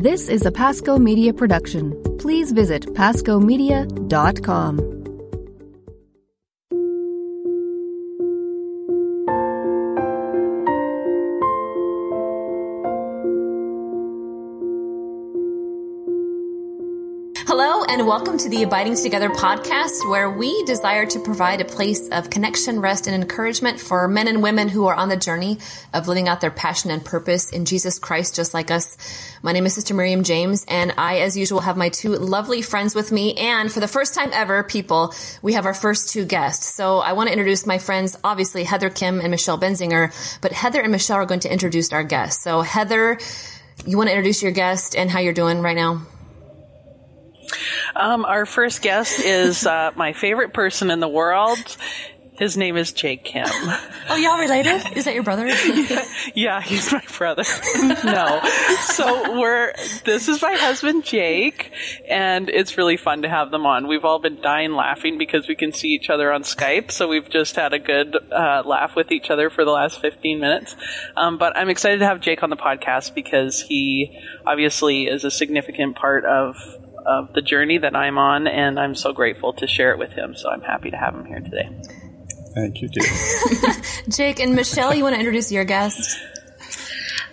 This 0.00 0.28
is 0.28 0.46
a 0.46 0.52
Pasco 0.52 0.96
Media 0.96 1.34
production. 1.34 2.00
Please 2.20 2.52
visit 2.52 2.86
pascomedia.com. 2.94 4.97
and 17.98 18.06
welcome 18.06 18.38
to 18.38 18.48
the 18.48 18.62
Abiding 18.62 18.94
Together 18.94 19.28
podcast, 19.28 20.08
where 20.08 20.30
we 20.30 20.62
desire 20.66 21.04
to 21.04 21.18
provide 21.18 21.60
a 21.60 21.64
place 21.64 22.08
of 22.10 22.30
connection, 22.30 22.80
rest, 22.80 23.08
and 23.08 23.14
encouragement 23.20 23.80
for 23.80 24.06
men 24.06 24.28
and 24.28 24.40
women 24.40 24.68
who 24.68 24.86
are 24.86 24.94
on 24.94 25.08
the 25.08 25.16
journey 25.16 25.58
of 25.92 26.06
living 26.06 26.28
out 26.28 26.40
their 26.40 26.52
passion 26.52 26.92
and 26.92 27.04
purpose 27.04 27.50
in 27.50 27.64
Jesus 27.64 27.98
Christ, 27.98 28.36
just 28.36 28.54
like 28.54 28.70
us. 28.70 28.96
My 29.42 29.50
name 29.50 29.66
is 29.66 29.74
Sister 29.74 29.94
Miriam 29.94 30.22
James, 30.22 30.64
and 30.68 30.94
I, 30.96 31.18
as 31.20 31.36
usual, 31.36 31.58
have 31.58 31.76
my 31.76 31.88
two 31.88 32.10
lovely 32.10 32.62
friends 32.62 32.94
with 32.94 33.10
me. 33.10 33.34
And 33.34 33.72
for 33.72 33.80
the 33.80 33.88
first 33.88 34.14
time 34.14 34.30
ever, 34.32 34.62
people, 34.62 35.12
we 35.42 35.54
have 35.54 35.66
our 35.66 35.74
first 35.74 36.12
two 36.12 36.24
guests. 36.24 36.72
So 36.76 36.98
I 36.98 37.14
want 37.14 37.26
to 37.28 37.32
introduce 37.32 37.66
my 37.66 37.78
friends, 37.78 38.16
obviously, 38.22 38.62
Heather 38.62 38.90
Khym 38.90 39.20
and 39.20 39.32
Michelle 39.32 39.58
Benzinger, 39.58 40.12
but 40.40 40.52
Heather 40.52 40.80
and 40.80 40.92
Michelle 40.92 41.16
are 41.16 41.26
going 41.26 41.40
to 41.40 41.52
introduce 41.52 41.92
our 41.92 42.04
guests. 42.04 42.44
So, 42.44 42.60
Heather, 42.60 43.18
you 43.84 43.96
want 43.96 44.08
to 44.08 44.12
introduce 44.12 44.40
your 44.40 44.52
guest 44.52 44.94
and 44.94 45.10
how 45.10 45.18
you're 45.18 45.32
doing 45.32 45.62
right 45.62 45.76
now? 45.76 46.02
Um, 47.96 48.24
our 48.24 48.46
first 48.46 48.82
guest 48.82 49.20
is 49.20 49.66
uh, 49.66 49.92
my 49.96 50.12
favorite 50.12 50.52
person 50.52 50.90
in 50.90 51.00
the 51.00 51.08
world. 51.08 51.76
His 52.38 52.56
name 52.56 52.76
is 52.76 52.92
Jake 52.92 53.24
Khym. 53.24 53.48
Oh, 54.08 54.14
y'all 54.14 54.38
related? 54.38 54.96
Is 54.96 55.06
that 55.06 55.14
your 55.14 55.24
brother? 55.24 55.48
yeah, 55.48 56.04
yeah, 56.36 56.60
he's 56.60 56.92
my 56.92 57.02
brother. 57.16 57.42
no. 58.04 58.40
So 58.92 59.40
we're, 59.40 59.72
this 60.04 60.28
is 60.28 60.40
my 60.40 60.54
husband 60.54 61.04
Jake, 61.04 61.72
and 62.08 62.48
it's 62.48 62.78
really 62.78 62.96
fun 62.96 63.22
to 63.22 63.28
have 63.28 63.50
them 63.50 63.66
on. 63.66 63.88
We've 63.88 64.04
all 64.04 64.20
been 64.20 64.40
dying 64.40 64.74
laughing 64.74 65.18
because 65.18 65.48
we 65.48 65.56
can 65.56 65.72
see 65.72 65.88
each 65.88 66.10
other 66.10 66.32
on 66.32 66.44
Skype, 66.44 66.92
so 66.92 67.08
we've 67.08 67.28
just 67.28 67.56
had 67.56 67.72
a 67.72 67.80
good 67.80 68.16
uh, 68.30 68.62
laugh 68.64 68.94
with 68.94 69.10
each 69.10 69.30
other 69.30 69.50
for 69.50 69.64
the 69.64 69.72
last 69.72 70.00
15 70.00 70.38
minutes. 70.38 70.76
Um, 71.16 71.38
but 71.38 71.56
I'm 71.56 71.68
excited 71.68 71.98
to 71.98 72.06
have 72.06 72.20
Jake 72.20 72.44
on 72.44 72.50
the 72.50 72.56
podcast 72.56 73.16
because 73.16 73.62
he 73.62 74.16
obviously 74.46 75.08
is 75.08 75.24
a 75.24 75.30
significant 75.32 75.96
part 75.96 76.24
of 76.24 76.54
of 77.08 77.32
the 77.32 77.42
journey 77.42 77.78
that 77.78 77.96
I'm 77.96 78.18
on, 78.18 78.46
and 78.46 78.78
I'm 78.78 78.94
so 78.94 79.12
grateful 79.12 79.54
to 79.54 79.66
share 79.66 79.92
it 79.92 79.98
with 79.98 80.12
him. 80.12 80.36
So 80.36 80.50
I'm 80.50 80.60
happy 80.60 80.90
to 80.90 80.96
have 80.96 81.14
him 81.14 81.24
here 81.24 81.40
today. 81.40 81.70
Thank 82.54 82.82
you, 82.82 82.88
Jake. 82.88 83.84
Jake 84.08 84.40
and 84.40 84.54
Michelle, 84.54 84.94
you 84.94 85.04
want 85.04 85.14
to 85.14 85.18
introduce 85.18 85.50
your 85.50 85.64
guest? 85.64 86.18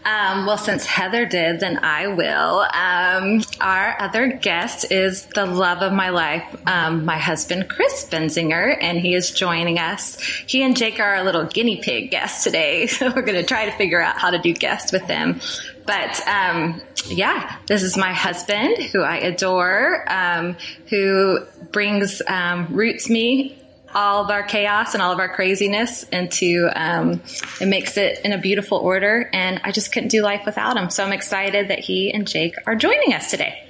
Um, 0.05 0.45
well, 0.45 0.59
since 0.59 0.85
Heather 0.85 1.25
did, 1.25 1.59
then 1.59 1.79
I 1.83 2.05
will. 2.07 2.59
Um, 2.71 3.41
our 3.59 3.99
other 3.99 4.27
guest 4.27 4.91
is 4.91 5.25
the 5.25 5.47
love 5.47 5.81
of 5.81 5.93
my 5.93 6.09
life, 6.09 6.43
um, 6.67 7.05
my 7.05 7.17
husband, 7.17 7.69
Chris 7.69 8.07
Benzinger, 8.07 8.77
and 8.79 8.99
he 8.99 9.15
is 9.15 9.31
joining 9.31 9.79
us. 9.79 10.21
He 10.45 10.61
and 10.61 10.77
Jake 10.77 10.99
are 10.99 11.15
our 11.15 11.23
little 11.23 11.45
guinea 11.45 11.81
pig 11.81 12.11
guests 12.11 12.43
today, 12.43 12.85
so 12.87 13.07
we're 13.07 13.23
going 13.23 13.41
to 13.41 13.43
try 13.43 13.65
to 13.65 13.71
figure 13.71 13.99
out 13.99 14.19
how 14.19 14.29
to 14.29 14.37
do 14.37 14.53
guests 14.53 14.91
with 14.91 15.07
them. 15.07 15.41
But 15.85 16.27
um, 16.27 16.81
yeah, 17.07 17.57
this 17.67 17.83
is 17.83 17.95
my 17.95 18.11
husband, 18.11 18.77
who 18.77 19.01
I 19.01 19.17
adore, 19.17 20.05
um, 20.11 20.57
who 20.89 21.39
brings 21.71 22.21
um, 22.27 22.67
roots 22.71 23.09
me 23.09 23.61
all 23.95 24.25
of 24.25 24.29
our 24.29 24.43
chaos 24.43 24.93
and 24.93 25.01
all 25.01 25.13
of 25.13 25.19
our 25.19 25.33
craziness 25.33 26.03
into 26.03 26.69
um, 26.75 27.21
it 27.61 27.67
makes 27.67 27.97
it 27.97 28.19
in 28.25 28.33
a 28.33 28.37
beautiful 28.37 28.77
order. 28.77 29.29
And 29.31 29.61
i 29.63 29.71
just 29.71 29.93
couldn't 29.93 30.09
do 30.09 30.21
life 30.21 30.41
without 30.45 30.75
him. 30.75 30.89
So 30.89 31.03
i'm 31.03 31.13
excited 31.13 31.69
that 31.69 31.79
he 31.79 32.11
and 32.13 32.27
jake 32.27 32.55
are 32.67 32.75
joining 32.75 33.13
us 33.13 33.31
today. 33.31 33.61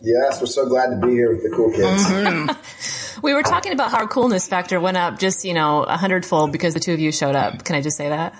Yes 0.00 0.40
we're 0.40 0.46
so 0.46 0.68
glad 0.68 0.90
to 0.90 1.04
be 1.04 1.12
here 1.12 1.34
with 1.34 1.42
the 1.42 1.50
cool 1.56 1.72
kids. 1.72 2.04
Mm-hmm. 2.04 3.20
we 3.22 3.34
were 3.34 3.42
talking 3.42 3.72
about 3.72 3.90
how 3.90 3.98
our 3.98 4.06
coolness 4.06 4.46
factor 4.46 4.78
went 4.78 4.96
up 4.96 5.18
just 5.18 5.44
you 5.44 5.52
know 5.52 5.82
a 5.82 5.96
hundredfold 5.96 6.52
because 6.52 6.72
the 6.72 6.80
two 6.80 6.92
of 6.92 7.00
you 7.00 7.10
showed 7.10 7.34
up. 7.34 7.64
Can 7.64 7.74
i 7.74 7.80
just 7.80 7.96
say 7.96 8.10
that 8.10 8.32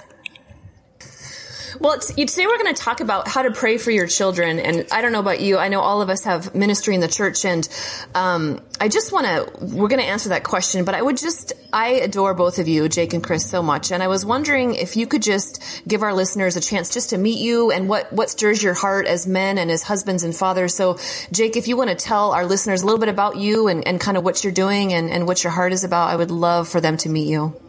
well, 1.80 1.98
today 1.98 2.46
we're 2.46 2.58
going 2.58 2.74
to 2.74 2.80
talk 2.80 3.00
about 3.00 3.28
how 3.28 3.42
to 3.42 3.50
pray 3.50 3.78
for 3.78 3.90
your 3.90 4.06
children. 4.06 4.58
And 4.58 4.86
I 4.90 5.02
don't 5.02 5.12
know 5.12 5.20
about 5.20 5.40
you. 5.40 5.58
I 5.58 5.68
know 5.68 5.80
all 5.80 6.02
of 6.02 6.10
us 6.10 6.24
have 6.24 6.54
ministry 6.54 6.94
in 6.94 7.00
the 7.00 7.08
church. 7.08 7.44
And 7.44 7.68
um, 8.14 8.60
I 8.80 8.88
just 8.88 9.12
want 9.12 9.26
to, 9.26 9.64
we're 9.64 9.88
going 9.88 10.00
to 10.00 10.06
answer 10.06 10.30
that 10.30 10.44
question. 10.44 10.84
But 10.84 10.94
I 10.94 11.02
would 11.02 11.16
just, 11.16 11.52
I 11.72 11.88
adore 11.88 12.34
both 12.34 12.58
of 12.58 12.68
you, 12.68 12.88
Jake 12.88 13.12
and 13.12 13.22
Chris, 13.22 13.48
so 13.48 13.62
much. 13.62 13.92
And 13.92 14.02
I 14.02 14.08
was 14.08 14.24
wondering 14.24 14.74
if 14.74 14.96
you 14.96 15.06
could 15.06 15.22
just 15.22 15.82
give 15.86 16.02
our 16.02 16.14
listeners 16.14 16.56
a 16.56 16.60
chance 16.60 16.92
just 16.92 17.10
to 17.10 17.18
meet 17.18 17.38
you 17.38 17.70
and 17.70 17.88
what, 17.88 18.12
what 18.12 18.30
stirs 18.30 18.62
your 18.62 18.74
heart 18.74 19.06
as 19.06 19.26
men 19.26 19.58
and 19.58 19.70
as 19.70 19.82
husbands 19.82 20.22
and 20.22 20.34
fathers. 20.34 20.74
So, 20.74 20.98
Jake, 21.32 21.56
if 21.56 21.68
you 21.68 21.76
want 21.76 21.90
to 21.90 21.96
tell 21.96 22.32
our 22.32 22.46
listeners 22.46 22.82
a 22.82 22.86
little 22.86 23.00
bit 23.00 23.08
about 23.08 23.36
you 23.36 23.68
and, 23.68 23.86
and 23.86 24.00
kind 24.00 24.16
of 24.16 24.24
what 24.24 24.44
you're 24.44 24.52
doing 24.52 24.92
and, 24.92 25.10
and 25.10 25.26
what 25.26 25.44
your 25.44 25.52
heart 25.52 25.72
is 25.72 25.84
about, 25.84 26.10
I 26.10 26.16
would 26.16 26.30
love 26.30 26.68
for 26.68 26.80
them 26.80 26.96
to 26.98 27.08
meet 27.08 27.28
you. 27.28 27.60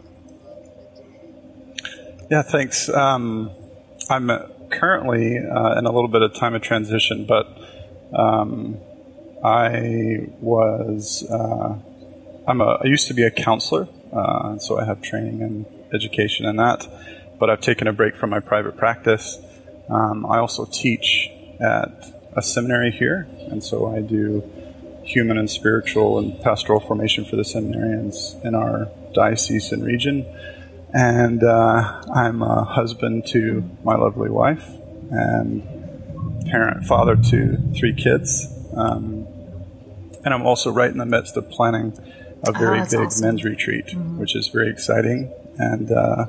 Yeah, 2.30 2.42
thanks. 2.42 2.88
Um, 2.90 3.50
I'm 4.10 4.30
currently 4.70 5.38
uh, 5.38 5.78
in 5.78 5.84
a 5.86 5.92
little 5.92 6.08
bit 6.08 6.22
of 6.22 6.34
time 6.34 6.54
of 6.54 6.62
transition, 6.62 7.26
but 7.26 7.46
um, 8.18 8.78
I 9.44 10.28
was 10.40 11.28
uh, 11.30 11.78
I'm 12.46 12.60
a 12.60 12.78
I 12.82 12.86
used 12.86 13.08
to 13.08 13.14
be 13.14 13.24
a 13.24 13.30
counselor, 13.30 13.86
uh, 14.12 14.58
so 14.58 14.78
I 14.78 14.84
have 14.84 15.02
training 15.02 15.42
and 15.42 15.66
education 15.92 16.46
in 16.46 16.56
that. 16.56 16.86
But 17.38 17.50
I've 17.50 17.60
taken 17.60 17.86
a 17.86 17.92
break 17.92 18.16
from 18.16 18.30
my 18.30 18.40
private 18.40 18.76
practice. 18.76 19.38
Um, 19.90 20.24
I 20.26 20.38
also 20.38 20.64
teach 20.64 21.30
at 21.60 22.06
a 22.34 22.42
seminary 22.42 22.90
here, 22.90 23.28
and 23.50 23.62
so 23.62 23.94
I 23.94 24.00
do 24.00 24.42
human 25.04 25.36
and 25.38 25.50
spiritual 25.50 26.18
and 26.18 26.40
pastoral 26.42 26.80
formation 26.80 27.24
for 27.24 27.36
the 27.36 27.42
seminarians 27.42 28.42
in 28.44 28.54
our 28.54 28.90
diocese 29.14 29.72
and 29.72 29.84
region 29.84 30.26
and 30.92 31.42
uh, 31.42 32.02
I'm 32.14 32.42
a 32.42 32.64
husband 32.64 33.26
to 33.28 33.68
my 33.84 33.96
lovely 33.96 34.30
wife 34.30 34.66
and 35.10 35.62
parent, 36.46 36.86
father 36.86 37.16
to 37.16 37.56
three 37.78 37.94
kids. 37.94 38.46
Um, 38.76 39.26
and 40.24 40.34
I'm 40.34 40.46
also 40.46 40.70
right 40.70 40.90
in 40.90 40.98
the 40.98 41.06
midst 41.06 41.36
of 41.36 41.48
planning 41.50 41.96
a 42.46 42.52
very 42.52 42.80
oh, 42.80 42.84
big 42.84 43.00
awesome. 43.00 43.26
men's 43.26 43.44
retreat, 43.44 43.86
mm-hmm. 43.86 44.18
which 44.18 44.34
is 44.34 44.48
very 44.48 44.70
exciting. 44.70 45.32
And 45.58 45.90
uh, 45.90 46.26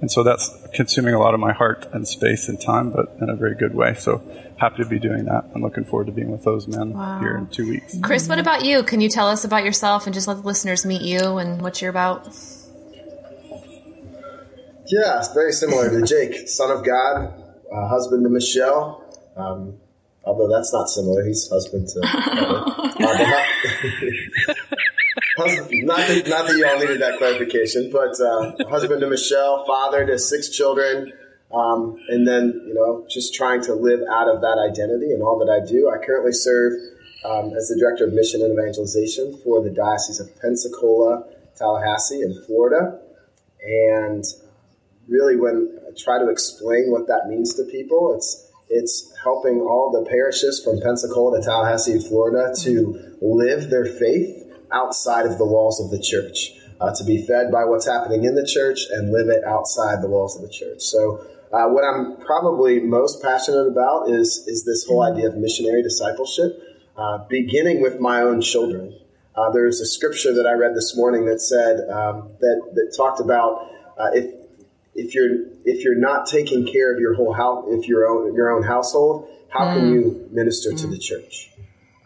and 0.00 0.10
so 0.10 0.22
that's 0.22 0.54
consuming 0.74 1.14
a 1.14 1.18
lot 1.18 1.34
of 1.34 1.40
my 1.40 1.52
heart 1.52 1.86
and 1.92 2.06
space 2.06 2.48
and 2.48 2.60
time, 2.60 2.90
but 2.90 3.16
in 3.20 3.30
a 3.30 3.36
very 3.36 3.54
good 3.54 3.74
way. 3.74 3.94
So 3.94 4.22
happy 4.58 4.82
to 4.82 4.88
be 4.88 4.98
doing 4.98 5.24
that. 5.24 5.44
I'm 5.54 5.62
looking 5.62 5.84
forward 5.84 6.06
to 6.06 6.12
being 6.12 6.30
with 6.30 6.44
those 6.44 6.68
men 6.68 6.92
wow. 6.92 7.18
here 7.20 7.36
in 7.36 7.46
two 7.46 7.68
weeks. 7.68 7.96
Chris, 8.02 8.28
what 8.28 8.38
about 8.38 8.64
you? 8.64 8.82
Can 8.82 9.00
you 9.00 9.08
tell 9.08 9.28
us 9.28 9.44
about 9.44 9.64
yourself 9.64 10.06
and 10.06 10.12
just 10.12 10.28
let 10.28 10.38
the 10.38 10.42
listeners 10.42 10.84
meet 10.84 11.02
you 11.02 11.38
and 11.38 11.62
what 11.62 11.80
you're 11.80 11.90
about? 11.90 12.28
Yeah, 14.88 15.18
it's 15.18 15.32
very 15.34 15.52
similar 15.52 15.90
to 15.90 16.06
Jake, 16.06 16.48
son 16.48 16.70
of 16.70 16.84
God, 16.84 17.34
uh, 17.72 17.88
husband 17.88 18.22
to 18.24 18.30
Michelle. 18.30 19.02
Um, 19.36 19.78
although 20.24 20.48
that's 20.48 20.72
not 20.72 20.88
similar, 20.88 21.24
he's 21.24 21.48
husband 21.48 21.88
to. 21.88 22.00
Uh, 22.98 23.04
husband, 25.36 25.86
not, 25.86 25.98
that, 25.98 26.26
not 26.26 26.46
that 26.46 26.56
you 26.56 26.66
all 26.66 26.78
needed 26.78 27.00
that 27.00 27.18
clarification, 27.18 27.90
but 27.92 28.18
uh, 28.18 28.52
husband 28.70 29.02
to 29.02 29.06
Michelle, 29.06 29.66
father 29.66 30.06
to 30.06 30.18
six 30.18 30.48
children, 30.48 31.12
um, 31.52 31.96
and 32.08 32.26
then 32.26 32.62
you 32.66 32.72
know 32.72 33.06
just 33.10 33.34
trying 33.34 33.62
to 33.62 33.74
live 33.74 34.00
out 34.10 34.28
of 34.28 34.40
that 34.40 34.56
identity 34.58 35.12
and 35.12 35.22
all 35.22 35.38
that 35.44 35.52
I 35.52 35.60
do. 35.66 35.90
I 35.90 36.04
currently 36.04 36.32
serve 36.32 36.72
um, 37.24 37.52
as 37.52 37.68
the 37.68 37.76
director 37.78 38.06
of 38.06 38.14
mission 38.14 38.40
and 38.40 38.52
evangelization 38.52 39.36
for 39.44 39.62
the 39.62 39.70
Diocese 39.70 40.20
of 40.20 40.34
Pensacola, 40.40 41.24
Tallahassee, 41.56 42.22
in 42.22 42.42
Florida, 42.46 42.98
and 43.62 44.24
really 45.08 45.36
when 45.36 45.78
I 45.86 45.90
try 45.96 46.18
to 46.18 46.28
explain 46.30 46.90
what 46.90 47.08
that 47.08 47.28
means 47.28 47.54
to 47.54 47.64
people, 47.64 48.14
it's 48.16 48.42
it's 48.68 49.12
helping 49.22 49.60
all 49.60 49.90
the 49.92 50.08
parishes 50.10 50.62
from 50.62 50.80
Pensacola 50.80 51.38
to 51.38 51.44
Tallahassee, 51.44 52.00
Florida, 52.00 52.52
to 52.62 53.16
live 53.20 53.70
their 53.70 53.84
faith 53.84 54.42
outside 54.72 55.24
of 55.26 55.38
the 55.38 55.46
walls 55.46 55.80
of 55.80 55.92
the 55.92 56.02
church, 56.02 56.50
uh, 56.80 56.92
to 56.92 57.04
be 57.04 57.24
fed 57.24 57.52
by 57.52 57.64
what's 57.64 57.86
happening 57.86 58.24
in 58.24 58.34
the 58.34 58.44
church 58.44 58.80
and 58.90 59.12
live 59.12 59.28
it 59.28 59.44
outside 59.44 60.02
the 60.02 60.08
walls 60.08 60.34
of 60.34 60.42
the 60.42 60.48
church. 60.48 60.80
So, 60.80 61.24
uh, 61.52 61.68
what 61.68 61.84
I'm 61.84 62.16
probably 62.26 62.80
most 62.80 63.22
passionate 63.22 63.68
about 63.68 64.10
is 64.10 64.44
is 64.48 64.64
this 64.64 64.84
whole 64.84 65.02
idea 65.02 65.28
of 65.28 65.36
missionary 65.36 65.82
discipleship, 65.82 66.58
uh, 66.96 67.18
beginning 67.28 67.82
with 67.82 68.00
my 68.00 68.22
own 68.22 68.40
children. 68.40 68.98
Uh, 69.36 69.50
there's 69.52 69.80
a 69.80 69.86
scripture 69.86 70.34
that 70.34 70.46
I 70.46 70.54
read 70.54 70.74
this 70.74 70.96
morning 70.96 71.26
that 71.26 71.40
said 71.40 71.88
um, 71.88 72.32
that 72.40 72.70
that 72.74 72.94
talked 72.96 73.20
about 73.20 73.70
uh, 73.96 74.10
if 74.12 74.45
if 74.96 75.14
you're 75.14 75.46
if 75.64 75.84
you're 75.84 75.98
not 75.98 76.26
taking 76.26 76.66
care 76.66 76.92
of 76.92 77.00
your 77.00 77.14
whole 77.14 77.32
house, 77.32 77.66
if 77.68 77.88
your 77.88 78.08
own 78.08 78.34
your 78.34 78.50
own 78.50 78.62
household, 78.62 79.28
how 79.48 79.66
mm. 79.66 79.74
can 79.74 79.92
you 79.92 80.28
minister 80.32 80.70
mm. 80.70 80.80
to 80.80 80.86
the 80.86 80.98
church? 80.98 81.50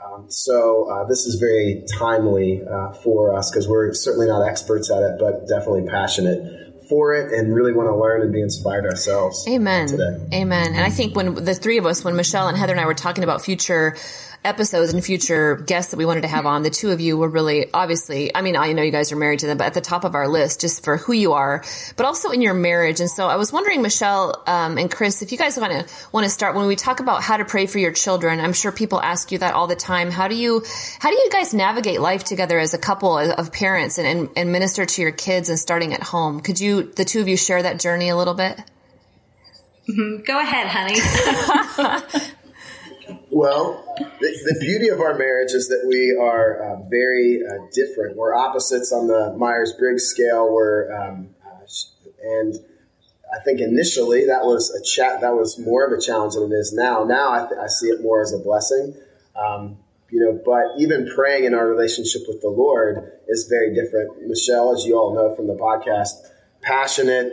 Um, 0.05 0.27
so 0.29 0.91
uh, 0.91 1.07
this 1.07 1.27
is 1.27 1.37
very 1.37 1.85
timely 1.99 2.63
uh, 2.63 2.93
for 2.93 3.35
us 3.35 3.51
because 3.51 3.69
we're 3.69 3.93
certainly 3.93 4.27
not 4.27 4.43
experts 4.43 4.91
at 4.91 5.03
it, 5.03 5.19
but 5.19 5.47
definitely 5.47 5.87
passionate 5.89 6.61
for 6.89 7.15
it 7.15 7.33
and 7.33 7.55
really 7.55 7.73
want 7.73 7.89
to 7.89 7.97
learn 7.97 8.23
and 8.23 8.33
be 8.33 8.41
inspired 8.41 8.85
ourselves. 8.85 9.47
Amen. 9.49 9.87
Today. 9.87 10.19
Amen. 10.35 10.69
And 10.75 10.81
I 10.81 10.91
think 10.91 11.15
when 11.15 11.35
the 11.35 11.55
three 11.55 11.79
of 11.79 11.87
us, 11.87 12.05
when 12.05 12.17
Michelle 12.17 12.49
and 12.49 12.57
Heather 12.57 12.73
and 12.73 12.81
I 12.81 12.87
were 12.87 12.95
talking 12.95 13.23
about 13.23 13.43
future 13.43 13.97
episodes 14.45 14.93
and 14.93 15.05
future 15.05 15.57
guests 15.57 15.91
that 15.91 15.97
we 15.97 16.05
wanted 16.05 16.23
to 16.23 16.29
have 16.29 16.47
on, 16.47 16.63
the 16.63 16.71
two 16.71 16.91
of 16.91 17.01
you 17.01 17.17
were 17.17 17.29
really 17.29 17.71
obviously, 17.73 18.35
I 18.35 18.43
mean, 18.43 18.57
I 18.57 18.73
know 18.73 18.83
you 18.83 18.91
guys 18.91 19.13
are 19.13 19.17
married 19.17 19.41
to 19.41 19.47
them, 19.47 19.59
but 19.59 19.67
at 19.67 19.75
the 19.75 19.81
top 19.81 20.05
of 20.05 20.15
our 20.15 20.29
list 20.29 20.61
just 20.61 20.83
for 20.83 20.97
who 20.97 21.13
you 21.13 21.33
are, 21.33 21.63
but 21.97 22.07
also 22.07 22.31
in 22.31 22.41
your 22.41 22.55
marriage. 22.55 23.01
And 23.01 23.11
so 23.11 23.27
I 23.27 23.37
was 23.37 23.53
wondering, 23.53 23.83
Michelle 23.83 24.43
um, 24.47 24.79
and 24.79 24.91
Chris, 24.91 25.23
if 25.23 25.33
you 25.33 25.39
guys 25.39 25.59
want 25.59 25.73
to 25.73 25.95
want 26.13 26.25
to 26.25 26.31
start 26.31 26.55
when 26.55 26.67
we 26.67 26.77
talk 26.77 27.01
about 27.01 27.23
how 27.23 27.37
to 27.37 27.45
pray 27.45 27.67
for 27.67 27.79
your 27.79 27.93
children. 27.93 28.41
I'm 28.41 28.53
sure 28.53 28.73
people 28.73 29.01
ask 29.01 29.31
you 29.33 29.39
that 29.39 29.55
all 29.55 29.67
the 29.67 29.77
time. 29.77 30.11
How 30.11 30.29
do 30.29 30.35
you 30.35 30.65
how 30.99 31.11
do 31.11 31.17
you 31.17 31.29
guys 31.31 31.53
navigate 31.53 32.01
life 32.01 32.25
together 32.25 32.59
as 32.59 32.75
a 32.75 32.79
couple 32.79 33.19
of 33.19 33.53
parents 33.53 33.99
and, 33.99 34.07
and, 34.07 34.31
and 34.37 34.53
minister 34.53 34.87
to 34.87 35.03
your 35.03 35.13
kids 35.13 35.49
and 35.49 35.59
starting 35.59 35.93
at 35.93 36.03
home? 36.03 36.41
Could 36.41 36.61
you, 36.61 36.83
the 36.83 37.05
two 37.05 37.21
of 37.21 37.29
you, 37.29 37.37
share 37.37 37.63
that 37.63 37.79
journey 37.81 38.09
a 38.09 38.17
little 38.17 38.35
bit? 38.35 38.59
Mm-hmm. 39.89 40.23
Go 40.25 40.39
ahead, 40.39 40.67
honey. 40.69 42.21
Well, 43.33 43.85
the, 43.97 44.29
the, 44.45 44.59
beauty 44.59 44.89
of 44.89 45.01
our 45.01 45.17
marriage 45.17 45.53
is 45.53 45.69
that 45.69 45.85
we 45.87 46.19
are 46.21 46.63
uh, 46.63 46.89
very 46.89 47.41
uh, 47.47 47.65
different. 47.73 48.17
We're 48.17 48.35
opposites 48.35 48.91
on 48.91 49.07
the 49.07 49.37
Myers 49.39 49.73
Briggs 49.79 50.03
scale. 50.05 50.53
We're, 50.53 50.93
um, 50.93 51.29
uh, 51.47 51.65
and 52.25 52.57
I 53.33 53.39
think 53.45 53.61
initially 53.61 54.27
that 54.27 54.43
was 54.43 54.71
a 54.71 54.83
chat. 54.83 55.21
That 55.21 55.35
was 55.35 55.61
more 55.61 55.87
of 55.87 55.97
a 55.97 56.01
challenge 56.01 56.35
than 56.35 56.51
it 56.51 56.57
is 56.57 56.73
now. 56.73 57.05
Now 57.05 57.31
I, 57.31 57.47
th- 57.47 57.61
I 57.61 57.69
see 57.69 57.87
it 57.87 58.03
more 58.03 58.21
as 58.21 58.33
a 58.33 58.39
blessing. 58.39 58.97
Um, 59.37 59.79
you 60.11 60.19
know, 60.19 60.41
but 60.45 60.81
even 60.83 61.09
praying 61.15 61.45
in 61.45 61.55
our 61.55 61.69
relationship 61.69 62.23
with 62.27 62.41
the 62.41 62.49
Lord 62.49 63.13
is 63.29 63.47
very 63.49 63.73
different. 63.73 64.27
Michelle, 64.27 64.75
as 64.75 64.85
you 64.85 64.99
all 64.99 65.15
know 65.15 65.37
from 65.37 65.47
the 65.47 65.55
podcast, 65.55 66.15
passionate, 66.63 67.33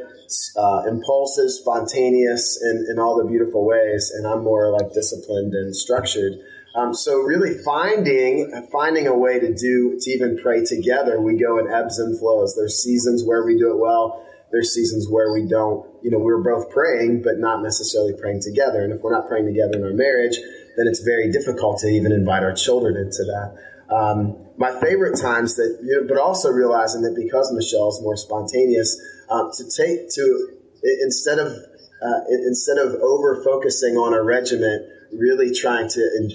uh, 0.57 0.83
impulsive, 0.87 1.49
spontaneous 1.51 2.61
in, 2.61 2.87
in 2.89 2.99
all 2.99 3.17
the 3.17 3.25
beautiful 3.29 3.65
ways, 3.65 4.11
and 4.15 4.27
I'm 4.27 4.43
more 4.43 4.71
like 4.71 4.93
disciplined 4.93 5.53
and 5.53 5.75
structured. 5.75 6.33
Um, 6.75 6.93
so 6.93 7.17
really 7.17 7.57
finding 7.65 8.67
finding 8.71 9.07
a 9.07 9.17
way 9.17 9.39
to 9.39 9.53
do 9.53 9.97
to 9.99 10.11
even 10.11 10.37
pray 10.37 10.63
together, 10.63 11.19
we 11.19 11.37
go 11.37 11.57
in 11.57 11.71
ebbs 11.71 11.97
and 11.97 12.17
flows. 12.19 12.55
There's 12.55 12.81
seasons 12.83 13.23
where 13.25 13.43
we 13.45 13.57
do 13.57 13.71
it 13.71 13.79
well. 13.79 14.23
There's 14.51 14.73
seasons 14.73 15.07
where 15.09 15.33
we 15.33 15.47
don't. 15.47 15.89
You 16.03 16.11
know, 16.11 16.19
we're 16.19 16.43
both 16.43 16.69
praying, 16.71 17.23
but 17.23 17.39
not 17.39 17.63
necessarily 17.63 18.13
praying 18.13 18.41
together. 18.41 18.83
And 18.83 18.93
if 18.93 19.01
we're 19.01 19.11
not 19.11 19.27
praying 19.27 19.47
together 19.47 19.77
in 19.77 19.83
our 19.83 19.93
marriage, 19.93 20.37
then 20.77 20.87
it's 20.87 21.01
very 21.01 21.31
difficult 21.31 21.79
to 21.79 21.87
even 21.87 22.11
invite 22.11 22.43
our 22.43 22.53
children 22.53 22.95
into 22.95 23.23
that. 23.25 23.57
Um, 23.89 24.37
my 24.57 24.71
favorite 24.81 25.19
times 25.19 25.55
that, 25.55 25.79
you 25.83 26.01
know, 26.01 26.07
but 26.07 26.17
also 26.17 26.49
realizing 26.49 27.01
that 27.03 27.15
because 27.15 27.53
Michelle's 27.53 28.01
more 28.01 28.17
spontaneous, 28.17 28.99
um, 29.29 29.51
to 29.53 29.63
take 29.63 30.09
to 30.15 30.57
instead 31.03 31.39
of 31.39 31.47
uh, 31.47 32.21
instead 32.29 32.77
of 32.77 32.95
over 32.95 33.43
focusing 33.43 33.95
on 33.95 34.13
a 34.13 34.23
regiment, 34.23 34.87
really 35.13 35.53
trying 35.53 35.89
to 35.89 36.29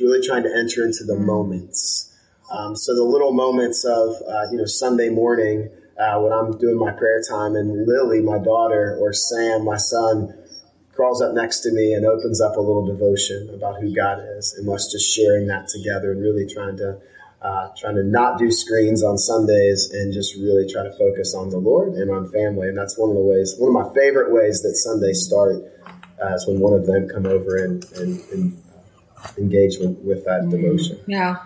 really 0.00 0.26
trying 0.26 0.42
to 0.42 0.54
enter 0.54 0.84
into 0.84 1.04
the 1.04 1.16
moments. 1.16 2.14
Um, 2.50 2.76
so 2.76 2.94
the 2.94 3.04
little 3.04 3.32
moments 3.32 3.84
of 3.84 4.16
uh, 4.28 4.50
you 4.50 4.58
know 4.58 4.66
Sunday 4.66 5.08
morning 5.08 5.70
uh, 5.98 6.20
when 6.20 6.32
I'm 6.32 6.56
doing 6.58 6.78
my 6.78 6.92
prayer 6.92 7.20
time, 7.28 7.56
and 7.56 7.86
Lily, 7.86 8.20
my 8.20 8.38
daughter, 8.38 8.96
or 9.00 9.12
Sam, 9.12 9.64
my 9.64 9.76
son, 9.76 10.34
crawls 10.98 11.22
up 11.22 11.32
next 11.32 11.60
to 11.60 11.70
me 11.70 11.94
and 11.94 12.04
opens 12.04 12.40
up 12.40 12.56
a 12.56 12.60
little 12.60 12.84
devotion 12.84 13.48
about 13.54 13.80
who 13.80 13.94
God 13.94 14.18
is, 14.36 14.56
and 14.58 14.68
us 14.68 14.90
just 14.90 15.08
sharing 15.14 15.46
that 15.46 15.68
together 15.68 16.10
and 16.10 16.20
really 16.20 16.44
trying 16.44 16.76
to 16.76 16.98
uh, 17.40 17.68
trying 17.78 17.94
to 17.94 18.02
not 18.02 18.36
do 18.36 18.50
screens 18.50 19.04
on 19.04 19.16
Sundays 19.16 19.92
and 19.92 20.12
just 20.12 20.34
really 20.34 20.66
try 20.68 20.82
to 20.82 20.90
focus 20.98 21.36
on 21.36 21.50
the 21.50 21.58
Lord 21.58 21.92
and 21.92 22.10
on 22.10 22.28
family. 22.32 22.66
And 22.66 22.76
that's 22.76 22.98
one 22.98 23.10
of 23.10 23.14
the 23.14 23.22
ways, 23.22 23.54
one 23.58 23.68
of 23.68 23.74
my 23.86 23.94
favorite 23.94 24.32
ways 24.32 24.60
that 24.62 24.74
Sundays 24.74 25.24
start 25.24 25.54
uh, 26.20 26.34
is 26.34 26.48
when 26.48 26.58
one 26.58 26.74
of 26.74 26.84
them 26.84 27.08
come 27.08 27.26
over 27.26 27.62
and, 27.64 27.84
and, 27.94 28.20
and 28.32 28.60
engage 29.38 29.78
with, 29.78 29.96
with 29.98 30.24
that 30.24 30.40
mm-hmm. 30.40 30.50
devotion. 30.50 30.98
Yeah. 31.06 31.36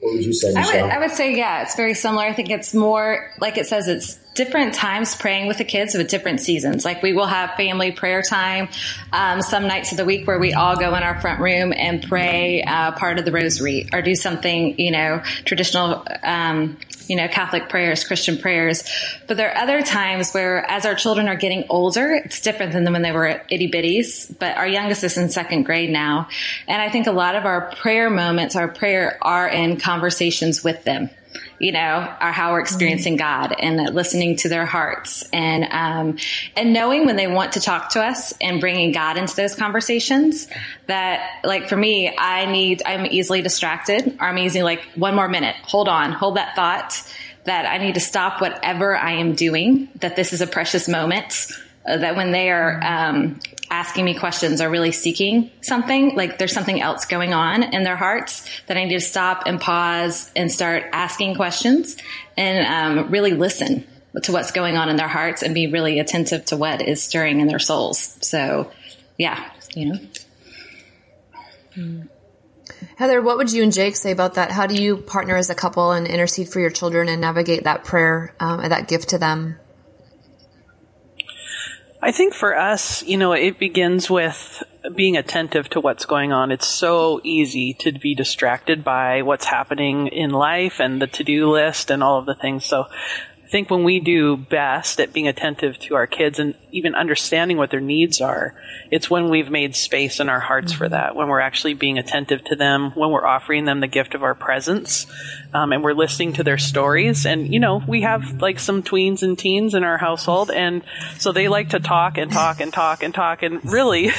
What 0.00 0.16
would 0.16 0.24
you 0.26 0.34
say, 0.34 0.52
Michelle? 0.52 0.80
I 0.80 0.82
would, 0.82 0.92
I 0.92 0.98
would 0.98 1.12
say, 1.12 1.34
yeah, 1.34 1.62
it's 1.62 1.76
very 1.76 1.94
similar. 1.94 2.24
I 2.24 2.34
think 2.34 2.50
it's 2.50 2.74
more, 2.74 3.30
like 3.40 3.56
it 3.56 3.66
says, 3.66 3.88
it's 3.88 4.18
different 4.34 4.74
times 4.74 5.14
praying 5.14 5.46
with 5.46 5.58
the 5.58 5.64
kids 5.64 5.94
with 5.94 6.08
different 6.08 6.40
seasons. 6.40 6.84
Like 6.84 7.02
we 7.02 7.12
will 7.12 7.26
have 7.26 7.54
family 7.54 7.92
prayer 7.92 8.22
time 8.22 8.68
um, 9.12 9.42
some 9.42 9.66
nights 9.66 9.90
of 9.90 9.98
the 9.98 10.04
week 10.04 10.26
where 10.26 10.38
we 10.38 10.54
all 10.54 10.76
go 10.76 10.94
in 10.94 11.02
our 11.02 11.20
front 11.20 11.40
room 11.40 11.72
and 11.76 12.02
pray 12.02 12.62
uh, 12.62 12.92
part 12.92 13.18
of 13.18 13.24
the 13.24 13.32
rosary 13.32 13.88
or 13.92 14.00
do 14.02 14.14
something, 14.14 14.78
you 14.78 14.90
know, 14.90 15.22
traditional, 15.44 16.06
um, 16.22 16.78
you 17.08 17.16
know, 17.16 17.28
Catholic 17.28 17.68
prayers, 17.68 18.04
Christian 18.04 18.38
prayers. 18.38 18.84
But 19.26 19.36
there 19.36 19.50
are 19.50 19.58
other 19.58 19.82
times 19.82 20.32
where 20.32 20.64
as 20.70 20.86
our 20.86 20.94
children 20.94 21.28
are 21.28 21.36
getting 21.36 21.64
older, 21.68 22.14
it's 22.14 22.40
different 22.40 22.72
than 22.72 22.90
when 22.90 23.02
they 23.02 23.12
were 23.12 23.42
itty 23.50 23.70
bitties. 23.70 24.34
But 24.38 24.56
our 24.56 24.66
youngest 24.66 25.04
is 25.04 25.18
in 25.18 25.28
second 25.28 25.64
grade 25.64 25.90
now. 25.90 26.28
And 26.66 26.80
I 26.80 26.88
think 26.88 27.06
a 27.06 27.12
lot 27.12 27.34
of 27.34 27.44
our 27.44 27.72
prayer 27.76 28.08
moments, 28.08 28.56
our 28.56 28.68
prayer 28.68 29.18
are 29.20 29.48
in 29.48 29.78
conversations 29.78 30.64
with 30.64 30.84
them 30.84 31.10
you 31.58 31.72
know, 31.72 31.78
are 31.78 32.32
how 32.32 32.52
we're 32.52 32.60
experiencing 32.60 33.16
God 33.16 33.54
and 33.58 33.94
listening 33.94 34.36
to 34.36 34.48
their 34.48 34.66
hearts 34.66 35.24
and, 35.32 35.64
um, 35.70 36.18
and 36.56 36.72
knowing 36.72 37.06
when 37.06 37.16
they 37.16 37.26
want 37.26 37.52
to 37.52 37.60
talk 37.60 37.90
to 37.90 38.02
us 38.02 38.34
and 38.40 38.60
bringing 38.60 38.92
God 38.92 39.16
into 39.16 39.34
those 39.36 39.54
conversations 39.54 40.48
that 40.86 41.40
like 41.44 41.68
for 41.68 41.76
me, 41.76 42.14
I 42.16 42.50
need, 42.50 42.82
I'm 42.84 43.06
easily 43.06 43.42
distracted 43.42 44.16
or 44.20 44.26
I'm 44.26 44.38
easily 44.38 44.62
like 44.62 44.82
one 44.94 45.14
more 45.14 45.28
minute. 45.28 45.56
Hold 45.62 45.88
on. 45.88 46.12
Hold 46.12 46.36
that 46.36 46.56
thought 46.56 47.02
that 47.44 47.66
I 47.66 47.78
need 47.78 47.94
to 47.94 48.00
stop 48.00 48.40
whatever 48.40 48.96
I 48.96 49.12
am 49.12 49.34
doing, 49.34 49.88
that 49.96 50.16
this 50.16 50.32
is 50.32 50.40
a 50.40 50.46
precious 50.46 50.88
moment 50.88 51.50
uh, 51.86 51.96
that 51.98 52.16
when 52.16 52.30
they 52.30 52.50
are 52.50 52.80
um, 52.82 53.40
asking 53.72 54.04
me 54.04 54.14
questions 54.14 54.60
or 54.60 54.68
really 54.68 54.92
seeking 54.92 55.50
something, 55.62 56.14
like 56.14 56.38
there's 56.38 56.52
something 56.52 56.80
else 56.80 57.06
going 57.06 57.32
on 57.32 57.62
in 57.62 57.84
their 57.84 57.96
hearts, 57.96 58.46
that 58.66 58.76
I 58.76 58.84
need 58.84 58.92
to 58.92 59.00
stop 59.00 59.44
and 59.46 59.58
pause 59.58 60.30
and 60.36 60.52
start 60.52 60.84
asking 60.92 61.36
questions 61.36 61.96
and 62.36 62.66
um, 62.98 63.10
really 63.10 63.32
listen 63.32 63.86
to 64.22 64.30
what's 64.30 64.50
going 64.50 64.76
on 64.76 64.90
in 64.90 64.96
their 64.96 65.08
hearts 65.08 65.42
and 65.42 65.54
be 65.54 65.68
really 65.68 65.98
attentive 65.98 66.44
to 66.44 66.56
what 66.58 66.82
is 66.82 67.02
stirring 67.02 67.40
in 67.40 67.46
their 67.46 67.58
souls. 67.58 68.18
So, 68.20 68.70
yeah, 69.16 69.50
you 69.74 69.86
know. 69.86 69.98
Heather, 72.96 73.22
what 73.22 73.38
would 73.38 73.50
you 73.50 73.62
and 73.62 73.72
Jake 73.72 73.96
say 73.96 74.10
about 74.12 74.34
that? 74.34 74.50
How 74.50 74.66
do 74.66 74.74
you 74.74 74.98
partner 74.98 75.34
as 75.36 75.48
a 75.48 75.54
couple 75.54 75.92
and 75.92 76.06
intercede 76.06 76.50
for 76.50 76.60
your 76.60 76.70
children 76.70 77.08
and 77.08 77.22
navigate 77.22 77.64
that 77.64 77.84
prayer 77.84 78.34
um, 78.38 78.60
and 78.60 78.70
that 78.70 78.86
gift 78.86 79.08
to 79.08 79.18
them? 79.18 79.56
I 82.04 82.10
think 82.10 82.34
for 82.34 82.58
us, 82.58 83.04
you 83.04 83.16
know, 83.16 83.32
it 83.32 83.60
begins 83.60 84.10
with 84.10 84.60
being 84.96 85.16
attentive 85.16 85.68
to 85.70 85.80
what's 85.80 86.04
going 86.04 86.32
on. 86.32 86.50
It's 86.50 86.66
so 86.66 87.20
easy 87.22 87.74
to 87.74 87.92
be 87.92 88.16
distracted 88.16 88.82
by 88.82 89.22
what's 89.22 89.44
happening 89.44 90.08
in 90.08 90.30
life 90.30 90.80
and 90.80 91.00
the 91.00 91.06
to-do 91.06 91.48
list 91.48 91.92
and 91.92 92.02
all 92.02 92.18
of 92.18 92.26
the 92.26 92.34
things. 92.34 92.64
So 92.64 92.86
think 93.52 93.70
when 93.70 93.84
we 93.84 94.00
do 94.00 94.34
best 94.34 94.98
at 94.98 95.12
being 95.12 95.28
attentive 95.28 95.78
to 95.78 95.94
our 95.94 96.06
kids 96.06 96.38
and 96.38 96.54
even 96.72 96.94
understanding 96.94 97.58
what 97.58 97.70
their 97.70 97.82
needs 97.82 98.18
are, 98.18 98.54
it's 98.90 99.10
when 99.10 99.28
we've 99.28 99.50
made 99.50 99.76
space 99.76 100.20
in 100.20 100.30
our 100.30 100.40
hearts 100.40 100.72
for 100.72 100.88
that, 100.88 101.14
when 101.14 101.28
we're 101.28 101.38
actually 101.38 101.74
being 101.74 101.98
attentive 101.98 102.42
to 102.44 102.56
them, 102.56 102.92
when 102.92 103.10
we're 103.10 103.26
offering 103.26 103.66
them 103.66 103.80
the 103.80 103.86
gift 103.86 104.14
of 104.14 104.22
our 104.22 104.34
presence, 104.34 105.06
um, 105.52 105.70
and 105.70 105.84
we're 105.84 105.92
listening 105.92 106.32
to 106.32 106.42
their 106.42 106.56
stories. 106.56 107.26
And, 107.26 107.52
you 107.52 107.60
know, 107.60 107.82
we 107.86 108.00
have 108.00 108.40
like 108.40 108.58
some 108.58 108.82
tweens 108.82 109.22
and 109.22 109.38
teens 109.38 109.74
in 109.74 109.84
our 109.84 109.98
household. 109.98 110.50
And 110.50 110.82
so 111.18 111.30
they 111.30 111.48
like 111.48 111.68
to 111.70 111.78
talk 111.78 112.16
and 112.16 112.32
talk 112.32 112.58
and 112.58 112.72
talk 112.72 113.02
and 113.02 113.14
talk. 113.14 113.42
And 113.42 113.62
really, 113.70 114.10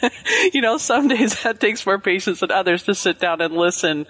you 0.52 0.60
know, 0.60 0.76
some 0.76 1.06
days 1.06 1.40
that 1.44 1.60
takes 1.60 1.86
more 1.86 2.00
patience 2.00 2.40
than 2.40 2.50
others 2.50 2.82
to 2.84 2.96
sit 2.96 3.20
down 3.20 3.40
and 3.40 3.54
listen 3.54 4.06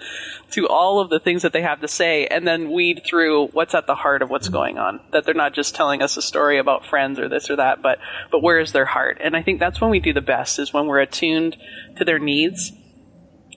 to 0.53 0.67
all 0.67 0.99
of 0.99 1.09
the 1.09 1.19
things 1.19 1.43
that 1.43 1.53
they 1.53 1.61
have 1.61 1.81
to 1.81 1.87
say 1.87 2.25
and 2.27 2.47
then 2.47 2.71
weed 2.71 3.03
through 3.05 3.47
what's 3.47 3.75
at 3.75 3.87
the 3.87 3.95
heart 3.95 4.21
of 4.21 4.29
what's 4.29 4.49
going 4.49 4.77
on. 4.77 4.99
That 5.11 5.25
they're 5.25 5.33
not 5.33 5.53
just 5.53 5.75
telling 5.75 6.01
us 6.01 6.17
a 6.17 6.21
story 6.21 6.57
about 6.57 6.85
friends 6.85 7.19
or 7.19 7.29
this 7.29 7.49
or 7.49 7.57
that, 7.57 7.81
but, 7.81 7.99
but 8.31 8.41
where 8.41 8.59
is 8.59 8.71
their 8.71 8.85
heart? 8.85 9.19
And 9.21 9.35
I 9.35 9.43
think 9.43 9.59
that's 9.59 9.79
when 9.79 9.89
we 9.89 9.99
do 9.99 10.13
the 10.13 10.21
best 10.21 10.59
is 10.59 10.73
when 10.73 10.87
we're 10.87 10.99
attuned 10.99 11.57
to 11.97 12.05
their 12.05 12.19
needs 12.19 12.71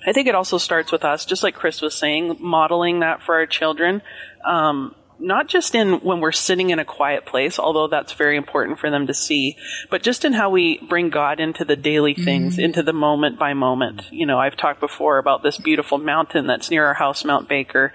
I 0.06 0.12
think 0.12 0.28
it 0.28 0.36
also 0.36 0.56
starts 0.56 0.92
with 0.92 1.04
us, 1.04 1.24
just 1.24 1.42
like 1.42 1.56
Chris 1.56 1.82
was 1.82 1.94
saying, 1.94 2.36
modeling 2.38 3.00
that 3.00 3.22
for 3.22 3.34
our 3.34 3.46
children. 3.46 4.02
Um, 4.44 4.94
not 5.18 5.48
just 5.48 5.74
in 5.74 5.94
when 6.00 6.20
we're 6.20 6.32
sitting 6.32 6.70
in 6.70 6.78
a 6.78 6.84
quiet 6.84 7.26
place, 7.26 7.58
although 7.58 7.88
that's 7.88 8.12
very 8.12 8.36
important 8.36 8.78
for 8.78 8.90
them 8.90 9.06
to 9.06 9.14
see, 9.14 9.56
but 9.90 10.02
just 10.02 10.24
in 10.24 10.32
how 10.32 10.50
we 10.50 10.78
bring 10.88 11.10
God 11.10 11.40
into 11.40 11.64
the 11.64 11.76
daily 11.76 12.14
things, 12.14 12.54
mm-hmm. 12.54 12.64
into 12.64 12.82
the 12.82 12.92
moment 12.92 13.38
by 13.38 13.54
moment. 13.54 14.02
You 14.10 14.26
know, 14.26 14.38
I've 14.38 14.56
talked 14.56 14.80
before 14.80 15.18
about 15.18 15.42
this 15.42 15.58
beautiful 15.58 15.98
mountain 15.98 16.46
that's 16.46 16.70
near 16.70 16.86
our 16.86 16.94
house, 16.94 17.24
Mount 17.24 17.48
Baker, 17.48 17.92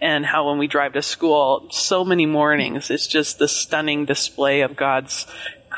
and 0.00 0.26
how 0.26 0.48
when 0.48 0.58
we 0.58 0.66
drive 0.66 0.94
to 0.94 1.02
school, 1.02 1.68
so 1.70 2.04
many 2.04 2.26
mornings, 2.26 2.90
it's 2.90 3.06
just 3.06 3.38
the 3.38 3.48
stunning 3.48 4.04
display 4.04 4.60
of 4.62 4.76
God's 4.76 5.26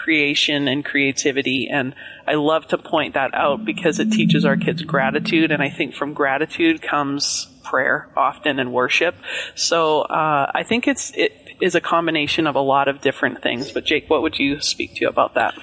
creation 0.07 0.69
and 0.69 0.85
creativity. 0.85 1.69
And 1.69 1.93
I 2.29 2.35
love 2.35 2.69
to 2.69 2.79
point 2.79 3.15
that 3.15 3.35
out 3.35 3.65
because 3.65 3.99
it 3.99 4.13
teaches 4.13 4.45
our 4.45 4.57
kids 4.57 4.83
gratitude. 4.83 5.51
And 5.51 5.61
I 5.61 5.69
think 5.69 5.95
from 5.95 6.15
gratitude 6.15 6.81
comes 6.81 7.49
prayer 7.65 8.09
often 8.17 8.61
and 8.61 8.73
worship. 8.73 9.17
So, 9.57 10.03
uh, 10.03 10.53
I 10.55 10.63
think 10.63 10.87
it's, 10.87 11.11
it, 11.17 11.33
is 11.61 11.75
a 11.75 11.81
combination 11.81 12.47
of 12.47 12.55
a 12.55 12.61
lot 12.61 12.87
of 12.87 13.01
different 13.01 13.43
things. 13.43 13.73
But 13.73 13.85
Jake, 13.85 14.09
what 14.09 14.23
would 14.23 14.39
you 14.39 14.61
speak 14.61 14.95
to 14.97 15.07
about 15.07 15.35
that? 15.35 15.55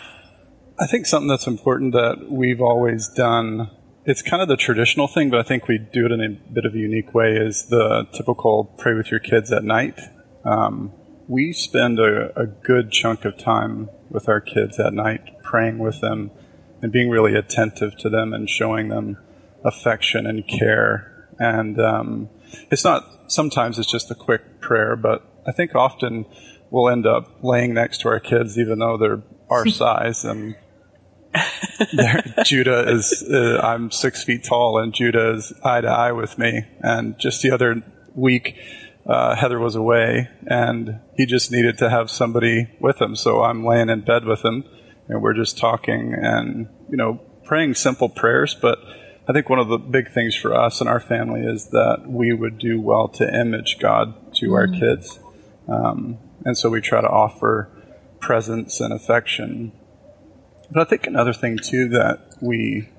I 0.77 0.87
think 0.87 1.05
something 1.05 1.29
that's 1.29 1.47
important 1.47 1.93
that 1.93 2.27
we've 2.29 2.59
always 2.59 3.07
done. 3.07 3.69
It's 4.03 4.23
kind 4.23 4.41
of 4.41 4.49
the 4.49 4.57
traditional 4.57 5.07
thing, 5.07 5.29
but 5.29 5.39
I 5.39 5.43
think 5.43 5.69
we 5.69 5.77
do 5.77 6.05
it 6.07 6.11
in 6.11 6.19
a 6.19 6.51
bit 6.51 6.65
of 6.65 6.73
a 6.73 6.77
unique 6.77 7.13
way. 7.13 7.37
Is 7.37 7.67
the 7.69 8.07
typical 8.11 8.75
pray 8.77 8.95
with 8.95 9.09
your 9.09 9.21
kids 9.21 9.53
at 9.53 9.63
night. 9.63 9.99
Um, 10.43 10.91
we 11.27 11.53
spend 11.53 11.99
a, 11.99 12.37
a 12.39 12.45
good 12.45 12.91
chunk 12.91 13.25
of 13.25 13.37
time 13.37 13.89
with 14.09 14.27
our 14.27 14.41
kids 14.41 14.79
at 14.79 14.93
night, 14.93 15.41
praying 15.43 15.79
with 15.79 16.01
them, 16.01 16.31
and 16.81 16.91
being 16.91 17.09
really 17.09 17.35
attentive 17.35 17.95
to 17.97 18.09
them 18.09 18.33
and 18.33 18.49
showing 18.49 18.89
them 18.89 19.17
affection 19.63 20.25
and 20.25 20.47
care. 20.47 21.29
And 21.39 21.79
um, 21.79 22.29
it's 22.69 22.83
not. 22.83 23.03
Sometimes 23.27 23.79
it's 23.79 23.89
just 23.89 24.11
a 24.11 24.15
quick 24.15 24.61
prayer, 24.61 24.95
but 24.95 25.23
I 25.47 25.51
think 25.51 25.73
often 25.75 26.25
we'll 26.69 26.89
end 26.89 27.07
up 27.07 27.43
laying 27.43 27.73
next 27.73 28.01
to 28.01 28.09
our 28.09 28.19
kids, 28.19 28.59
even 28.59 28.79
though 28.79 28.97
they're 28.97 29.23
our 29.49 29.67
size 29.67 30.23
and 30.23 30.55
Judah 32.43 32.89
is, 32.89 33.23
uh, 33.31 33.59
I'm 33.63 33.91
six 33.91 34.23
feet 34.23 34.43
tall 34.43 34.77
and 34.77 34.93
Judah 34.93 35.33
is 35.33 35.53
eye 35.63 35.81
to 35.81 35.87
eye 35.87 36.11
with 36.11 36.37
me. 36.37 36.65
And 36.79 37.17
just 37.17 37.41
the 37.41 37.51
other 37.51 37.81
week, 38.13 38.55
uh, 39.05 39.35
Heather 39.35 39.59
was 39.59 39.75
away 39.75 40.29
and 40.45 40.99
he 41.15 41.25
just 41.25 41.51
needed 41.51 41.77
to 41.79 41.89
have 41.89 42.09
somebody 42.09 42.69
with 42.79 43.01
him. 43.01 43.15
So 43.15 43.43
I'm 43.43 43.65
laying 43.65 43.89
in 43.89 44.01
bed 44.01 44.25
with 44.25 44.43
him 44.43 44.63
and 45.07 45.21
we're 45.21 45.33
just 45.33 45.57
talking 45.57 46.13
and, 46.13 46.69
you 46.89 46.97
know, 46.97 47.15
praying 47.43 47.75
simple 47.75 48.09
prayers. 48.09 48.55
But 48.55 48.79
I 49.27 49.33
think 49.33 49.49
one 49.49 49.59
of 49.59 49.67
the 49.67 49.77
big 49.77 50.11
things 50.11 50.35
for 50.35 50.53
us 50.53 50.79
and 50.79 50.89
our 50.89 50.99
family 50.99 51.41
is 51.41 51.69
that 51.71 52.03
we 52.07 52.33
would 52.33 52.57
do 52.57 52.79
well 52.79 53.07
to 53.09 53.39
image 53.39 53.79
God 53.79 54.33
to 54.35 54.47
mm-hmm. 54.47 54.53
our 54.53 54.67
kids. 54.67 55.19
Um, 55.67 56.17
and 56.45 56.57
so 56.57 56.69
we 56.69 56.81
try 56.81 57.01
to 57.01 57.07
offer 57.07 57.69
presence 58.19 58.79
and 58.79 58.93
affection. 58.93 59.73
But 60.71 60.87
I 60.87 60.89
think 60.89 61.07
another 61.07 61.33
thing 61.33 61.57
too 61.57 61.89
that 61.89 62.35
we 62.41 62.89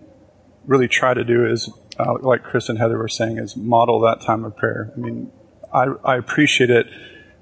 really 0.66 0.88
try 0.88 1.14
to 1.14 1.25
do 1.25 1.46
is, 1.46 1.70
uh, 1.99 2.14
like 2.20 2.42
Chris 2.42 2.68
and 2.68 2.78
Heather 2.78 2.99
were 2.99 3.08
saying, 3.08 3.38
is 3.38 3.56
model 3.56 4.00
that 4.00 4.20
time 4.20 4.44
of 4.44 4.56
prayer. 4.56 4.92
I 4.96 5.00
mean, 5.00 5.32
I, 5.75 5.87
I 6.04 6.16
appreciate 6.16 6.71
it 6.71 6.87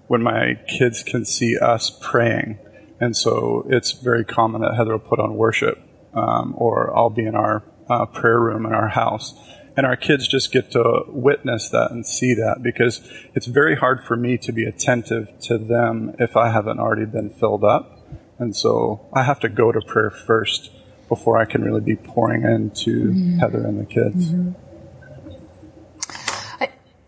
when 0.08 0.22
my 0.22 0.58
kids 0.66 1.02
can 1.02 1.24
see 1.24 1.58
us 1.58 1.90
praying. 2.00 2.58
And 3.00 3.16
so 3.16 3.66
it's 3.68 3.92
very 3.92 4.24
common 4.24 4.62
that 4.62 4.74
Heather 4.74 4.92
will 4.92 4.98
put 4.98 5.20
on 5.20 5.36
worship, 5.36 5.78
um, 6.14 6.54
or 6.56 6.96
I'll 6.96 7.10
be 7.10 7.26
in 7.26 7.34
our 7.34 7.62
uh, 7.88 8.06
prayer 8.06 8.40
room 8.40 8.64
in 8.64 8.72
our 8.72 8.88
house. 8.88 9.34
And 9.76 9.86
our 9.86 9.96
kids 9.96 10.28
just 10.28 10.52
get 10.52 10.70
to 10.72 11.04
witness 11.08 11.70
that 11.70 11.90
and 11.90 12.06
see 12.06 12.34
that 12.34 12.62
because 12.62 13.00
it's 13.34 13.46
very 13.46 13.74
hard 13.74 14.04
for 14.04 14.16
me 14.16 14.36
to 14.38 14.52
be 14.52 14.64
attentive 14.64 15.28
to 15.42 15.56
them 15.56 16.14
if 16.18 16.36
I 16.36 16.50
haven't 16.50 16.78
already 16.78 17.06
been 17.06 17.30
filled 17.30 17.64
up. 17.64 17.98
And 18.38 18.54
so 18.54 19.08
I 19.14 19.22
have 19.22 19.40
to 19.40 19.48
go 19.48 19.72
to 19.72 19.80
prayer 19.80 20.10
first 20.10 20.70
before 21.08 21.38
I 21.38 21.44
can 21.44 21.62
really 21.62 21.80
be 21.80 21.96
pouring 21.96 22.42
into 22.42 23.12
mm-hmm. 23.12 23.38
Heather 23.38 23.66
and 23.66 23.80
the 23.80 23.86
kids. 23.86 24.30
Mm-hmm. 24.30 24.71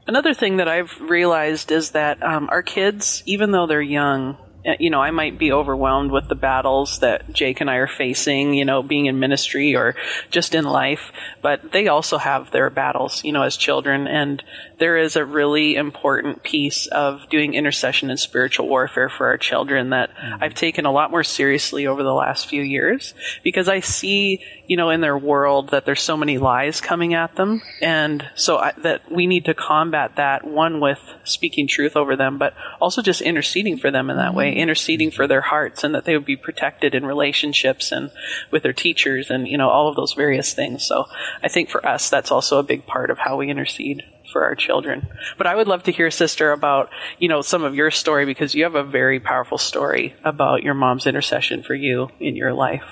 Another 0.06 0.34
thing 0.34 0.58
that 0.58 0.68
I've 0.68 0.92
realized 1.00 1.72
is 1.72 1.92
that 1.92 2.22
um, 2.22 2.48
our 2.50 2.62
kids, 2.62 3.22
even 3.24 3.52
though 3.52 3.66
they're 3.66 3.80
young, 3.80 4.36
uh, 4.66 4.74
you 4.78 4.90
know, 4.90 5.00
I 5.00 5.10
might 5.10 5.38
be 5.38 5.52
overwhelmed 5.52 6.10
with 6.10 6.28
the 6.28 6.34
battles 6.34 6.98
that 7.00 7.32
Jake 7.32 7.60
and 7.60 7.70
I 7.70 7.76
are 7.76 7.86
facing, 7.86 8.54
you 8.54 8.64
know, 8.64 8.82
being 8.82 9.06
in 9.06 9.18
ministry 9.18 9.74
or 9.74 9.94
just 10.30 10.54
in 10.54 10.64
life, 10.64 11.12
but 11.42 11.72
they 11.72 11.88
also 11.88 12.18
have 12.18 12.50
their 12.50 12.70
battles, 12.70 13.24
you 13.24 13.32
know, 13.32 13.42
as 13.42 13.56
children. 13.56 14.06
And 14.06 14.42
there 14.78 14.96
is 14.96 15.16
a 15.16 15.24
really 15.24 15.76
important 15.76 16.42
piece 16.42 16.86
of 16.88 17.28
doing 17.30 17.54
intercession 17.54 18.10
and 18.10 18.18
spiritual 18.18 18.68
warfare 18.68 19.08
for 19.08 19.28
our 19.28 19.38
children 19.38 19.90
that 19.90 20.10
mm-hmm. 20.10 20.42
I've 20.42 20.54
taken 20.54 20.84
a 20.84 20.92
lot 20.92 21.10
more 21.10 21.22
seriously 21.22 21.86
over 21.86 22.02
the 22.02 22.14
last 22.14 22.48
few 22.48 22.62
years 22.62 23.14
because 23.42 23.68
I 23.68 23.80
see, 23.80 24.40
you 24.66 24.76
know, 24.76 24.90
in 24.90 25.00
their 25.00 25.16
world 25.16 25.70
that 25.70 25.84
there's 25.84 26.02
so 26.02 26.16
many 26.16 26.38
lies 26.38 26.80
coming 26.80 27.14
at 27.14 27.36
them. 27.36 27.62
And 27.80 28.28
so 28.34 28.58
I, 28.58 28.72
that 28.82 29.10
we 29.10 29.26
need 29.26 29.44
to 29.44 29.54
combat 29.54 30.16
that 30.16 30.44
one 30.44 30.80
with 30.80 31.00
speaking 31.24 31.68
truth 31.68 31.96
over 31.96 32.16
them, 32.16 32.38
but 32.38 32.54
also 32.80 33.00
just 33.00 33.20
interceding 33.20 33.76
for 33.76 33.90
them 33.90 34.10
in 34.10 34.16
that 34.16 34.34
way 34.34 34.54
interceding 34.54 35.10
for 35.10 35.26
their 35.26 35.40
hearts 35.40 35.84
and 35.84 35.94
that 35.94 36.04
they 36.04 36.16
would 36.16 36.24
be 36.24 36.36
protected 36.36 36.94
in 36.94 37.06
relationships 37.06 37.92
and 37.92 38.10
with 38.50 38.62
their 38.62 38.72
teachers 38.72 39.30
and, 39.30 39.46
you 39.46 39.58
know, 39.58 39.68
all 39.68 39.88
of 39.88 39.96
those 39.96 40.14
various 40.14 40.52
things. 40.52 40.86
So 40.86 41.06
I 41.42 41.48
think 41.48 41.68
for 41.68 41.84
us, 41.86 42.10
that's 42.10 42.30
also 42.30 42.58
a 42.58 42.64
big 42.64 42.86
part 42.86 43.10
of 43.10 43.18
how 43.18 43.36
we 43.36 43.50
intercede 43.50 44.02
for 44.34 44.44
our 44.44 44.56
children. 44.56 45.06
But 45.38 45.46
I 45.46 45.54
would 45.54 45.68
love 45.68 45.84
to 45.84 45.92
hear, 45.92 46.10
sister, 46.10 46.50
about, 46.50 46.90
you 47.20 47.28
know, 47.28 47.40
some 47.40 47.62
of 47.62 47.76
your 47.76 47.92
story 47.92 48.26
because 48.26 48.52
you 48.52 48.64
have 48.64 48.74
a 48.74 48.82
very 48.82 49.20
powerful 49.20 49.58
story 49.58 50.16
about 50.24 50.64
your 50.64 50.74
mom's 50.74 51.06
intercession 51.06 51.62
for 51.62 51.76
you 51.76 52.10
in 52.18 52.34
your 52.34 52.52
life. 52.52 52.82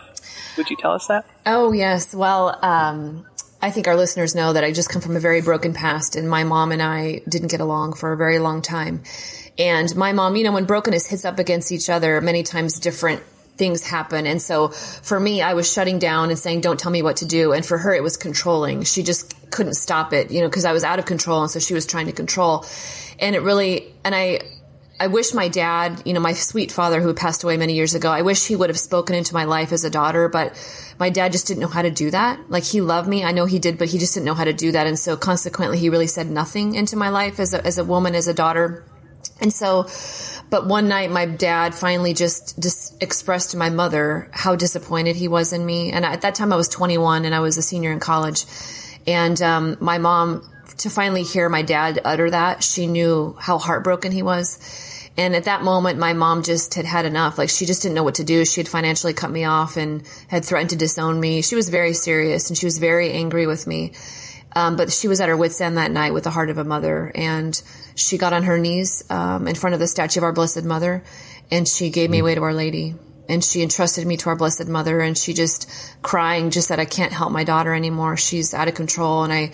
Would 0.57 0.71
you 0.71 0.77
tell 0.77 0.93
us 0.93 1.09
that? 1.09 1.25
Oh, 1.45 1.73
yes. 1.73 2.15
Well, 2.15 2.57
um, 2.63 3.27
I 3.61 3.73
think 3.73 3.89
our 3.89 3.97
listeners 3.97 4.37
know 4.37 4.53
that 4.53 4.63
I 4.63 4.71
just 4.71 4.89
come 4.89 5.03
from 5.03 5.17
a 5.17 5.21
very 5.21 5.43
broken 5.43 5.75
past 5.75 6.15
and 6.15 6.31
my 6.31 6.45
mom 6.45 6.71
and 6.71 6.81
I 6.81 7.23
didn't 7.29 7.51
get 7.51 7.61
along 7.61 7.95
for 7.95 8.13
a 8.13 8.17
very 8.17 8.39
long 8.39 8.63
time. 8.63 9.03
And 9.59 9.95
my 9.97 10.13
mom, 10.13 10.37
you 10.37 10.45
know, 10.45 10.53
when 10.53 10.65
brokenness 10.65 11.09
hits 11.09 11.25
up 11.25 11.41
against 11.41 11.73
each 11.73 11.91
other, 11.91 12.21
many 12.21 12.45
times 12.45 12.79
different 12.79 13.25
things 13.57 13.87
happen. 13.87 14.27
And 14.27 14.41
so 14.41 14.69
for 14.69 15.19
me, 15.21 15.43
I 15.43 15.55
was 15.55 15.71
shutting 15.71 15.99
down 15.99 16.31
and 16.31 16.39
saying, 16.39 16.63
don't 16.63 16.81
tell 16.81 16.91
me 16.91 17.03
what 17.03 17.17
to 17.19 17.27
do. 17.27 17.53
And 17.53 17.65
for 17.65 17.79
her, 17.79 17.95
it 17.95 18.03
was 18.03 18.17
controlling. 18.17 18.83
She 18.85 19.03
just 19.03 19.51
couldn't 19.51 19.75
stop 19.75 20.13
it, 20.13 20.31
you 20.31 20.41
know, 20.41 20.49
cause 20.49 20.65
I 20.65 20.73
was 20.73 20.85
out 20.85 20.99
of 20.99 21.05
control. 21.05 21.43
And 21.43 21.51
so 21.51 21.59
she 21.59 21.75
was 21.75 21.87
trying 21.87 22.07
to 22.07 22.13
control. 22.13 22.65
And 23.21 23.37
it 23.37 23.41
really, 23.41 23.93
and 24.05 24.15
I, 24.15 24.41
I 24.99 25.09
wish 25.09 25.35
my 25.35 25.49
dad, 25.49 26.03
you 26.05 26.13
know, 26.13 26.21
my 26.21 26.33
sweet 26.33 26.71
father 26.71 27.01
who 27.01 27.13
passed 27.13 27.43
away 27.43 27.57
many 27.57 27.75
years 27.75 27.95
ago, 27.95 28.11
I 28.11 28.23
wish 28.23 28.47
he 28.47 28.57
would 28.57 28.71
have 28.71 28.79
spoken 28.79 29.17
into 29.17 29.35
my 29.35 29.45
life 29.45 29.73
as 29.73 29.85
a 29.85 29.91
daughter, 29.91 30.29
but 30.29 30.55
my 30.99 31.11
dad 31.11 31.33
just 31.33 31.47
didn't 31.47 31.61
know 31.61 31.69
how 31.69 31.83
to 31.83 31.91
do 31.91 32.11
that. 32.13 32.39
Like 32.49 32.63
he 32.63 32.81
loved 32.81 33.09
me. 33.09 33.25
I 33.25 33.33
know 33.33 33.45
he 33.45 33.59
did, 33.59 33.79
but 33.79 33.89
he 33.89 33.99
just 33.99 34.15
didn't 34.15 34.27
know 34.27 34.35
how 34.35 34.45
to 34.45 34.53
do 34.53 34.73
that. 34.73 34.87
And 34.87 34.99
so 34.99 35.17
consequently, 35.17 35.79
he 35.79 35.89
really 35.89 36.07
said 36.07 36.31
nothing 36.31 36.75
into 36.75 36.97
my 36.97 37.09
life 37.09 37.41
as 37.41 37.53
a, 37.53 37.67
as 37.67 37.79
a 37.79 37.85
woman, 37.85 38.15
as 38.15 38.29
a 38.29 38.35
daughter. 38.35 38.85
And 39.43 39.53
so, 39.53 39.89
but 40.51 40.67
one 40.67 40.87
night 40.87 41.11
my 41.11 41.27
dad 41.27 41.75
finally 41.75 42.15
just, 42.15 42.59
just 42.61 43.03
expressed 43.03 43.51
to 43.51 43.57
my 43.57 43.71
mother 43.71 44.29
how 44.33 44.55
disappointed 44.55 45.17
he 45.17 45.27
was 45.27 45.53
in 45.53 45.67
me. 45.67 45.91
And 45.91 46.05
at 46.05 46.23
that 46.23 46.37
time 46.37 46.53
I 46.53 46.57
was 46.57 46.69
21 46.69 47.25
and 47.25 47.35
I 47.35 47.41
was 47.41 47.59
a 47.59 47.63
senior 47.63 47.91
in 47.91 47.99
college. 47.99 48.45
And, 49.07 49.43
um, 49.43 49.77
my 49.81 49.99
mom, 49.99 50.49
to 50.79 50.91
finally 50.91 51.25
hear 51.25 51.49
my 51.49 51.63
dad 51.63 52.01
utter 52.05 52.31
that, 52.31 52.63
she 52.63 52.87
knew 52.87 53.37
how 53.39 53.59
heartbroken 53.59 54.13
he 54.13 54.23
was. 54.23 54.59
And 55.17 55.35
at 55.37 55.45
that 55.45 55.63
moment, 55.63 55.99
my 55.99 56.15
mom 56.15 56.43
just 56.43 56.75
had 56.75 56.87
had 56.87 57.05
enough. 57.05 57.37
Like 57.37 57.51
she 57.51 57.67
just 57.67 57.83
didn't 57.83 57.97
know 57.97 58.05
what 58.05 58.15
to 58.15 58.25
do. 58.25 58.45
She 58.45 58.61
had 58.61 58.69
financially 58.69 59.13
cut 59.13 59.31
me 59.31 59.45
off 59.45 59.77
and 59.77 60.05
had 60.29 60.45
threatened 60.45 60.71
to 60.71 60.77
disown 60.77 61.21
me. 61.21 61.43
She 61.43 61.55
was 61.55 61.69
very 61.69 61.93
serious 61.93 62.49
and 62.49 62.57
she 62.57 62.65
was 62.65 62.79
very 62.79 63.11
angry 63.13 63.47
with 63.47 63.67
me. 63.67 63.93
Um, 64.55 64.77
but 64.77 64.93
she 64.93 65.09
was 65.09 65.21
at 65.21 65.29
her 65.29 65.37
wits 65.37 65.61
end 65.61 65.79
that 65.79 65.91
night 65.91 66.13
with 66.13 66.25
the 66.25 66.31
heart 66.31 66.51
of 66.51 66.59
a 66.59 66.65
mother 66.65 67.11
and 67.15 67.61
she 67.95 68.19
got 68.19 68.33
on 68.33 68.43
her 68.43 68.59
knees, 68.59 69.03
um, 69.11 69.49
in 69.49 69.55
front 69.55 69.75
of 69.75 69.81
the 69.81 69.87
statue 69.87 70.21
of 70.21 70.25
our 70.25 70.33
blessed 70.33 70.65
mother 70.65 71.03
and 71.51 71.67
she 71.67 71.91
gave 71.91 72.11
me 72.11 72.19
away 72.19 72.35
to 72.35 72.43
our 72.43 72.55
lady 72.55 72.95
and 73.29 73.43
she 73.43 73.63
entrusted 73.63 74.07
me 74.07 74.17
to 74.19 74.29
our 74.29 74.37
blessed 74.37 74.69
mother 74.69 75.01
and 75.01 75.17
she 75.17 75.33
just 75.33 75.71
crying 76.03 76.51
just 76.51 76.69
said, 76.69 76.79
I 76.79 76.85
can't 76.85 77.13
help 77.13 77.33
my 77.33 77.45
daughter 77.45 77.75
anymore. 77.75 78.17
She's 78.17 78.53
out 78.53 78.69
of 78.69 78.75
control 78.75 79.25
and 79.25 79.33
I, 79.33 79.53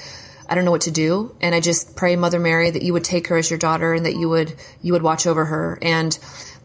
I 0.49 0.55
don't 0.55 0.65
know 0.65 0.71
what 0.71 0.83
to 0.83 0.91
do. 0.91 1.37
And 1.41 1.55
I 1.55 1.61
just 1.61 1.95
pray, 1.95 2.17
Mother 2.17 2.39
Mary, 2.39 2.71
that 2.71 2.83
you 2.83 2.93
would 2.95 3.05
take 3.05 3.29
her 3.29 3.37
as 3.37 3.51
your 3.51 3.59
daughter 3.59 3.93
and 3.93 4.07
that 4.07 4.17
you 4.17 4.29
would, 4.29 4.55
you 4.81 4.95
would 4.95 5.03
watch 5.03 5.27
over 5.27 5.45
her. 5.45 5.79
And 5.83 6.19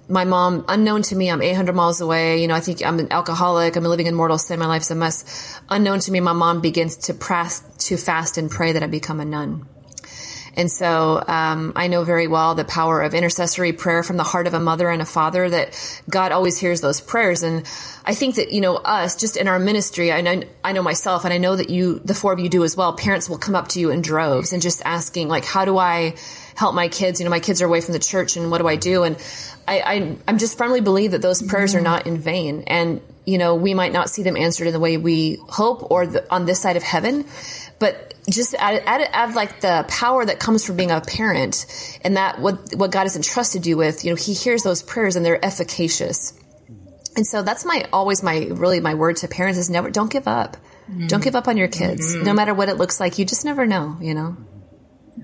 my 0.09 0.25
mom, 0.25 0.65
unknown 0.67 1.01
to 1.03 1.15
me, 1.15 1.31
I'm 1.31 1.41
800 1.41 1.73
miles 1.73 2.01
away. 2.01 2.41
You 2.41 2.47
know, 2.47 2.55
I 2.55 2.59
think 2.59 2.85
I'm 2.85 2.99
an 2.99 3.11
alcoholic. 3.11 3.75
I'm 3.75 3.83
living 3.83 4.07
in 4.07 4.15
mortal 4.15 4.37
sin. 4.37 4.59
My 4.59 4.65
life's 4.65 4.91
a 4.91 4.95
mess. 4.95 5.59
Unknown 5.69 5.99
to 6.01 6.11
me, 6.11 6.19
my 6.19 6.33
mom 6.33 6.61
begins 6.61 6.97
to 6.97 7.13
press, 7.13 7.61
to 7.87 7.97
fast 7.97 8.37
and 8.37 8.51
pray 8.51 8.73
that 8.73 8.83
I 8.83 8.87
become 8.87 9.19
a 9.19 9.25
nun. 9.25 9.65
And 10.55 10.71
so 10.71 11.23
um, 11.27 11.73
I 11.75 11.87
know 11.87 12.03
very 12.03 12.27
well 12.27 12.53
the 12.53 12.63
power 12.63 13.01
of 13.01 13.13
intercessory 13.13 13.73
prayer 13.73 14.03
from 14.03 14.17
the 14.17 14.23
heart 14.23 14.45
of 14.45 14.53
a 14.53 14.59
mother 14.59 14.89
and 14.89 15.01
a 15.01 15.05
father 15.05 15.49
that 15.49 16.01
God 16.09 16.31
always 16.31 16.59
hears 16.59 16.81
those 16.81 17.01
prayers. 17.01 17.41
And 17.41 17.65
I 18.05 18.13
think 18.13 18.35
that, 18.35 18.51
you 18.51 18.61
know, 18.61 18.75
us 18.75 19.15
just 19.15 19.35
in 19.35 19.47
our 19.47 19.57
ministry, 19.57 20.11
I 20.11 20.21
know, 20.21 20.43
I 20.63 20.73
know 20.73 20.83
myself 20.83 21.25
and 21.25 21.33
I 21.33 21.39
know 21.39 21.55
that 21.55 21.69
you, 21.69 21.99
the 21.99 22.13
four 22.13 22.33
of 22.33 22.39
you 22.39 22.49
do 22.49 22.63
as 22.63 22.77
well. 22.77 22.93
Parents 22.93 23.27
will 23.27 23.39
come 23.39 23.55
up 23.55 23.69
to 23.69 23.79
you 23.79 23.89
in 23.89 24.01
droves 24.01 24.53
and 24.53 24.61
just 24.61 24.81
asking 24.85 25.27
like, 25.27 25.43
how 25.43 25.65
do 25.65 25.77
I 25.79 26.15
help 26.55 26.75
my 26.75 26.87
kids? 26.87 27.19
You 27.19 27.23
know, 27.23 27.31
my 27.31 27.39
kids 27.39 27.61
are 27.61 27.65
away 27.65 27.81
from 27.81 27.93
the 27.93 27.99
church 27.99 28.37
and 28.37 28.51
what 28.51 28.59
do 28.59 28.67
I 28.67 28.75
do? 28.75 29.03
And 29.03 29.17
I, 29.67 29.79
I, 29.79 30.17
I'm 30.27 30.37
just 30.37 30.57
firmly 30.57 30.81
believe 30.81 31.11
that 31.11 31.21
those 31.21 31.41
prayers 31.41 31.75
are 31.75 31.81
not 31.81 32.05
in 32.07 32.17
vain. 32.17 32.63
And, 32.67 33.01
you 33.25 33.37
know, 33.37 33.55
we 33.55 33.73
might 33.73 33.93
not 33.93 34.09
see 34.09 34.23
them 34.23 34.35
answered 34.35 34.67
in 34.67 34.73
the 34.73 34.79
way 34.79 34.97
we 34.97 35.37
hope 35.47 35.91
or 35.91 36.07
the, 36.07 36.31
on 36.33 36.45
this 36.45 36.61
side 36.61 36.75
of 36.75 36.83
heaven, 36.83 37.25
but 37.79 38.13
just 38.29 38.53
add, 38.55 38.83
add, 38.85 39.07
add 39.11 39.35
like 39.35 39.61
the 39.61 39.85
power 39.87 40.25
that 40.25 40.39
comes 40.39 40.65
from 40.65 40.77
being 40.77 40.91
a 40.91 41.01
parent 41.01 41.65
and 42.03 42.17
that 42.17 42.39
what, 42.39 42.73
what 42.75 42.91
God 42.91 43.03
has 43.03 43.15
entrusted 43.15 43.65
you 43.65 43.77
with, 43.77 44.03
you 44.03 44.11
know, 44.11 44.15
he 44.15 44.33
hears 44.33 44.63
those 44.63 44.83
prayers 44.83 45.15
and 45.15 45.25
they're 45.25 45.43
efficacious. 45.43 46.33
And 47.15 47.27
so 47.27 47.41
that's 47.41 47.63
my, 47.63 47.85
always 47.93 48.23
my, 48.23 48.47
really 48.49 48.79
my 48.79 48.95
word 48.95 49.17
to 49.17 49.27
parents 49.27 49.59
is 49.59 49.69
never, 49.69 49.91
don't 49.91 50.11
give 50.11 50.27
up. 50.27 50.57
Mm-hmm. 50.89 51.07
Don't 51.07 51.23
give 51.23 51.35
up 51.35 51.47
on 51.47 51.57
your 51.57 51.67
kids. 51.67 52.15
Mm-hmm. 52.15 52.25
No 52.25 52.33
matter 52.33 52.53
what 52.53 52.69
it 52.69 52.75
looks 52.75 52.99
like, 52.99 53.17
you 53.17 53.25
just 53.25 53.45
never 53.45 53.65
know, 53.65 53.97
you 54.01 54.13
know? 54.13 54.35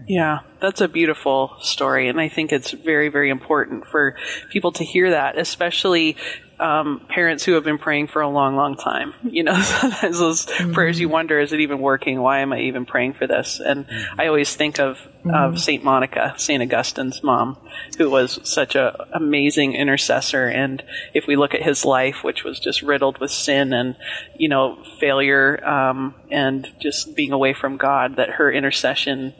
Yeah, 0.07 0.39
that's 0.61 0.81
a 0.81 0.87
beautiful 0.87 1.55
story, 1.61 2.09
and 2.09 2.19
I 2.19 2.29
think 2.29 2.51
it's 2.51 2.71
very, 2.71 3.09
very 3.09 3.29
important 3.29 3.87
for 3.87 4.15
people 4.49 4.71
to 4.73 4.83
hear 4.83 5.11
that, 5.11 5.37
especially 5.37 6.15
um, 6.59 7.05
parents 7.07 7.45
who 7.45 7.53
have 7.53 7.63
been 7.63 7.77
praying 7.77 8.07
for 8.07 8.21
a 8.21 8.29
long, 8.29 8.55
long 8.55 8.75
time. 8.75 9.13
You 9.23 9.43
know, 9.43 9.59
sometimes 9.61 10.19
those 10.19 10.45
mm-hmm. 10.45 10.73
prayers 10.73 10.99
you 10.99 11.09
wonder, 11.09 11.39
is 11.39 11.53
it 11.53 11.61
even 11.61 11.79
working? 11.79 12.21
Why 12.21 12.39
am 12.39 12.51
I 12.51 12.61
even 12.61 12.85
praying 12.85 13.13
for 13.13 13.27
this? 13.27 13.61
And 13.63 13.87
mm-hmm. 13.87 14.21
I 14.21 14.27
always 14.27 14.55
think 14.55 14.79
of, 14.79 14.97
mm-hmm. 14.97 15.29
of 15.29 15.59
Saint 15.59 15.83
Monica, 15.83 16.33
Saint 16.37 16.61
Augustine's 16.61 17.23
mom, 17.23 17.57
who 17.97 18.09
was 18.09 18.39
such 18.43 18.75
an 18.75 18.91
amazing 19.13 19.73
intercessor. 19.73 20.47
And 20.47 20.83
if 21.13 21.27
we 21.27 21.35
look 21.35 21.53
at 21.53 21.63
his 21.63 21.85
life, 21.85 22.17
which 22.23 22.43
was 22.43 22.59
just 22.59 22.81
riddled 22.81 23.19
with 23.19 23.31
sin 23.31 23.71
and, 23.71 23.95
you 24.35 24.49
know, 24.49 24.83
failure, 24.99 25.65
um, 25.65 26.15
and 26.29 26.67
just 26.79 27.15
being 27.15 27.31
away 27.31 27.53
from 27.53 27.77
God, 27.77 28.17
that 28.17 28.31
her 28.31 28.51
intercession 28.51 29.33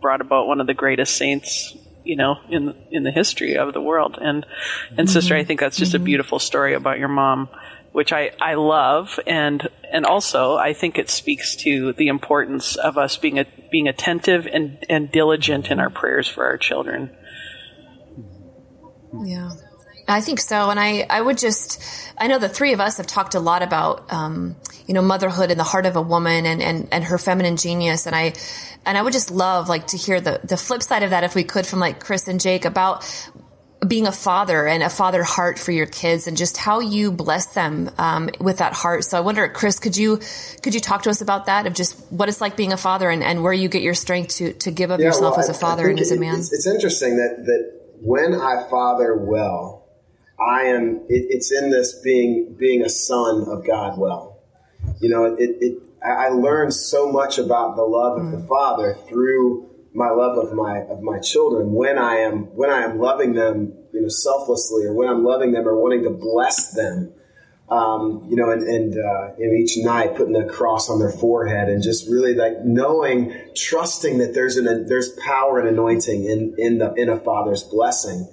brought 0.00 0.20
about 0.20 0.46
one 0.46 0.60
of 0.60 0.66
the 0.66 0.74
greatest 0.74 1.16
saints 1.16 1.76
you 2.04 2.16
know 2.16 2.36
in 2.48 2.74
in 2.90 3.02
the 3.02 3.10
history 3.10 3.56
of 3.56 3.72
the 3.72 3.80
world 3.80 4.18
and 4.20 4.46
and 4.90 4.98
mm-hmm. 4.98 5.06
sister 5.06 5.34
i 5.34 5.42
think 5.42 5.58
that's 5.58 5.76
just 5.76 5.92
mm-hmm. 5.92 6.02
a 6.02 6.04
beautiful 6.04 6.38
story 6.38 6.74
about 6.74 6.98
your 6.98 7.08
mom 7.08 7.48
which 7.96 8.12
I, 8.12 8.32
I 8.38 8.56
love 8.56 9.18
and 9.26 9.66
and 9.90 10.04
also 10.04 10.56
I 10.56 10.74
think 10.74 10.98
it 10.98 11.08
speaks 11.08 11.56
to 11.56 11.94
the 11.94 12.08
importance 12.08 12.76
of 12.76 12.98
us 12.98 13.16
being 13.16 13.38
a, 13.38 13.46
being 13.70 13.88
attentive 13.88 14.46
and, 14.46 14.84
and 14.90 15.10
diligent 15.10 15.70
in 15.70 15.80
our 15.80 15.88
prayers 15.88 16.28
for 16.28 16.44
our 16.44 16.58
children. 16.58 17.16
Yeah. 19.24 19.52
I 20.06 20.20
think 20.20 20.40
so. 20.40 20.68
And 20.68 20.78
I, 20.78 21.06
I 21.08 21.22
would 21.22 21.38
just, 21.38 21.82
I 22.18 22.26
know 22.26 22.38
the 22.38 22.50
three 22.50 22.74
of 22.74 22.80
us 22.80 22.98
have 22.98 23.06
talked 23.06 23.34
a 23.34 23.40
lot 23.40 23.62
about, 23.62 24.12
um, 24.12 24.56
you 24.86 24.92
know, 24.92 25.00
motherhood 25.00 25.50
and 25.50 25.58
the 25.58 25.64
heart 25.64 25.86
of 25.86 25.96
a 25.96 26.02
woman 26.02 26.44
and, 26.44 26.62
and, 26.62 26.88
and 26.92 27.02
her 27.04 27.16
feminine 27.16 27.56
genius. 27.56 28.06
And 28.06 28.14
I, 28.14 28.34
and 28.86 28.96
I 28.96 29.02
would 29.02 29.12
just 29.12 29.30
love 29.30 29.68
like 29.68 29.88
to 29.88 29.96
hear 29.96 30.20
the, 30.20 30.40
the 30.44 30.56
flip 30.56 30.82
side 30.82 31.02
of 31.02 31.10
that 31.10 31.24
if 31.24 31.34
we 31.34 31.44
could 31.44 31.66
from 31.66 31.80
like 31.80 32.00
Chris 32.00 32.28
and 32.28 32.40
Jake 32.40 32.64
about 32.64 33.04
being 33.86 34.06
a 34.06 34.12
father 34.12 34.66
and 34.66 34.82
a 34.82 34.88
father 34.88 35.22
heart 35.22 35.58
for 35.58 35.70
your 35.70 35.86
kids 35.86 36.26
and 36.26 36.36
just 36.36 36.56
how 36.56 36.80
you 36.80 37.12
bless 37.12 37.46
them 37.46 37.90
um, 37.98 38.30
with 38.40 38.58
that 38.58 38.72
heart. 38.72 39.04
So 39.04 39.18
I 39.18 39.20
wonder, 39.20 39.46
Chris, 39.48 39.78
could 39.78 39.96
you 39.96 40.20
could 40.62 40.74
you 40.74 40.80
talk 40.80 41.02
to 41.02 41.10
us 41.10 41.20
about 41.20 41.46
that 41.46 41.66
of 41.66 41.74
just 41.74 42.00
what 42.10 42.28
it's 42.28 42.40
like 42.40 42.56
being 42.56 42.72
a 42.72 42.76
father 42.76 43.10
and, 43.10 43.22
and 43.22 43.42
where 43.42 43.52
you 43.52 43.68
get 43.68 43.82
your 43.82 43.94
strength 43.94 44.36
to 44.36 44.52
to 44.54 44.70
give 44.70 44.90
up 44.90 45.00
yeah, 45.00 45.06
yourself 45.06 45.36
well, 45.36 45.40
as 45.40 45.48
a 45.48 45.54
father 45.54 45.88
and 45.88 46.00
as 46.00 46.10
a 46.10 46.18
man? 46.18 46.38
It's, 46.38 46.52
it's, 46.52 46.66
interesting 46.66 47.16
that 47.16 47.44
that 47.44 47.72
when 48.00 48.34
I 48.34 48.66
father 48.70 49.16
well, 49.16 49.86
I 50.40 50.64
am. 50.64 51.06
It, 51.08 51.26
it's 51.30 51.52
in 51.52 51.70
this 51.70 52.00
being 52.02 52.56
being 52.58 52.82
a 52.82 52.88
son 52.88 53.46
of 53.48 53.66
God 53.66 53.98
well. 53.98 54.38
You 55.00 55.08
know, 55.08 55.24
it, 55.24 55.56
it 55.60 55.82
I 56.04 56.28
learned 56.28 56.74
so 56.74 57.10
much 57.10 57.38
about 57.38 57.76
the 57.76 57.82
love 57.82 58.20
of 58.20 58.30
the 58.30 58.38
mm. 58.38 58.48
Father 58.48 58.96
through 59.08 59.70
my 59.96 60.10
love 60.10 60.36
of 60.36 60.52
my 60.52 60.80
of 60.82 61.00
my 61.00 61.18
children 61.18 61.72
when 61.72 61.98
I 61.98 62.16
am 62.16 62.54
when 62.54 62.70
I 62.70 62.82
am 62.82 62.98
loving 62.98 63.34
them, 63.34 63.72
you 63.92 64.02
know, 64.02 64.08
selflessly, 64.08 64.84
or 64.84 64.92
when 64.92 65.08
I'm 65.08 65.24
loving 65.24 65.52
them 65.52 65.66
or 65.66 65.80
wanting 65.80 66.04
to 66.04 66.10
bless 66.10 66.72
them. 66.72 67.12
Um, 67.68 68.26
you 68.28 68.36
know, 68.36 68.50
and, 68.50 68.62
and 68.62 68.92
uh, 68.92 69.34
you 69.38 69.48
know, 69.48 69.54
each 69.54 69.76
night 69.78 70.14
putting 70.14 70.36
a 70.36 70.46
cross 70.46 70.88
on 70.88 71.00
their 71.00 71.10
forehead 71.10 71.68
and 71.68 71.82
just 71.82 72.08
really 72.08 72.32
like 72.32 72.64
knowing, 72.64 73.34
trusting 73.56 74.18
that 74.18 74.34
there's 74.34 74.56
an 74.56 74.86
there's 74.86 75.10
power 75.24 75.58
and 75.58 75.68
anointing 75.68 76.24
in 76.24 76.54
in 76.58 76.78
the 76.78 76.92
in 76.94 77.08
a 77.08 77.18
father's 77.18 77.64
blessing. 77.64 78.28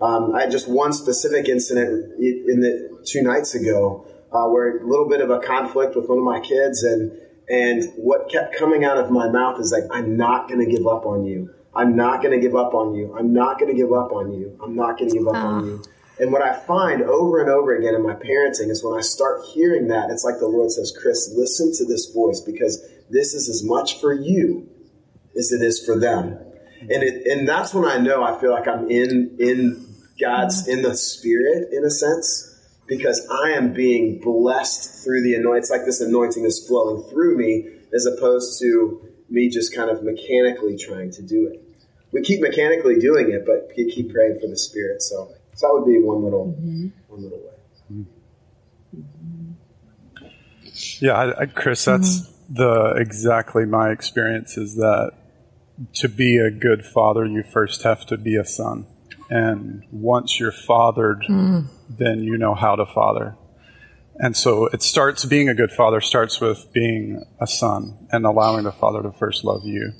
Um, 0.00 0.34
I 0.34 0.42
had 0.42 0.52
just 0.52 0.68
one 0.68 0.92
specific 0.92 1.48
incident 1.48 2.14
in 2.18 2.60
the 2.60 3.02
two 3.04 3.22
nights 3.22 3.54
ago 3.54 4.06
uh, 4.32 4.44
where 4.46 4.78
a 4.78 4.86
little 4.86 5.08
bit 5.08 5.20
of 5.20 5.30
a 5.30 5.38
conflict 5.40 5.96
with 5.96 6.08
one 6.08 6.18
of 6.18 6.24
my 6.24 6.40
kids 6.40 6.82
and 6.82 7.12
and 7.48 7.84
what 7.96 8.30
kept 8.30 8.56
coming 8.58 8.84
out 8.84 8.98
of 8.98 9.10
my 9.10 9.28
mouth 9.28 9.58
is 9.58 9.72
like, 9.72 9.84
I'm 9.90 10.16
not 10.16 10.48
going 10.48 10.60
to 10.60 10.70
give 10.70 10.86
up 10.86 11.06
on 11.06 11.24
you. 11.24 11.54
I'm 11.74 11.96
not 11.96 12.22
going 12.22 12.38
to 12.38 12.40
give 12.40 12.54
up 12.54 12.74
on 12.74 12.94
you. 12.94 13.16
I'm 13.16 13.32
not 13.32 13.58
going 13.58 13.74
to 13.74 13.76
give 13.76 13.92
up 13.92 14.12
on 14.12 14.32
you. 14.32 14.58
I'm 14.62 14.74
not 14.74 14.98
going 14.98 15.10
to 15.10 15.16
give 15.16 15.26
up 15.26 15.34
on 15.34 15.64
you. 15.64 15.82
And 16.18 16.32
what 16.32 16.42
I 16.42 16.58
find 16.66 17.02
over 17.02 17.40
and 17.40 17.48
over 17.48 17.74
again 17.74 17.94
in 17.94 18.02
my 18.02 18.14
parenting 18.14 18.70
is 18.70 18.84
when 18.84 18.98
I 18.98 19.00
start 19.00 19.42
hearing 19.54 19.88
that, 19.88 20.10
it's 20.10 20.24
like 20.24 20.40
the 20.40 20.48
Lord 20.48 20.70
says, 20.70 20.92
Chris, 21.00 21.32
listen 21.34 21.72
to 21.76 21.84
this 21.86 22.12
voice 22.12 22.40
because 22.40 22.84
this 23.08 23.32
is 23.34 23.48
as 23.48 23.62
much 23.64 24.00
for 24.00 24.12
you 24.12 24.68
as 25.36 25.52
it 25.52 25.62
is 25.62 25.84
for 25.84 25.98
them. 25.98 26.38
And 26.80 27.02
it, 27.02 27.26
and 27.26 27.48
that's 27.48 27.72
when 27.72 27.84
I 27.84 27.98
know 27.98 28.22
I 28.22 28.38
feel 28.40 28.50
like 28.50 28.66
I'm 28.66 28.90
in, 28.90 29.36
in 29.38 29.86
God's, 30.20 30.66
in 30.66 30.82
the 30.82 30.96
spirit 30.96 31.72
in 31.72 31.84
a 31.84 31.90
sense 31.90 32.47
because 32.88 33.26
I 33.30 33.50
am 33.50 33.72
being 33.74 34.18
blessed 34.20 35.04
through 35.04 35.22
the 35.22 35.34
anointing. 35.34 35.58
It's 35.58 35.70
like 35.70 35.84
this 35.84 36.00
anointing 36.00 36.44
is 36.44 36.66
flowing 36.66 37.08
through 37.10 37.36
me 37.36 37.68
as 37.94 38.06
opposed 38.06 38.58
to 38.60 39.06
me 39.28 39.48
just 39.50 39.74
kind 39.74 39.90
of 39.90 40.02
mechanically 40.02 40.76
trying 40.76 41.10
to 41.12 41.22
do 41.22 41.46
it. 41.46 41.62
We 42.10 42.22
keep 42.22 42.40
mechanically 42.40 42.98
doing 42.98 43.30
it, 43.30 43.44
but 43.44 43.76
you 43.76 43.92
keep 43.92 44.12
praying 44.12 44.38
for 44.40 44.48
the 44.48 44.56
Spirit. 44.56 45.02
So, 45.02 45.30
so 45.54 45.66
that 45.66 45.74
would 45.74 45.86
be 45.86 46.00
one 46.00 46.24
little, 46.24 46.46
mm-hmm. 46.46 46.88
one 47.08 47.22
little 47.22 47.38
way. 47.38 47.52
Yeah, 51.00 51.12
I, 51.12 51.42
I, 51.42 51.46
Chris, 51.46 51.84
that's 51.84 52.22
mm-hmm. 52.22 52.54
the 52.54 52.94
exactly 52.96 53.66
my 53.66 53.90
experience. 53.90 54.56
Is 54.56 54.76
that 54.76 55.12
to 55.94 56.08
be 56.08 56.38
a 56.38 56.50
good 56.50 56.84
father, 56.84 57.26
you 57.26 57.42
first 57.42 57.82
have 57.82 58.06
to 58.06 58.16
be 58.16 58.36
a 58.36 58.44
son. 58.44 58.86
And 59.30 59.84
once 59.90 60.40
you're 60.40 60.52
fathered, 60.52 61.24
mm. 61.28 61.66
then 61.88 62.20
you 62.20 62.38
know 62.38 62.54
how 62.54 62.76
to 62.76 62.86
father. 62.86 63.36
And 64.16 64.36
so 64.36 64.66
it 64.66 64.82
starts 64.82 65.24
being 65.24 65.48
a 65.48 65.54
good 65.54 65.70
father 65.70 66.00
starts 66.00 66.40
with 66.40 66.72
being 66.72 67.24
a 67.40 67.46
son 67.46 68.08
and 68.10 68.26
allowing 68.26 68.64
the 68.64 68.72
father 68.72 69.02
to 69.02 69.12
first 69.12 69.44
love 69.44 69.64
you. 69.64 69.92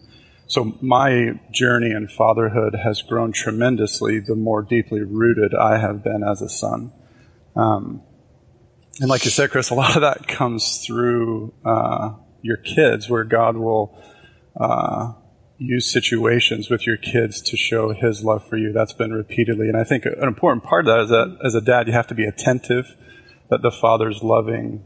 So 0.49 0.77
my 0.81 1.39
journey 1.53 1.91
in 1.91 2.09
fatherhood 2.09 2.75
has 2.75 3.03
grown 3.03 3.33
tremendously 3.33 4.19
the 4.19 4.35
more 4.35 4.63
deeply 4.63 5.03
rooted 5.03 5.55
I 5.55 5.79
have 5.79 6.03
been 6.03 6.25
as 6.25 6.41
a 6.41 6.49
son. 6.49 6.93
Um, 7.55 8.03
and 9.01 9.09
like 9.09 9.25
you 9.25 9.31
said, 9.31 9.51
Chris, 9.51 9.71
a 9.71 9.75
lot 9.75 9.95
of 9.95 10.03
that 10.03 10.27
comes 10.27 10.85
through 10.85 11.53
uh, 11.65 12.15
your 12.43 12.57
kids, 12.57 13.09
where 13.09 13.25
God 13.25 13.57
will 13.57 13.97
uh, 14.59 15.13
use 15.59 15.91
situations 15.91 16.71
with 16.71 16.87
your 16.87 16.97
kids 16.97 17.41
to 17.43 17.57
show 17.57 17.93
his 17.93 18.23
love 18.23 18.47
for 18.49 18.57
you. 18.57 18.73
That's 18.73 18.93
been 18.93 19.13
repeatedly. 19.13 19.69
And 19.69 19.77
I 19.77 19.85
think 19.85 20.07
an 20.07 20.29
important 20.29 20.65
part 20.65 20.87
of 20.87 20.95
that 20.95 21.01
is 21.03 21.09
that 21.11 21.39
as 21.45 21.55
a 21.55 21.61
dad, 21.61 21.89
you 21.89 21.93
have 21.93 22.07
to 22.09 22.15
be 22.15 22.25
attentive 22.25 22.97
that 23.51 23.63
the 23.63 23.73
father's 23.73 24.23
loving 24.23 24.85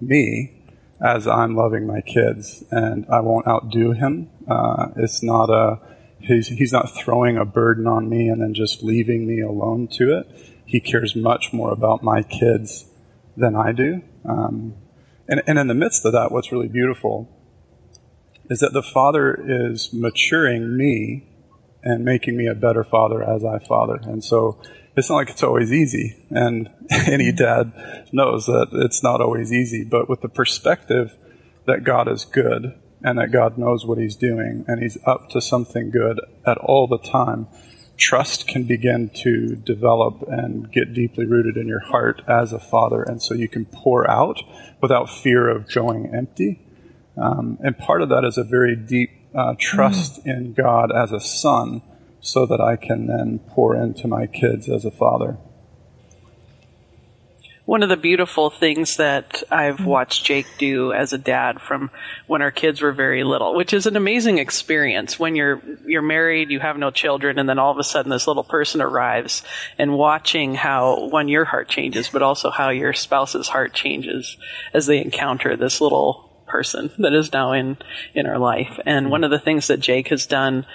me 0.00 0.62
as 1.02 1.26
I'm 1.26 1.56
loving 1.56 1.86
my 1.86 2.02
kids. 2.02 2.64
And 2.70 3.06
I 3.10 3.20
won't 3.20 3.46
outdo 3.46 3.92
him. 3.92 4.28
Uh, 4.48 4.88
it's 4.96 5.22
not 5.22 5.48
a, 5.48 5.80
he's, 6.18 6.48
he's 6.48 6.72
not 6.72 6.94
throwing 6.94 7.38
a 7.38 7.46
burden 7.46 7.86
on 7.86 8.08
me 8.08 8.28
and 8.28 8.42
then 8.42 8.52
just 8.52 8.82
leaving 8.82 9.26
me 9.26 9.40
alone 9.40 9.88
to 9.92 10.18
it. 10.18 10.26
He 10.66 10.80
cares 10.80 11.16
much 11.16 11.52
more 11.52 11.72
about 11.72 12.02
my 12.02 12.22
kids 12.22 12.86
than 13.36 13.56
I 13.56 13.72
do. 13.72 14.02
Um, 14.28 14.74
and, 15.28 15.42
and 15.46 15.58
in 15.58 15.66
the 15.66 15.74
midst 15.74 16.04
of 16.04 16.12
that, 16.12 16.30
what's 16.30 16.52
really 16.52 16.68
beautiful 16.68 17.30
is 18.50 18.60
that 18.60 18.72
the 18.72 18.82
Father 18.82 19.34
is 19.34 19.92
maturing 19.92 20.76
me 20.76 21.26
and 21.84 22.04
making 22.04 22.36
me 22.36 22.46
a 22.46 22.54
better 22.54 22.82
father 22.82 23.22
as 23.22 23.44
I 23.44 23.58
father. 23.58 24.00
And 24.02 24.24
so 24.24 24.58
it's 24.96 25.10
not 25.10 25.16
like 25.16 25.30
it's 25.30 25.42
always 25.42 25.72
easy. 25.72 26.16
And 26.30 26.70
any 26.90 27.30
dad 27.30 28.08
knows 28.10 28.46
that 28.46 28.68
it's 28.72 29.02
not 29.02 29.20
always 29.20 29.52
easy. 29.52 29.84
But 29.84 30.08
with 30.08 30.22
the 30.22 30.28
perspective 30.28 31.16
that 31.66 31.84
God 31.84 32.08
is 32.08 32.24
good 32.24 32.74
and 33.02 33.18
that 33.18 33.32
God 33.32 33.58
knows 33.58 33.84
what 33.84 33.98
he's 33.98 34.16
doing 34.16 34.64
and 34.66 34.82
he's 34.82 34.96
up 35.06 35.28
to 35.30 35.40
something 35.40 35.90
good 35.90 36.20
at 36.46 36.56
all 36.56 36.86
the 36.86 36.98
time, 36.98 37.48
trust 37.98 38.48
can 38.48 38.64
begin 38.64 39.10
to 39.10 39.54
develop 39.56 40.24
and 40.26 40.72
get 40.72 40.94
deeply 40.94 41.26
rooted 41.26 41.58
in 41.58 41.68
your 41.68 41.80
heart 41.80 42.22
as 42.26 42.52
a 42.52 42.58
father. 42.58 43.02
And 43.02 43.22
so 43.22 43.34
you 43.34 43.48
can 43.48 43.66
pour 43.66 44.10
out 44.10 44.42
without 44.80 45.10
fear 45.10 45.48
of 45.48 45.70
going 45.70 46.14
empty 46.14 46.63
um, 47.16 47.58
and 47.62 47.78
part 47.78 48.02
of 48.02 48.08
that 48.08 48.24
is 48.24 48.38
a 48.38 48.44
very 48.44 48.76
deep 48.76 49.10
uh, 49.34 49.54
trust 49.58 50.24
mm. 50.24 50.36
in 50.36 50.52
God 50.52 50.92
as 50.92 51.12
a 51.12 51.20
son 51.20 51.82
so 52.20 52.46
that 52.46 52.60
I 52.60 52.76
can 52.76 53.06
then 53.06 53.38
pour 53.50 53.76
into 53.76 54.08
my 54.08 54.26
kids 54.26 54.68
as 54.68 54.84
a 54.84 54.90
father. 54.90 55.36
One 57.66 57.82
of 57.82 57.88
the 57.88 57.96
beautiful 57.96 58.50
things 58.50 58.98
that 58.98 59.42
I've 59.50 59.86
watched 59.86 60.26
Jake 60.26 60.46
do 60.58 60.92
as 60.92 61.14
a 61.14 61.18
dad 61.18 61.62
from 61.62 61.90
when 62.26 62.42
our 62.42 62.50
kids 62.50 62.82
were 62.82 62.92
very 62.92 63.24
little, 63.24 63.54
which 63.54 63.72
is 63.72 63.86
an 63.86 63.96
amazing 63.96 64.36
experience 64.36 65.18
when 65.18 65.34
you're 65.34 65.62
you're 65.86 66.02
married, 66.02 66.50
you 66.50 66.60
have 66.60 66.76
no 66.76 66.90
children, 66.90 67.38
and 67.38 67.48
then 67.48 67.58
all 67.58 67.70
of 67.70 67.78
a 67.78 67.84
sudden 67.84 68.10
this 68.10 68.26
little 68.26 68.44
person 68.44 68.82
arrives, 68.82 69.42
and 69.78 69.96
watching 69.96 70.54
how 70.54 71.08
one 71.08 71.28
your 71.28 71.46
heart 71.46 71.70
changes, 71.70 72.10
but 72.10 72.20
also 72.20 72.50
how 72.50 72.68
your 72.68 72.92
spouse's 72.92 73.48
heart 73.48 73.72
changes 73.72 74.36
as 74.74 74.84
they 74.84 75.00
encounter 75.00 75.56
this 75.56 75.80
little 75.80 76.33
person 76.54 76.92
that 76.98 77.12
is 77.12 77.32
now 77.32 77.50
in 77.50 77.76
in 78.14 78.26
our 78.26 78.38
life. 78.38 78.78
And 78.86 79.10
one 79.10 79.24
of 79.24 79.32
the 79.32 79.40
things 79.40 79.66
that 79.66 79.80
Jake 79.80 80.08
has 80.08 80.24
done 80.24 80.66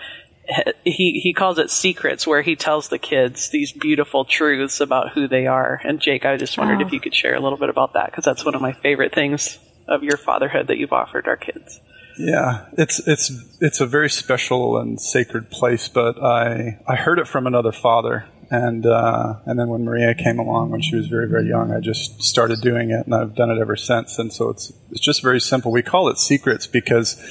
he 0.84 1.22
he 1.24 1.32
calls 1.32 1.58
it 1.58 1.70
secrets 1.70 2.28
where 2.28 2.42
he 2.42 2.56
tells 2.56 2.90
the 2.90 2.98
kids 2.98 3.50
these 3.52 3.72
beautiful 3.72 4.26
truths 4.26 4.82
about 4.82 5.12
who 5.14 5.28
they 5.28 5.46
are 5.46 5.80
and 5.84 6.00
jake 6.00 6.26
i 6.26 6.36
just 6.38 6.58
wondered 6.58 6.82
oh. 6.82 6.88
if 6.88 6.92
you 6.92 7.00
could 7.00 7.14
share 7.14 7.36
a 7.36 7.40
little 7.40 7.60
bit 7.60 7.70
about 7.70 7.94
that 7.94 8.08
because 8.08 8.26
that's 8.26 8.44
one 8.44 8.56
of 8.56 8.62
my 8.62 8.74
favorite 8.74 9.14
things 9.14 9.60
of 9.88 10.02
your 10.02 10.18
fatherhood 10.18 10.66
that 10.66 10.80
you've 10.80 10.92
offered 10.92 11.28
our 11.28 11.38
kids 11.38 11.80
Yeah, 12.20 12.66
it's 12.78 13.00
it's 13.08 13.32
it's 13.62 13.80
a 13.80 13.86
very 13.86 14.10
special 14.10 14.78
and 14.78 15.00
sacred 15.00 15.50
place. 15.50 15.88
But 15.88 16.22
I 16.22 16.78
I 16.86 16.96
heard 16.98 17.18
it 17.18 17.30
from 17.30 17.48
another 17.48 17.72
father, 17.72 18.26
and 18.50 18.86
uh, 18.86 19.36
and 19.46 19.60
then 19.60 19.68
when 19.70 19.84
Maria 19.84 20.16
came 20.16 20.40
along 20.40 20.72
when 20.72 20.82
she 20.82 20.96
was 20.96 21.08
very 21.08 21.28
very 21.28 21.48
young, 21.48 21.72
I 21.72 21.80
just 21.80 22.22
started 22.24 22.62
doing 22.62 22.90
it, 22.90 23.06
and 23.06 23.14
I've 23.14 23.36
done 23.36 23.52
it 23.52 23.60
ever 23.60 23.76
since. 23.76 24.18
And 24.18 24.34
so 24.34 24.50
it's 24.50 24.72
it's 24.92 25.02
just 25.02 25.22
very 25.22 25.40
simple. 25.40 25.72
We 25.72 25.84
call 25.84 26.10
it 26.10 26.18
secrets 26.18 26.68
because 26.68 27.22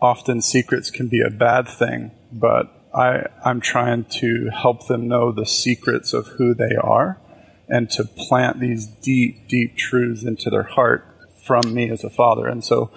often 0.00 0.42
secrets 0.42 0.90
can 0.90 1.08
be 1.08 1.20
a 1.20 1.30
bad 1.30 1.68
thing, 1.68 2.10
but 2.32 2.70
I 2.94 3.26
I'm 3.44 3.60
trying 3.60 4.04
to 4.20 4.50
help 4.50 4.86
them 4.88 5.08
know 5.08 5.32
the 5.32 5.46
secrets 5.46 6.12
of 6.12 6.26
who 6.38 6.54
they 6.54 6.74
are, 6.76 7.20
and 7.68 7.88
to 7.90 8.04
plant 8.04 8.60
these 8.60 8.86
deep 8.86 9.48
deep 9.48 9.76
truths 9.76 10.24
into 10.24 10.50
their 10.50 10.64
heart 10.64 11.06
from 11.46 11.72
me 11.72 11.90
as 11.90 12.04
a 12.04 12.10
father. 12.10 12.46
And 12.46 12.64
so. 12.64 12.90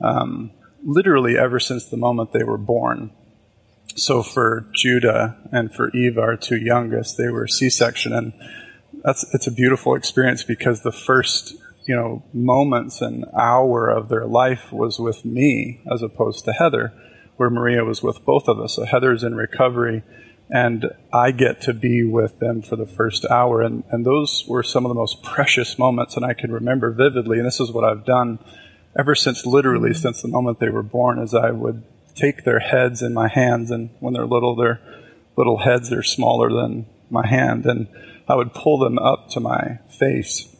Um, 0.00 0.50
literally 0.84 1.38
ever 1.38 1.58
since 1.58 1.86
the 1.86 1.96
moment 1.96 2.32
they 2.32 2.44
were 2.44 2.58
born. 2.58 3.10
So 3.96 4.22
for 4.22 4.66
Judah 4.74 5.36
and 5.52 5.72
for 5.72 5.90
Eva, 5.90 6.20
our 6.20 6.36
two 6.36 6.56
youngest, 6.56 7.16
they 7.16 7.28
were 7.28 7.46
C-section, 7.46 8.12
and 8.12 8.32
that's 9.04 9.24
it's 9.32 9.46
a 9.46 9.52
beautiful 9.52 9.94
experience 9.94 10.42
because 10.42 10.82
the 10.82 10.92
first 10.92 11.54
you 11.86 11.94
know 11.94 12.24
moments 12.32 13.00
and 13.00 13.24
hour 13.38 13.88
of 13.88 14.08
their 14.08 14.26
life 14.26 14.72
was 14.72 14.98
with 14.98 15.24
me 15.24 15.80
as 15.92 16.02
opposed 16.02 16.44
to 16.44 16.52
Heather, 16.52 16.92
where 17.36 17.50
Maria 17.50 17.84
was 17.84 18.02
with 18.02 18.24
both 18.24 18.48
of 18.48 18.58
us. 18.58 18.74
So 18.74 18.84
Heather's 18.84 19.22
in 19.22 19.36
recovery, 19.36 20.02
and 20.50 20.86
I 21.12 21.30
get 21.30 21.60
to 21.62 21.72
be 21.72 22.02
with 22.02 22.40
them 22.40 22.62
for 22.62 22.74
the 22.74 22.86
first 22.86 23.24
hour, 23.26 23.62
and 23.62 23.84
and 23.90 24.04
those 24.04 24.44
were 24.48 24.64
some 24.64 24.84
of 24.84 24.88
the 24.88 24.94
most 24.94 25.22
precious 25.22 25.78
moments, 25.78 26.16
and 26.16 26.24
I 26.24 26.34
can 26.34 26.50
remember 26.50 26.90
vividly. 26.90 27.38
And 27.38 27.46
this 27.46 27.60
is 27.60 27.70
what 27.70 27.84
I've 27.84 28.04
done 28.04 28.40
ever 28.98 29.14
since 29.14 29.46
literally 29.46 29.94
since 29.94 30.20
the 30.22 30.28
moment 30.28 30.58
they 30.58 30.68
were 30.68 30.82
born 30.82 31.20
as 31.20 31.32
I 31.32 31.52
would 31.52 31.84
take 32.14 32.44
their 32.44 32.60
heads 32.60 33.02
in 33.02 33.12
my 33.12 33.28
hands 33.28 33.70
and 33.70 33.90
when 34.00 34.14
they're 34.14 34.26
little 34.26 34.54
their 34.54 34.80
little 35.36 35.58
heads 35.58 35.92
are 35.92 36.02
smaller 36.02 36.50
than 36.50 36.86
my 37.10 37.26
hand 37.26 37.66
and 37.66 37.88
I 38.28 38.36
would 38.36 38.54
pull 38.54 38.78
them 38.78 38.98
up 38.98 39.28
to 39.30 39.40
my 39.40 39.78
face. 39.88 40.54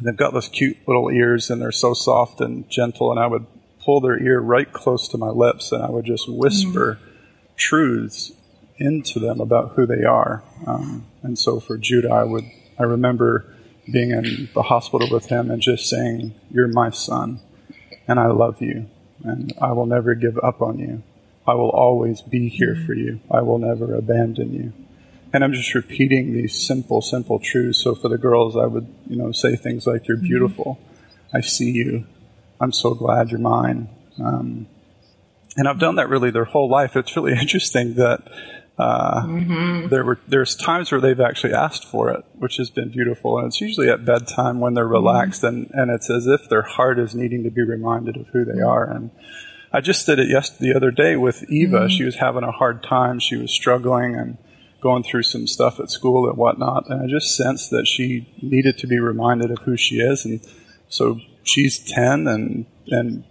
They've 0.00 0.16
got 0.16 0.32
those 0.32 0.48
cute 0.48 0.78
little 0.88 1.10
ears 1.10 1.50
and 1.50 1.60
they're 1.60 1.72
so 1.72 1.94
soft 1.94 2.40
and 2.40 2.68
gentle 2.70 3.10
and 3.10 3.20
I 3.20 3.26
would 3.26 3.46
pull 3.84 4.00
their 4.00 4.20
ear 4.22 4.40
right 4.40 4.72
close 4.72 5.08
to 5.08 5.18
my 5.18 5.28
lips 5.28 5.72
and 5.72 5.82
I 5.82 5.90
would 5.90 6.04
just 6.04 6.28
whisper 6.28 6.98
mm-hmm. 7.00 7.54
truths 7.56 8.32
into 8.78 9.18
them 9.20 9.40
about 9.40 9.72
who 9.72 9.86
they 9.86 10.04
are. 10.04 10.42
Um, 10.66 11.06
and 11.22 11.38
so 11.38 11.60
for 11.60 11.76
Judah, 11.76 12.10
I 12.10 12.24
would, 12.24 12.44
I 12.78 12.84
remember 12.84 13.54
being 13.92 14.10
in 14.10 14.48
the 14.54 14.62
hospital 14.62 15.08
with 15.10 15.26
him 15.26 15.50
and 15.50 15.60
just 15.60 15.88
saying, 15.88 16.34
you're 16.50 16.68
my 16.68 16.90
son 16.90 17.40
and 18.08 18.18
I 18.18 18.26
love 18.28 18.60
you, 18.60 18.88
and 19.24 19.52
I 19.60 19.72
will 19.72 19.86
never 19.86 20.14
give 20.14 20.38
up 20.38 20.62
on 20.62 20.78
you. 20.78 21.02
I 21.46 21.54
will 21.54 21.70
always 21.70 22.22
be 22.22 22.48
here 22.48 22.76
for 22.86 22.94
you. 22.94 23.20
I 23.30 23.42
will 23.42 23.58
never 23.58 23.94
abandon 23.94 24.52
you. 24.52 24.72
And 25.32 25.44
I'm 25.44 25.52
just 25.52 25.74
repeating 25.74 26.32
these 26.32 26.54
simple, 26.54 27.00
simple 27.02 27.38
truths. 27.38 27.78
So 27.78 27.94
for 27.94 28.08
the 28.08 28.18
girls, 28.18 28.56
I 28.56 28.66
would, 28.66 28.86
you 29.08 29.16
know, 29.16 29.32
say 29.32 29.56
things 29.56 29.86
like, 29.86 30.08
"You're 30.08 30.16
beautiful. 30.16 30.78
I 31.32 31.40
see 31.40 31.70
you. 31.70 32.06
I'm 32.60 32.72
so 32.72 32.94
glad 32.94 33.30
you're 33.30 33.40
mine." 33.40 33.88
Um, 34.22 34.66
and 35.56 35.68
I've 35.68 35.78
done 35.78 35.96
that 35.96 36.08
really 36.08 36.30
their 36.30 36.44
whole 36.44 36.68
life. 36.68 36.96
It's 36.96 37.14
really 37.16 37.32
interesting 37.40 37.94
that 37.94 38.22
uh, 38.80 39.26
mm-hmm. 39.26 39.88
There 39.88 40.04
were 40.04 40.18
there's 40.26 40.56
times 40.56 40.90
where 40.90 41.02
they've 41.02 41.20
actually 41.20 41.52
asked 41.52 41.84
for 41.84 42.08
it, 42.08 42.24
which 42.38 42.56
has 42.56 42.70
been 42.70 42.90
beautiful, 42.90 43.36
and 43.36 43.48
it's 43.48 43.60
usually 43.60 43.90
at 43.90 44.06
bedtime 44.06 44.58
when 44.58 44.72
they're 44.72 44.88
relaxed, 44.88 45.42
mm-hmm. 45.42 45.70
and 45.72 45.90
and 45.90 45.90
it's 45.90 46.08
as 46.08 46.26
if 46.26 46.48
their 46.48 46.62
heart 46.62 46.98
is 46.98 47.14
needing 47.14 47.44
to 47.44 47.50
be 47.50 47.62
reminded 47.62 48.16
of 48.16 48.28
who 48.28 48.42
they 48.42 48.52
mm-hmm. 48.52 48.68
are. 48.68 48.90
And 48.90 49.10
I 49.70 49.82
just 49.82 50.06
did 50.06 50.18
it 50.18 50.28
yes 50.28 50.48
the 50.48 50.74
other 50.74 50.90
day 50.90 51.16
with 51.16 51.44
Eva. 51.50 51.80
Mm-hmm. 51.80 51.88
She 51.88 52.04
was 52.04 52.16
having 52.16 52.42
a 52.42 52.52
hard 52.52 52.82
time. 52.82 53.20
She 53.20 53.36
was 53.36 53.52
struggling 53.52 54.14
and 54.14 54.38
going 54.80 55.02
through 55.02 55.24
some 55.24 55.46
stuff 55.46 55.78
at 55.78 55.90
school 55.90 56.26
and 56.26 56.38
whatnot, 56.38 56.88
and 56.88 57.02
I 57.02 57.06
just 57.06 57.36
sensed 57.36 57.68
that 57.72 57.86
she 57.86 58.32
needed 58.40 58.78
to 58.78 58.86
be 58.86 58.98
reminded 58.98 59.50
of 59.50 59.58
who 59.58 59.76
she 59.76 59.96
is, 59.96 60.24
and 60.24 60.40
so 60.88 61.20
she's 61.42 61.78
ten 61.78 62.26
and 62.26 62.64
and 62.88 63.24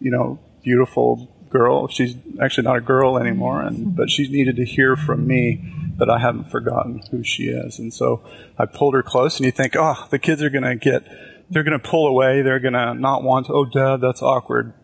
you 0.00 0.10
know 0.10 0.40
beautiful 0.64 1.30
girl. 1.50 1.88
She's 1.88 2.16
actually 2.40 2.64
not 2.64 2.76
a 2.76 2.80
girl 2.80 3.18
anymore, 3.18 3.62
and 3.62 3.96
but 3.96 4.10
she 4.10 4.28
needed 4.28 4.56
to 4.56 4.64
hear 4.64 4.96
from 4.96 5.26
me 5.26 5.72
that 5.98 6.10
I 6.10 6.18
haven't 6.18 6.50
forgotten 6.50 7.02
who 7.10 7.22
she 7.24 7.44
is. 7.44 7.78
And 7.78 7.92
so 7.92 8.22
I 8.58 8.66
pulled 8.66 8.94
her 8.94 9.02
close, 9.02 9.36
and 9.36 9.46
you 9.46 9.52
think, 9.52 9.74
oh, 9.76 10.06
the 10.10 10.18
kids 10.18 10.42
are 10.42 10.50
going 10.50 10.64
to 10.64 10.76
get, 10.76 11.04
they're 11.50 11.62
going 11.62 11.78
to 11.78 11.88
pull 11.88 12.06
away. 12.06 12.42
They're 12.42 12.60
going 12.60 12.74
to 12.74 12.94
not 12.94 13.22
want, 13.22 13.48
oh, 13.48 13.64
dad, 13.64 14.00
that's 14.00 14.22
awkward. 14.22 14.74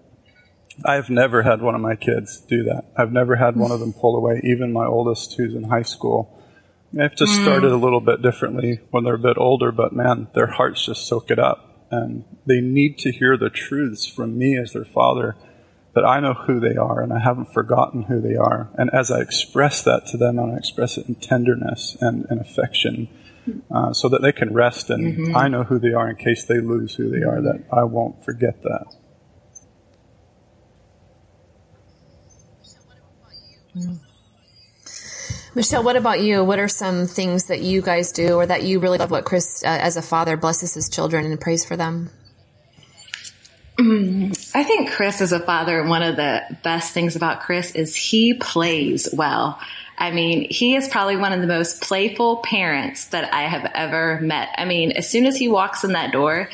I've 0.84 1.10
never 1.10 1.42
had 1.42 1.60
one 1.60 1.74
of 1.74 1.80
my 1.82 1.96
kids 1.96 2.40
do 2.40 2.64
that. 2.64 2.86
I've 2.96 3.12
never 3.12 3.36
had 3.36 3.56
one 3.56 3.70
of 3.70 3.80
them 3.80 3.92
pull 3.92 4.16
away, 4.16 4.40
even 4.42 4.72
my 4.72 4.86
oldest 4.86 5.34
who's 5.36 5.54
in 5.54 5.64
high 5.64 5.82
school. 5.82 6.38
I've 6.98 7.16
just 7.16 7.32
mm. 7.32 7.42
started 7.42 7.72
a 7.72 7.76
little 7.76 8.00
bit 8.00 8.22
differently 8.22 8.80
when 8.90 9.04
they're 9.04 9.14
a 9.14 9.18
bit 9.18 9.38
older, 9.38 9.70
but 9.70 9.92
man, 9.92 10.28
their 10.34 10.46
hearts 10.46 10.84
just 10.84 11.06
soak 11.06 11.30
it 11.30 11.38
up. 11.38 11.86
And 11.90 12.24
they 12.46 12.60
need 12.60 12.98
to 13.00 13.12
hear 13.12 13.36
the 13.36 13.50
truths 13.50 14.06
from 14.06 14.38
me 14.38 14.56
as 14.56 14.72
their 14.72 14.84
father 14.84 15.36
but 15.94 16.04
I 16.04 16.20
know 16.20 16.34
who 16.34 16.58
they 16.60 16.76
are 16.76 17.02
and 17.02 17.12
I 17.12 17.18
haven't 17.18 17.52
forgotten 17.52 18.04
who 18.04 18.20
they 18.20 18.36
are. 18.36 18.70
And 18.78 18.90
as 18.92 19.10
I 19.10 19.20
express 19.20 19.82
that 19.82 20.06
to 20.08 20.16
them, 20.16 20.38
I 20.38 20.56
express 20.56 20.96
it 20.96 21.06
in 21.06 21.16
tenderness 21.16 21.96
and, 22.00 22.26
and 22.30 22.40
affection 22.40 23.08
uh, 23.70 23.92
so 23.92 24.08
that 24.08 24.22
they 24.22 24.32
can 24.32 24.54
rest 24.54 24.88
and 24.90 25.16
mm-hmm. 25.16 25.36
I 25.36 25.48
know 25.48 25.64
who 25.64 25.78
they 25.78 25.92
are 25.92 26.08
in 26.08 26.16
case 26.16 26.44
they 26.44 26.60
lose 26.60 26.94
who 26.94 27.10
they 27.10 27.22
are, 27.24 27.42
that 27.42 27.64
I 27.72 27.84
won't 27.84 28.24
forget 28.24 28.62
that. 28.62 28.94
Mm. 33.76 34.00
Michelle, 35.54 35.82
what 35.82 35.96
about 35.96 36.20
you? 36.20 36.42
What 36.44 36.58
are 36.58 36.68
some 36.68 37.06
things 37.06 37.44
that 37.48 37.60
you 37.60 37.82
guys 37.82 38.12
do 38.12 38.36
or 38.36 38.46
that 38.46 38.62
you 38.62 38.80
really 38.80 38.96
love 38.96 39.10
what 39.10 39.26
Chris, 39.26 39.62
uh, 39.64 39.68
as 39.68 39.98
a 39.98 40.02
father, 40.02 40.36
blesses 40.36 40.72
his 40.72 40.88
children 40.88 41.26
and 41.26 41.38
prays 41.38 41.62
for 41.62 41.76
them? 41.76 42.10
Mm-hmm. 43.78 44.56
I 44.56 44.64
think 44.64 44.90
Chris 44.90 45.20
as 45.20 45.32
a 45.32 45.40
father, 45.40 45.80
and 45.80 45.88
one 45.88 46.02
of 46.02 46.16
the 46.16 46.42
best 46.62 46.92
things 46.92 47.16
about 47.16 47.40
Chris 47.40 47.72
is 47.72 47.96
he 47.96 48.34
plays 48.34 49.08
well. 49.12 49.58
I 49.96 50.10
mean, 50.10 50.46
he 50.50 50.74
is 50.74 50.88
probably 50.88 51.16
one 51.16 51.32
of 51.32 51.40
the 51.40 51.46
most 51.46 51.80
playful 51.80 52.38
parents 52.38 53.06
that 53.06 53.32
I 53.32 53.42
have 53.42 53.70
ever 53.74 54.20
met. 54.20 54.48
I 54.56 54.64
mean, 54.64 54.92
as 54.92 55.08
soon 55.08 55.26
as 55.26 55.36
he 55.36 55.48
walks 55.48 55.84
in 55.84 55.92
that 55.92 56.12
door, 56.12 56.48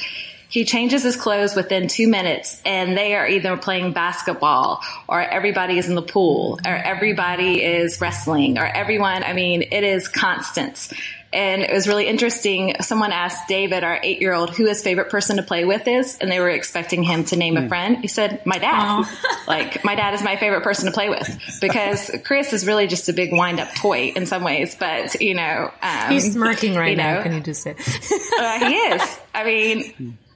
he 0.49 0.65
changes 0.65 1.03
his 1.03 1.17
clothes 1.17 1.55
within 1.55 1.89
two 1.89 2.09
minutes 2.09 2.61
and 2.65 2.97
they 2.97 3.15
are 3.15 3.29
either 3.29 3.57
playing 3.57 3.93
basketball 3.93 4.83
or 5.07 5.21
everybody 5.21 5.79
is 5.79 5.89
in 5.89 5.95
the 5.95 6.03
pool 6.03 6.59
or 6.67 6.75
everybody 6.75 7.63
is 7.63 8.01
wrestling 8.01 8.59
or 8.59 8.67
everyone, 8.67 9.23
I 9.23 9.35
mean, 9.35 9.63
it 9.63 9.85
is 9.85 10.09
constant. 10.09 10.91
And 11.31 11.61
it 11.61 11.71
was 11.71 11.87
really 11.87 12.07
interesting. 12.07 12.77
Someone 12.81 13.13
asked 13.13 13.49
David, 13.49 13.85
our 13.85 14.01
eight 14.03 14.23
year 14.23 14.33
old, 14.33 14.49
who 14.49 14.65
his 14.65 14.83
favorite 14.83 15.11
person 15.11 15.37
to 15.37 15.43
play 15.43 15.67
with 15.67 15.87
is. 15.87 16.17
And 16.19 16.31
they 16.31 16.41
were 16.41 16.49
expecting 16.49 17.03
him 17.03 17.25
to 17.25 17.37
name 17.37 17.59
a 17.59 17.63
hmm. 17.63 17.69
friend. 17.69 17.99
He 17.99 18.09
said, 18.09 18.47
my 18.47 18.57
dad. 18.57 19.05
like, 19.47 19.85
my 19.85 19.95
dad 19.95 20.15
is 20.15 20.23
my 20.23 20.37
favorite 20.37 20.63
person 20.63 20.87
to 20.87 20.93
play 20.93 21.11
with 21.11 21.59
because 21.61 22.11
Chris 22.25 22.55
is 22.55 22.67
really 22.67 22.87
just 22.87 23.11
a 23.11 23.13
big 23.13 23.31
wind 23.33 23.61
up 23.61 23.75
toy 23.75 24.13
in 24.17 24.25
some 24.25 24.43
ways. 24.43 24.75
But, 24.75 25.21
you 25.21 25.35
know, 25.35 25.71
um, 25.83 26.11
he's 26.11 26.33
smirking 26.33 26.75
right 26.75 26.93
you 26.93 26.97
know, 26.97 27.17
now. 27.17 27.23
Can 27.23 27.35
you 27.35 27.41
just 27.41 27.63
say? 27.63 27.73
uh, 27.73 28.67
he 28.67 28.75
is. 28.75 29.19
I 29.35 29.45
mean, 29.45 30.19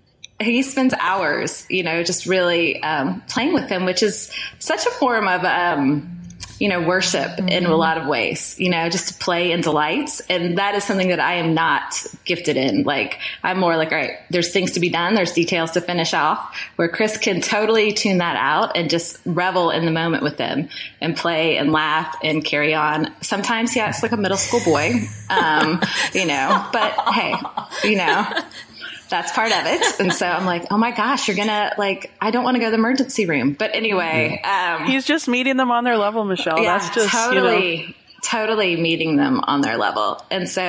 he 0.43 0.63
spends 0.63 0.95
hours, 0.95 1.67
you 1.69 1.83
know, 1.83 2.03
just 2.03 2.27
really 2.27 2.83
um, 2.83 3.23
playing 3.29 3.55
with 3.55 3.69
them, 3.69 3.85
which 3.85 4.03
is 4.03 4.31
such 4.59 4.87
a 4.87 4.91
form 4.91 5.29
of, 5.29 5.45
um, 5.45 6.23
you 6.63 6.69
know, 6.69 6.81
worship 6.81 7.29
mm-hmm. 7.29 7.49
in 7.49 7.65
a 7.65 7.69
mm-hmm. 7.69 7.77
lot 7.77 7.99
of 7.99 8.07
ways, 8.07 8.55
you 8.57 8.71
know, 8.71 8.89
just 8.89 9.09
to 9.09 9.15
play 9.15 9.51
and 9.51 9.65
delights. 9.65 10.21
And 10.29 10.59
that 10.59 10.77
is 10.77 10.85
something 10.85 11.09
that 11.09 11.19
I 11.19 11.35
am 11.35 11.55
not 11.55 12.07
gifted 12.25 12.57
in. 12.57 12.85
Like, 12.85 13.19
I'm 13.43 13.59
more 13.59 13.77
like, 13.77 13.91
all 13.91 13.99
right, 13.99 14.13
there's 14.31 14.53
things 14.53 14.73
to 14.73 14.81
be 14.81 14.89
done. 14.89 15.15
There's 15.15 15.33
details 15.33 15.73
to 15.73 15.81
finish 15.81 16.15
off 16.15 16.57
where 16.77 16.89
Chris 16.89 17.19
can 17.19 17.41
totally 17.41 17.93
tune 17.93 18.19
that 18.19 18.37
out 18.37 18.77
and 18.77 18.89
just 18.89 19.19
revel 19.27 19.71
in 19.71 19.85
the 19.85 19.91
moment 19.91 20.23
with 20.23 20.37
them 20.37 20.69
and 21.01 21.17
play 21.17 21.57
and 21.57 21.73
laugh 21.73 22.17
and 22.23 22.45
carry 22.45 22.75
on. 22.75 23.13
Sometimes 23.23 23.73
he 23.73 23.81
acts 23.81 24.05
like 24.05 24.13
a 24.13 24.17
middle 24.17 24.39
school 24.39 24.61
boy, 24.65 25.01
um, 25.31 25.81
you 26.15 26.27
know, 26.27 26.65
but 26.73 26.93
hey, 27.13 27.35
you 27.83 27.97
know, 27.97 28.25
that's 29.13 29.31
part 29.31 29.53
of 29.53 29.67
it. 29.67 30.01
And 30.01 30.13
so 30.13 30.27
I'm 30.27 30.47
like, 30.47 30.67
oh 30.73 30.79
my 30.79 30.91
gosh, 30.91 31.29
you're 31.29 31.37
gonna 31.37 31.75
like, 31.79 32.11
I 32.21 32.33
don't 32.33 32.43
want 32.43 32.57
to 32.57 32.59
go 32.59 32.67
to 32.67 32.71
the 32.71 32.79
emergency 32.79 33.27
room. 33.27 33.53
But 33.53 33.75
anyway, 33.75 34.41
um, 34.43 34.87
he's 34.87 35.05
just 35.05 35.29
meeting 35.29 35.57
them 35.57 35.71
on 35.71 35.85
their 35.85 35.97
level, 35.97 36.25
Michelle. 36.25 36.59
Yeah, 36.59 36.79
that's 36.79 36.93
just 36.93 37.13
totally. 37.13 37.77
You 37.77 37.87
know. 37.89 37.95
Totally 38.25 38.77
meeting 38.81 39.17
them 39.17 39.41
on 39.43 39.63
their 39.63 39.77
level. 39.77 40.25
And 40.31 40.49
so, 40.49 40.63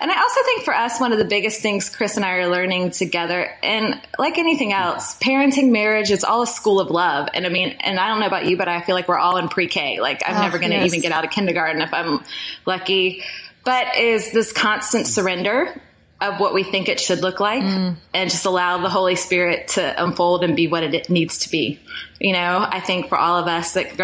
and 0.00 0.10
I 0.10 0.18
also 0.18 0.42
think 0.42 0.64
for 0.64 0.74
us, 0.74 0.98
one 0.98 1.12
of 1.12 1.18
the 1.18 1.26
biggest 1.26 1.60
things 1.60 1.90
Chris 1.94 2.16
and 2.16 2.24
I 2.24 2.36
are 2.36 2.48
learning 2.48 2.92
together, 2.92 3.54
and 3.62 4.00
like 4.18 4.38
anything 4.38 4.72
else, 4.72 5.18
parenting, 5.18 5.70
marriage, 5.70 6.10
it's 6.10 6.24
all 6.24 6.40
a 6.40 6.46
school 6.46 6.80
of 6.80 6.90
love. 6.90 7.28
And 7.34 7.44
I 7.44 7.50
mean, 7.50 7.76
and 7.80 8.00
I 8.00 8.08
don't 8.08 8.20
know 8.20 8.26
about 8.26 8.46
you, 8.46 8.56
but 8.56 8.68
I 8.68 8.80
feel 8.80 8.94
like 8.94 9.06
we're 9.06 9.18
all 9.18 9.36
in 9.36 9.48
pre 9.48 9.66
K. 9.66 10.00
Like 10.00 10.22
I'm 10.26 10.36
oh, 10.36 10.40
never 10.40 10.58
going 10.58 10.70
to 10.70 10.78
yes. 10.78 10.86
even 10.86 11.02
get 11.02 11.12
out 11.12 11.26
of 11.26 11.30
kindergarten 11.30 11.82
if 11.82 11.92
I'm 11.92 12.24
lucky. 12.64 13.22
But 13.64 13.98
is 13.98 14.32
this 14.32 14.50
constant 14.50 15.06
surrender 15.06 15.78
of 16.22 16.38
what 16.38 16.54
we 16.54 16.62
think 16.62 16.88
it 16.88 17.00
should 17.00 17.20
look 17.20 17.40
like 17.40 17.62
mm. 17.62 17.96
and 18.14 18.30
just 18.30 18.44
allow 18.44 18.78
the 18.78 18.88
Holy 18.88 19.16
Spirit 19.16 19.68
to 19.68 20.02
unfold 20.02 20.44
and 20.44 20.54
be 20.54 20.68
what 20.68 20.84
it 20.84 21.10
needs 21.10 21.38
to 21.40 21.50
be. 21.50 21.80
You 22.20 22.32
know, 22.32 22.64
I 22.66 22.78
think 22.78 23.08
for 23.08 23.18
all 23.18 23.40
of 23.40 23.48
us 23.48 23.74
that 23.74 23.96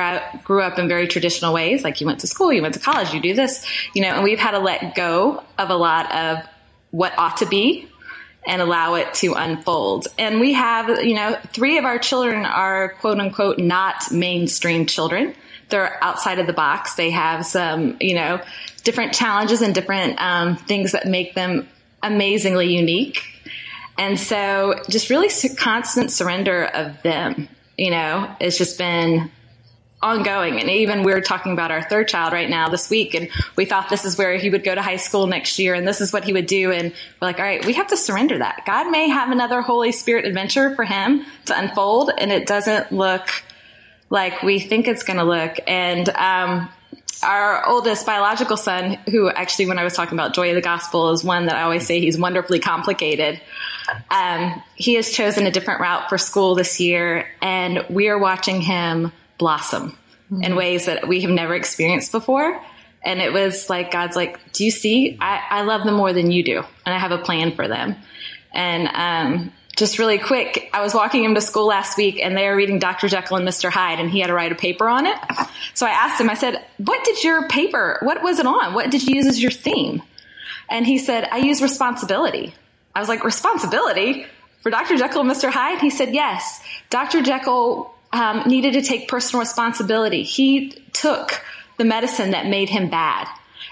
grew 0.43 0.63
up 0.63 0.81
in 0.81 0.89
very 0.89 1.07
traditional 1.07 1.55
ways, 1.55 1.85
like 1.85 2.01
you 2.01 2.07
went 2.09 2.21
to 2.21 2.27
school, 2.27 2.53
you 2.53 2.61
went 2.61 2.75
to 2.75 2.81
college, 2.81 3.15
you 3.15 3.21
do 3.21 3.35
this, 3.35 3.65
you 3.95 4.03
know, 4.03 4.09
and 4.09 4.25
we've 4.25 4.41
had 4.41 4.51
to 4.51 4.59
let 4.59 4.97
go 4.97 5.45
of 5.57 5.71
a 5.71 5.77
lot 5.77 6.13
of 6.13 6.45
what 6.91 7.17
ought 7.17 7.37
to 7.37 7.47
be 7.47 7.89
and 8.45 8.61
allow 8.61 8.95
it 8.95 9.15
to 9.15 9.35
unfold. 9.35 10.09
And 10.19 10.41
we 10.41 10.55
have, 10.55 11.05
you 11.05 11.15
know, 11.15 11.39
three 11.53 11.79
of 11.79 11.85
our 11.85 11.99
children 11.99 12.45
are 12.45 12.91
quote 13.01 13.21
unquote 13.21 13.59
not 13.59 14.11
mainstream 14.11 14.87
children. 14.87 15.35
They're 15.69 16.03
outside 16.03 16.41
of 16.41 16.47
the 16.49 16.53
box. 16.53 16.95
They 16.95 17.11
have 17.11 17.47
some, 17.47 17.99
you 18.01 18.15
know, 18.15 18.41
different 18.83 19.13
challenges 19.13 19.63
and 19.63 19.75
different 19.75 20.21
um, 20.21 20.57
things 20.57 20.93
that 20.93 21.07
make 21.07 21.35
them 21.35 21.69
amazingly 22.03 22.75
unique. 22.75 23.23
And 23.97 24.19
so 24.19 24.81
just 24.89 25.11
really 25.11 25.29
constant 25.57 26.13
surrender 26.13 26.65
of 26.65 27.03
them, 27.03 27.49
you 27.77 27.91
know, 27.91 28.33
it's 28.41 28.57
just 28.57 28.79
been 28.79 29.31
ongoing. 30.01 30.61
And 30.61 30.71
even 30.71 31.03
we 31.03 31.13
are 31.13 31.21
talking 31.21 31.53
about 31.53 31.73
our 31.73 31.83
third 31.83 32.07
child 32.07 32.33
right 32.33 32.49
now 32.49 32.69
this 32.69 32.89
week, 32.89 33.15
and 33.15 33.29
we 33.57 33.65
thought 33.65 33.89
this 33.89 34.05
is 34.05 34.17
where 34.17 34.37
he 34.37 34.51
would 34.51 34.63
go 34.63 34.75
to 34.75 34.83
high 34.83 34.97
school 34.97 35.27
next 35.27 35.59
year, 35.59 35.75
and 35.75 35.87
this 35.87 36.01
is 36.01 36.13
what 36.13 36.25
he 36.25 36.33
would 36.33 36.47
do. 36.47 36.71
And 36.71 36.93
we're 36.93 37.27
like, 37.29 37.39
all 37.39 37.45
right, 37.45 37.65
we 37.65 37.73
have 37.73 37.89
to 37.89 37.97
surrender 37.97 38.39
that. 38.39 38.63
God 38.65 38.91
may 38.91 39.09
have 39.09 39.33
another 39.33 39.61
Holy 39.61 39.91
Spirit 39.91 40.25
adventure 40.25 40.75
for 40.77 40.85
him 40.85 41.25
to 41.47 41.59
unfold, 41.59 42.13
and 42.17 42.31
it 42.31 42.47
doesn't 42.47 42.93
look 42.93 43.29
like 44.11 44.43
we 44.43 44.61
think 44.61 44.87
it's 44.87 45.03
going 45.03 45.19
to 45.19 45.25
look. 45.25 45.59
And 45.67 46.09
um, 46.11 46.69
our 47.23 47.67
oldest 47.67 48.07
biological 48.07 48.57
son, 48.57 48.99
who 49.11 49.29
actually, 49.29 49.67
when 49.67 49.79
I 49.79 49.85
was 49.85 49.95
talking 49.95 50.15
about 50.15 50.35
joy 50.35 50.51
of 50.51 50.55
the 50.55 50.61
gospel, 50.61 51.11
is 51.11 51.25
one 51.25 51.47
that 51.47 51.57
I 51.57 51.63
always 51.63 51.87
say 51.87 52.01
he's 52.01 52.19
wonderfully 52.19 52.61
complicated. 52.61 53.41
Um, 54.11 54.63
he 54.75 54.95
has 54.95 55.11
chosen 55.11 55.47
a 55.47 55.51
different 55.51 55.81
route 55.81 56.09
for 56.09 56.19
school 56.19 56.55
this 56.55 56.79
year, 56.81 57.27
and 57.43 57.85
we 57.91 58.09
are 58.09 58.19
watching 58.19 58.61
him 58.61 59.13
blossom 59.39 59.97
mm-hmm. 60.31 60.43
in 60.43 60.57
ways 60.57 60.87
that 60.87 61.09
we 61.09 61.23
have 61.23 61.31
never 61.31 61.55
experienced 61.55 62.13
before. 62.13 62.61
And 63.03 63.21
it 63.21 63.33
was 63.33 63.71
like, 63.71 63.91
God's 63.91 64.17
like, 64.17 64.53
do 64.53 64.65
you 64.65 64.71
see? 64.71 65.17
I, 65.21 65.43
I 65.51 65.63
love 65.63 65.85
them 65.85 65.95
more 65.95 66.13
than 66.13 66.31
you 66.31 66.43
do, 66.43 66.59
and 66.85 66.95
I 66.95 66.99
have 66.99 67.13
a 67.13 67.19
plan 67.19 67.53
for 67.55 67.67
them. 67.67 67.97
And 68.53 68.89
um, 68.89 69.53
just 69.79 69.99
really 69.99 70.19
quick, 70.19 70.69
I 70.73 70.83
was 70.83 70.93
walking 70.93 71.23
him 71.23 71.35
to 71.37 71.41
school 71.41 71.67
last 71.67 71.97
week 71.97 72.21
and 72.21 72.37
they 72.37 72.49
were 72.49 72.57
reading 72.57 72.79
Dr. 72.79 73.09
Jekyll 73.09 73.37
and 73.37 73.47
Mr. 73.47 73.71
Hyde 73.71 74.01
and 74.01 74.11
he 74.11 74.21
had 74.21 74.27
to 74.27 74.35
write 74.35 74.51
a 74.51 74.57
paper 74.57 74.89
on 74.89 75.07
it. 75.07 75.17
So 75.75 75.87
I 75.87 75.91
asked 75.91 76.21
him, 76.21 76.29
I 76.29 76.35
said, 76.35 76.65
what 76.79 77.05
did 77.05 77.23
your 77.23 77.47
paper, 77.49 77.99
what 78.03 78.23
was 78.23 78.41
it 78.41 78.47
on? 78.47 78.75
What 78.75 78.91
did 78.91 79.07
you 79.07 79.17
use 79.17 79.27
as 79.27 79.41
your 79.41 79.53
theme? 79.53 80.03
And 80.69 80.85
he 80.85 80.99
said, 80.99 81.29
I 81.31 81.39
use 81.39 81.63
responsibility. 81.63 82.53
I 82.95 83.01
was 83.01 83.09
like, 83.09 83.23
responsibility 83.25 84.27
for 84.61 84.71
Dr. 84.71 84.97
Jekyll 84.97 85.21
and 85.21 85.31
Mr. 85.31 85.51
Hyde? 85.51 85.81
He 85.81 85.91
said, 85.91 86.13
yes. 86.13 86.61
Dr. 86.91 87.23
Jekyll 87.23 87.95
um, 88.13 88.43
needed 88.47 88.73
to 88.73 88.83
take 88.83 89.09
personal 89.09 89.41
responsibility. 89.41 90.25
He 90.25 90.71
took 90.93 91.45
the 91.77 91.85
medicine 91.85 92.33
that 92.33 92.47
made 92.47 92.69
him 92.69 92.91
bad. 92.91 93.29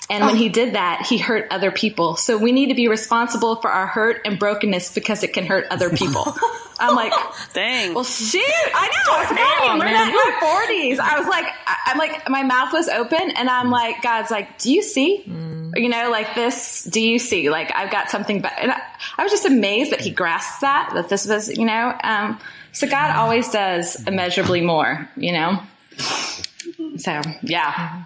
And 0.08 0.24
when 0.24 0.36
he 0.36 0.48
did 0.48 0.74
that, 0.74 1.04
he 1.08 1.18
hurt 1.18 1.48
other 1.50 1.72
people. 1.72 2.16
So 2.16 2.38
we 2.38 2.52
need 2.52 2.68
to 2.68 2.74
be 2.74 2.86
responsible 2.86 3.56
for 3.56 3.70
our 3.70 3.86
hurt 3.86 4.20
and 4.24 4.38
brokenness 4.38 4.94
because 4.94 5.24
it 5.24 5.32
can 5.32 5.46
hurt 5.46 5.66
other 5.70 5.90
people. 5.90 6.36
I'm 6.78 6.94
like, 6.94 7.12
dang. 7.54 7.94
Well, 7.94 8.04
shoot, 8.04 8.42
I 8.44 8.86
know. 8.86 9.22
It's 9.22 9.32
oh, 9.32 9.78
We're 9.78 9.86
in 9.86 9.94
my 9.94 10.36
forties. 10.40 10.98
I 10.98 11.18
was 11.18 11.26
like, 11.26 11.46
I'm 11.86 11.98
like, 11.98 12.28
my 12.28 12.42
mouth 12.42 12.72
was 12.72 12.88
open, 12.88 13.30
and 13.30 13.48
I'm 13.48 13.70
like, 13.70 14.02
God's 14.02 14.30
like, 14.30 14.58
do 14.58 14.72
you 14.72 14.82
see? 14.82 15.24
Mm. 15.26 15.72
You 15.76 15.88
know, 15.88 16.10
like 16.10 16.34
this. 16.34 16.84
Do 16.84 17.00
you 17.00 17.18
see? 17.18 17.50
Like 17.50 17.72
I've 17.74 17.90
got 17.90 18.10
something. 18.10 18.42
But 18.42 18.52
and 18.58 18.72
I, 18.72 18.80
I, 19.18 19.22
was 19.22 19.32
just 19.32 19.46
amazed 19.46 19.92
that 19.92 20.00
he 20.00 20.10
grasped 20.10 20.60
that. 20.60 20.90
That 20.94 21.08
this 21.08 21.26
was, 21.26 21.48
you 21.48 21.64
know. 21.64 21.96
Um, 22.04 22.38
so 22.72 22.86
God 22.86 23.16
always 23.16 23.50
does 23.50 24.06
immeasurably 24.06 24.60
more. 24.60 25.08
You 25.16 25.32
know. 25.32 25.62
So 26.98 27.20
yeah. 27.42 28.04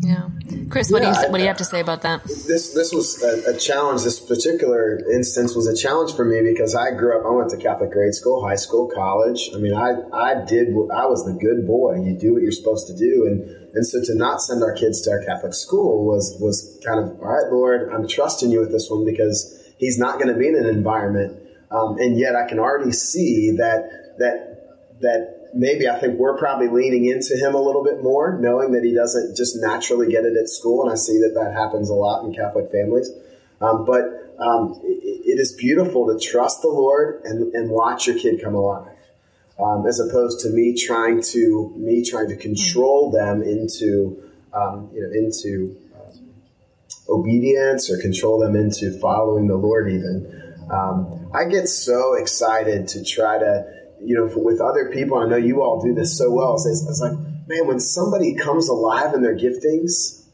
Yeah. 0.00 0.28
Chris, 0.68 0.90
what, 0.90 1.02
yeah, 1.02 1.14
do 1.14 1.20
you, 1.20 1.30
what 1.30 1.38
do 1.38 1.42
you 1.42 1.48
have 1.48 1.56
to 1.58 1.64
say 1.64 1.80
about 1.80 2.02
that? 2.02 2.24
This 2.24 2.74
this 2.74 2.92
was 2.92 3.22
a, 3.22 3.54
a, 3.54 3.56
challenge. 3.56 4.02
This 4.02 4.20
particular 4.20 4.98
instance 5.12 5.54
was 5.54 5.66
a 5.66 5.76
challenge 5.76 6.14
for 6.14 6.24
me 6.24 6.42
because 6.42 6.74
I 6.74 6.90
grew 6.92 7.18
up. 7.18 7.26
I 7.26 7.30
went 7.30 7.50
to 7.50 7.56
Catholic 7.56 7.90
grade 7.90 8.14
school, 8.14 8.44
high 8.44 8.56
school, 8.56 8.88
college. 8.88 9.50
I 9.54 9.58
mean, 9.58 9.74
I 9.74 9.94
I 10.12 10.44
did. 10.44 10.68
I 10.92 11.06
was 11.06 11.24
the 11.24 11.36
good 11.38 11.66
boy. 11.66 12.02
You 12.02 12.16
do 12.16 12.32
what 12.34 12.42
you're 12.42 12.52
supposed 12.52 12.86
to 12.88 12.96
do, 12.96 13.26
and 13.26 13.42
and 13.74 13.86
so 13.86 14.02
to 14.02 14.14
not 14.14 14.42
send 14.42 14.62
our 14.62 14.74
kids 14.74 15.00
to 15.02 15.10
our 15.10 15.24
Catholic 15.24 15.54
school 15.54 16.06
was 16.06 16.36
was 16.40 16.80
kind 16.84 16.98
of 16.98 17.20
all 17.20 17.28
right, 17.28 17.52
Lord. 17.52 17.92
I'm 17.92 18.06
trusting 18.06 18.50
you 18.50 18.60
with 18.60 18.72
this 18.72 18.88
one 18.90 19.04
because 19.04 19.58
he's 19.78 19.98
not 19.98 20.18
going 20.20 20.32
to 20.32 20.38
be 20.38 20.48
in 20.48 20.56
an 20.56 20.66
environment, 20.66 21.40
um, 21.70 21.98
and 21.98 22.18
yet 22.18 22.34
I 22.36 22.48
can 22.48 22.58
already 22.58 22.92
see 22.92 23.52
that 23.56 24.16
that 24.18 24.50
that 25.00 25.39
maybe 25.54 25.88
I 25.88 25.98
think 25.98 26.18
we're 26.18 26.38
probably 26.38 26.68
leaning 26.68 27.06
into 27.06 27.36
him 27.36 27.54
a 27.54 27.60
little 27.60 27.84
bit 27.84 28.02
more, 28.02 28.38
knowing 28.38 28.72
that 28.72 28.84
he 28.84 28.94
doesn't 28.94 29.36
just 29.36 29.56
naturally 29.56 30.10
get 30.10 30.24
it 30.24 30.36
at 30.36 30.48
school. 30.48 30.82
And 30.82 30.92
I 30.92 30.94
see 30.94 31.18
that 31.20 31.34
that 31.34 31.52
happens 31.54 31.90
a 31.90 31.94
lot 31.94 32.24
in 32.24 32.34
Catholic 32.34 32.70
families. 32.70 33.10
Um, 33.60 33.84
but 33.84 34.34
um, 34.38 34.80
it, 34.84 35.22
it 35.26 35.38
is 35.38 35.52
beautiful 35.52 36.06
to 36.06 36.18
trust 36.18 36.62
the 36.62 36.68
Lord 36.68 37.22
and, 37.24 37.54
and 37.54 37.70
watch 37.70 38.06
your 38.06 38.18
kid 38.18 38.42
come 38.42 38.54
alive, 38.54 38.96
um, 39.58 39.86
as 39.86 40.00
opposed 40.00 40.40
to 40.40 40.50
me 40.50 40.74
trying 40.74 41.22
to 41.22 41.74
me 41.76 42.02
trying 42.08 42.28
to 42.28 42.36
control 42.36 43.10
them 43.10 43.42
into 43.42 44.22
um, 44.54 44.90
you 44.94 45.02
know 45.02 45.10
into 45.12 45.76
um, 45.94 46.30
obedience 47.08 47.90
or 47.90 47.98
control 47.98 48.38
them 48.38 48.56
into 48.56 48.98
following 48.98 49.46
the 49.46 49.56
Lord. 49.56 49.90
Even 49.92 50.56
um, 50.70 51.30
I 51.34 51.44
get 51.44 51.68
so 51.68 52.14
excited 52.14 52.88
to 52.88 53.04
try 53.04 53.38
to 53.38 53.79
you 54.02 54.14
know, 54.14 54.30
with 54.36 54.60
other 54.60 54.90
people, 54.92 55.18
I 55.18 55.26
know 55.26 55.36
you 55.36 55.62
all 55.62 55.82
do 55.82 55.94
this 55.94 56.16
so 56.16 56.30
well. 56.30 56.54
It's, 56.54 56.86
it's 56.88 57.00
like, 57.00 57.12
man, 57.46 57.66
when 57.66 57.80
somebody 57.80 58.34
comes 58.34 58.68
alive 58.68 59.14
in 59.14 59.22
their 59.22 59.36
giftings, 59.36 60.26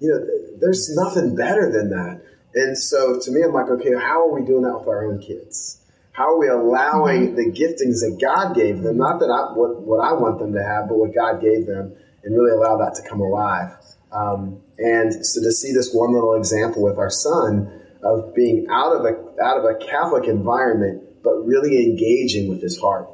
you 0.00 0.08
know, 0.10 0.58
there's 0.60 0.94
nothing 0.94 1.34
better 1.34 1.70
than 1.70 1.90
that. 1.90 2.22
And 2.54 2.76
so 2.76 3.20
to 3.20 3.30
me, 3.30 3.42
I'm 3.42 3.52
like, 3.52 3.68
okay, 3.68 3.94
how 3.94 4.28
are 4.28 4.32
we 4.32 4.46
doing 4.46 4.62
that 4.62 4.78
with 4.78 4.88
our 4.88 5.06
own 5.06 5.20
kids? 5.20 5.80
How 6.12 6.34
are 6.34 6.38
we 6.38 6.48
allowing 6.48 7.28
mm-hmm. 7.28 7.36
the 7.36 7.52
giftings 7.52 8.00
that 8.02 8.18
God 8.20 8.54
gave 8.54 8.82
them, 8.82 8.96
not 8.96 9.20
that 9.20 9.30
I, 9.30 9.56
what, 9.56 9.82
what 9.82 10.00
I 10.04 10.12
want 10.14 10.40
them 10.40 10.52
to 10.54 10.62
have, 10.62 10.88
but 10.88 10.98
what 10.98 11.14
God 11.14 11.40
gave 11.40 11.66
them, 11.66 11.94
and 12.24 12.34
really 12.34 12.50
allow 12.50 12.76
that 12.78 12.94
to 12.96 13.08
come 13.08 13.20
alive? 13.20 13.70
Um, 14.10 14.60
and 14.78 15.12
so 15.24 15.42
to 15.42 15.52
see 15.52 15.72
this 15.72 15.92
one 15.92 16.12
little 16.12 16.34
example 16.34 16.82
with 16.82 16.98
our 16.98 17.10
son 17.10 17.70
of 18.02 18.34
being 18.34 18.66
out 18.70 18.94
of 18.94 19.04
a 19.04 19.42
out 19.42 19.58
of 19.58 19.64
a 19.64 19.74
Catholic 19.84 20.28
environment 20.28 21.02
but 21.28 21.46
really 21.46 21.84
engaging 21.84 22.48
with 22.48 22.62
his 22.62 22.80
heart 22.80 23.08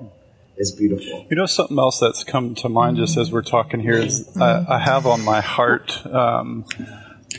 is 0.56 0.70
beautiful. 0.72 1.26
You 1.30 1.36
know, 1.36 1.46
something 1.46 1.78
else 1.78 1.98
that's 1.98 2.22
come 2.22 2.54
to 2.56 2.68
mind 2.68 2.96
just 2.96 3.16
as 3.16 3.32
we're 3.32 3.42
talking 3.42 3.80
here 3.80 3.94
is 3.94 4.36
I, 4.36 4.64
I 4.68 4.78
have 4.78 5.06
on 5.06 5.24
my 5.24 5.40
heart 5.40 6.06
um, 6.06 6.64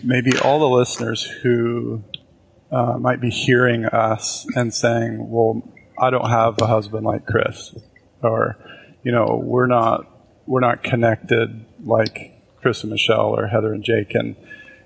maybe 0.04 0.38
all 0.38 0.60
the 0.60 0.70
listeners 0.70 1.24
who 1.24 2.04
uh, 2.72 2.98
might 3.00 3.22
be 3.22 3.30
hearing 3.30 3.86
us 3.86 4.46
and 4.56 4.74
saying, 4.74 5.30
"Well, 5.30 5.62
I 5.98 6.10
don't 6.10 6.30
have 6.30 6.62
a 6.62 6.68
husband 6.68 7.06
like 7.06 7.26
Chris," 7.26 7.74
or 8.22 8.58
you 9.04 9.14
know, 9.14 9.40
we're 9.42 9.68
not 9.68 10.08
we're 10.46 10.60
not 10.60 10.84
connected 10.84 11.66
like 11.84 12.34
Chris 12.58 12.84
and 12.84 12.92
Michelle 12.92 13.40
or 13.40 13.48
Heather 13.48 13.74
and 13.74 13.84
Jake 13.84 14.14
and 14.14 14.36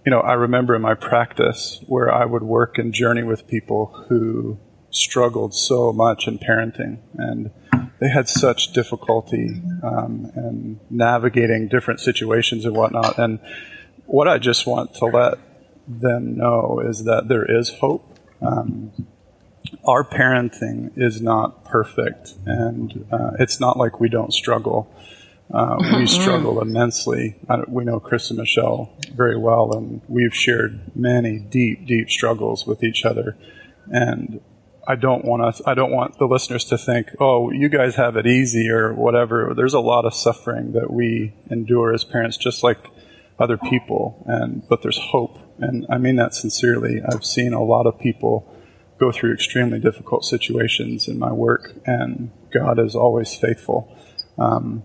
you 0.05 0.11
know, 0.11 0.21
I 0.21 0.33
remember 0.33 0.75
in 0.75 0.81
my 0.81 0.93
practice 0.93 1.83
where 1.87 2.13
I 2.13 2.25
would 2.25 2.41
work 2.43 2.77
and 2.77 2.93
journey 2.93 3.23
with 3.23 3.47
people 3.47 4.05
who 4.07 4.57
struggled 4.91 5.53
so 5.53 5.93
much 5.93 6.27
in 6.27 6.39
parenting, 6.39 6.99
and 7.15 7.51
they 7.99 8.09
had 8.09 8.29
such 8.29 8.71
difficulty 8.73 9.61
um, 9.83 10.31
in 10.35 10.79
navigating 10.89 11.67
different 11.67 11.99
situations 11.99 12.65
and 12.65 12.75
whatnot. 12.75 13.17
And 13.17 13.39
what 14.05 14.27
I 14.27 14.37
just 14.37 14.65
want 14.65 14.95
to 14.95 15.05
let 15.05 15.37
them 15.87 16.37
know 16.37 16.81
is 16.85 17.03
that 17.03 17.27
there 17.27 17.45
is 17.45 17.69
hope. 17.69 18.17
Um, 18.41 18.91
our 19.85 20.03
parenting 20.03 20.91
is 20.97 21.21
not 21.21 21.65
perfect, 21.65 22.33
and 22.45 23.05
uh, 23.11 23.31
it's 23.39 23.59
not 23.59 23.77
like 23.77 23.99
we 23.99 24.09
don't 24.09 24.33
struggle. 24.33 24.93
Uh, 25.51 25.77
we 25.79 25.85
mm-hmm. 25.85 26.05
struggle 26.05 26.61
immensely. 26.61 27.35
we 27.67 27.83
know 27.83 27.99
Chris 27.99 28.29
and 28.29 28.39
Michelle 28.39 28.93
very 29.13 29.37
well, 29.37 29.73
and 29.73 30.01
we've 30.07 30.35
shared 30.35 30.95
many 30.95 31.39
deep, 31.39 31.87
deep 31.87 32.09
struggles 32.09 32.67
with 32.67 32.83
each 32.83 33.03
other. 33.03 33.35
And 33.91 34.41
I 34.89 34.95
don't 34.95 35.23
want 35.23 35.43
us, 35.43 35.61
I 35.67 35.75
don't 35.75 35.91
want 35.91 36.17
the 36.17 36.25
listeners 36.25 36.65
to 36.65 36.77
think, 36.77 37.09
oh, 37.19 37.51
you 37.51 37.69
guys 37.69 37.93
have 37.95 38.15
it 38.15 38.25
easy 38.25 38.71
or 38.71 38.91
whatever. 38.91 39.53
There's 39.55 39.75
a 39.75 39.79
lot 39.79 40.03
of 40.03 40.15
suffering 40.15 40.71
that 40.71 40.91
we 40.91 41.35
endure 41.51 41.93
as 41.93 42.03
parents, 42.03 42.37
just 42.37 42.63
like 42.63 42.79
other 43.37 43.55
people. 43.55 44.23
And, 44.25 44.67
but 44.67 44.81
there's 44.81 44.97
hope. 44.97 45.37
And 45.59 45.85
I 45.91 45.99
mean 45.99 46.15
that 46.15 46.33
sincerely. 46.33 47.03
I've 47.07 47.23
seen 47.23 47.53
a 47.53 47.63
lot 47.63 47.85
of 47.85 47.99
people 47.99 48.51
go 48.99 49.11
through 49.11 49.31
extremely 49.31 49.79
difficult 49.79 50.25
situations 50.25 51.07
in 51.07 51.19
my 51.19 51.31
work 51.31 51.71
and 51.85 52.31
God 52.51 52.79
is 52.79 52.95
always 52.95 53.35
faithful. 53.35 53.95
Um, 54.39 54.81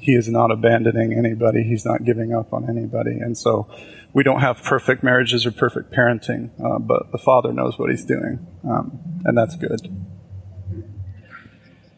he 0.00 0.14
is 0.14 0.28
not 0.28 0.50
abandoning 0.50 1.12
anybody. 1.12 1.62
He's 1.62 1.84
not 1.84 2.04
giving 2.04 2.34
up 2.34 2.54
on 2.54 2.70
anybody. 2.70 3.18
And 3.18 3.36
so 3.36 3.68
we 4.12 4.22
don't 4.22 4.40
have 4.40 4.62
perfect 4.62 5.02
marriages 5.02 5.46
or 5.46 5.52
perfect 5.52 5.92
parenting, 5.92 6.50
uh, 6.62 6.78
but 6.78 7.12
the 7.12 7.18
Father 7.18 7.52
knows 7.52 7.78
what 7.78 7.90
he's 7.90 8.04
doing. 8.04 8.46
Um, 8.64 9.22
and 9.24 9.36
that's 9.36 9.56
good. 9.56 9.80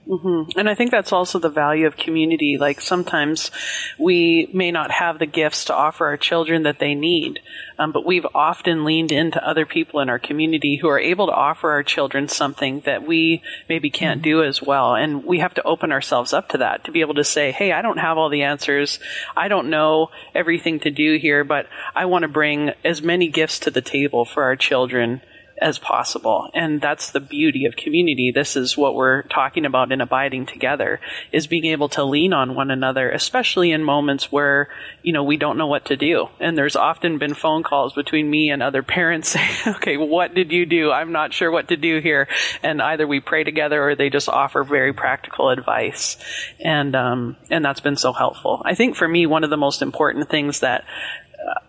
Mm-hmm. 0.09 0.59
And 0.59 0.69
I 0.69 0.75
think 0.75 0.91
that's 0.91 1.13
also 1.13 1.39
the 1.39 1.49
value 1.49 1.87
of 1.87 1.97
community. 1.97 2.59
Like 2.59 2.81
sometimes 2.81 3.51
we 3.99 4.51
may 4.53 4.71
not 4.71 4.91
have 4.91 5.19
the 5.19 5.27
gifts 5.27 5.65
to 5.67 5.75
offer 5.75 6.07
our 6.07 6.19
children 6.19 6.63
that 6.65 6.79
they 6.79 6.95
need, 6.95 7.41
um, 7.79 7.91
but 7.91 8.05
we've 8.05 8.27
often 8.35 8.85
leaned 8.85 9.13
into 9.13 9.47
other 9.47 9.65
people 9.65 10.01
in 10.01 10.11
our 10.11 10.19
community 10.19 10.77
who 10.77 10.89
are 10.89 10.99
able 10.99 11.27
to 11.27 11.33
offer 11.33 11.71
our 11.71 11.83
children 11.83 12.29
something 12.29 12.81
that 12.81 13.07
we 13.07 13.43
maybe 13.69 13.89
can't 13.89 14.21
do 14.21 14.43
as 14.43 14.61
well. 14.61 14.95
And 14.95 15.25
we 15.25 15.39
have 15.39 15.55
to 15.55 15.63
open 15.63 15.91
ourselves 15.91 16.35
up 16.35 16.51
to 16.51 16.59
that 16.59 16.85
to 16.85 16.93
be 16.93 17.01
able 17.01 17.15
to 17.15 17.25
say, 17.25 17.51
hey, 17.51 17.73
I 17.73 17.81
don't 17.81 17.99
have 17.99 18.19
all 18.19 18.29
the 18.29 18.43
answers. 18.43 18.99
I 19.35 19.49
don't 19.49 19.71
know 19.71 20.11
everything 20.35 20.81
to 20.81 20.91
do 20.91 21.17
here, 21.17 21.45
but 21.45 21.67
I 21.95 22.05
want 22.05 22.25
to 22.25 22.29
bring 22.29 22.73
as 22.85 23.01
many 23.01 23.29
gifts 23.29 23.59
to 23.61 23.71
the 23.71 23.83
table 23.83 24.27
for 24.27 24.43
our 24.43 24.57
children 24.57 25.23
as 25.61 25.79
possible. 25.79 26.51
And 26.55 26.81
that's 26.81 27.11
the 27.11 27.21
beauty 27.21 27.65
of 27.65 27.77
community. 27.77 28.33
This 28.35 28.57
is 28.57 28.77
what 28.77 28.95
we're 28.95 29.23
talking 29.23 29.65
about 29.65 29.93
in 29.93 30.01
abiding 30.01 30.47
together 30.47 31.01
is 31.33 31.47
being 31.47 31.65
able 31.67 31.89
to 31.91 32.05
lean 32.05 32.33
on 32.33 32.55
one 32.55 32.71
another, 32.71 33.11
especially 33.11 33.71
in 33.71 33.85
moments 33.85 34.33
where, 34.33 34.69
you 35.03 35.13
know, 35.13 35.23
we 35.23 35.37
don't 35.37 35.59
know 35.59 35.67
what 35.67 35.85
to 35.87 35.97
do. 35.97 36.29
And 36.41 36.59
there's 36.59 36.77
often 36.77 37.19
been 37.19 37.35
phone 37.35 37.63
calls 37.63 37.93
between 37.93 38.29
me 38.29 38.51
and 38.51 38.63
other 38.63 38.83
parents 38.83 39.29
saying, 39.31 39.77
okay, 39.77 39.97
what 39.97 40.35
did 40.35 40.51
you 40.51 40.67
do? 40.67 40.91
I'm 40.91 41.13
not 41.13 41.33
sure 41.33 41.51
what 41.51 41.69
to 41.69 41.77
do 41.77 42.01
here. 42.01 42.29
And 42.63 42.83
either 42.83 43.07
we 43.07 43.21
pray 43.21 43.45
together 43.45 43.83
or 43.89 43.95
they 43.95 44.11
just 44.11 44.29
offer 44.29 44.65
very 44.65 44.93
practical 44.93 45.51
advice. 45.51 46.17
And, 46.61 46.97
um, 46.97 47.37
and 47.51 47.65
that's 47.65 47.81
been 47.81 47.97
so 47.97 48.13
helpful. 48.13 48.63
I 48.65 48.75
think 48.75 48.97
for 48.97 49.07
me, 49.07 49.27
one 49.27 49.45
of 49.45 49.51
the 49.51 49.57
most 49.57 49.83
important 49.83 50.29
things 50.29 50.61
that 50.61 50.85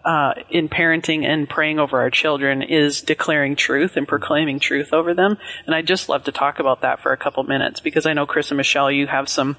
uh, 0.03 0.33
in 0.49 0.69
parenting 0.69 1.25
and 1.25 1.49
praying 1.49 1.79
over 1.79 1.99
our 1.99 2.09
children 2.09 2.61
is 2.61 3.01
declaring 3.01 3.55
truth 3.55 3.97
and 3.97 4.07
proclaiming 4.07 4.59
truth 4.59 4.93
over 4.93 5.13
them. 5.13 5.37
And 5.65 5.75
I'd 5.75 5.87
just 5.87 6.09
love 6.09 6.23
to 6.25 6.31
talk 6.31 6.59
about 6.59 6.81
that 6.81 7.01
for 7.01 7.11
a 7.11 7.17
couple 7.17 7.43
minutes 7.43 7.79
because 7.79 8.05
I 8.05 8.13
know 8.13 8.25
Chris 8.25 8.51
and 8.51 8.57
Michelle, 8.57 8.91
you 8.91 9.07
have 9.07 9.27
some 9.27 9.57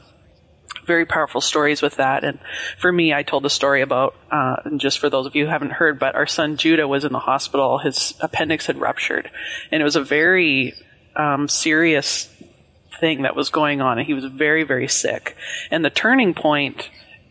very 0.84 1.04
powerful 1.04 1.40
stories 1.40 1.82
with 1.82 1.96
that. 1.96 2.24
And 2.24 2.38
for 2.78 2.92
me, 2.92 3.12
I 3.12 3.22
told 3.22 3.44
a 3.44 3.50
story 3.50 3.82
about, 3.82 4.14
uh, 4.30 4.56
and 4.64 4.80
just 4.80 4.98
for 4.98 5.10
those 5.10 5.26
of 5.26 5.34
you 5.34 5.44
who 5.44 5.50
haven't 5.50 5.72
heard, 5.72 5.98
but 5.98 6.14
our 6.14 6.26
son 6.26 6.56
Judah 6.56 6.86
was 6.88 7.04
in 7.04 7.12
the 7.12 7.18
hospital. 7.18 7.78
His 7.78 8.14
appendix 8.20 8.66
had 8.66 8.80
ruptured, 8.80 9.30
and 9.70 9.80
it 9.80 9.84
was 9.84 9.96
a 9.96 10.04
very 10.04 10.74
um, 11.16 11.48
serious 11.48 12.32
thing 13.00 13.22
that 13.22 13.36
was 13.36 13.50
going 13.50 13.80
on, 13.80 13.98
and 13.98 14.06
he 14.06 14.14
was 14.14 14.24
very, 14.24 14.62
very 14.62 14.88
sick. 14.88 15.36
And 15.70 15.84
the 15.84 15.90
turning 15.90 16.34
point 16.34 16.88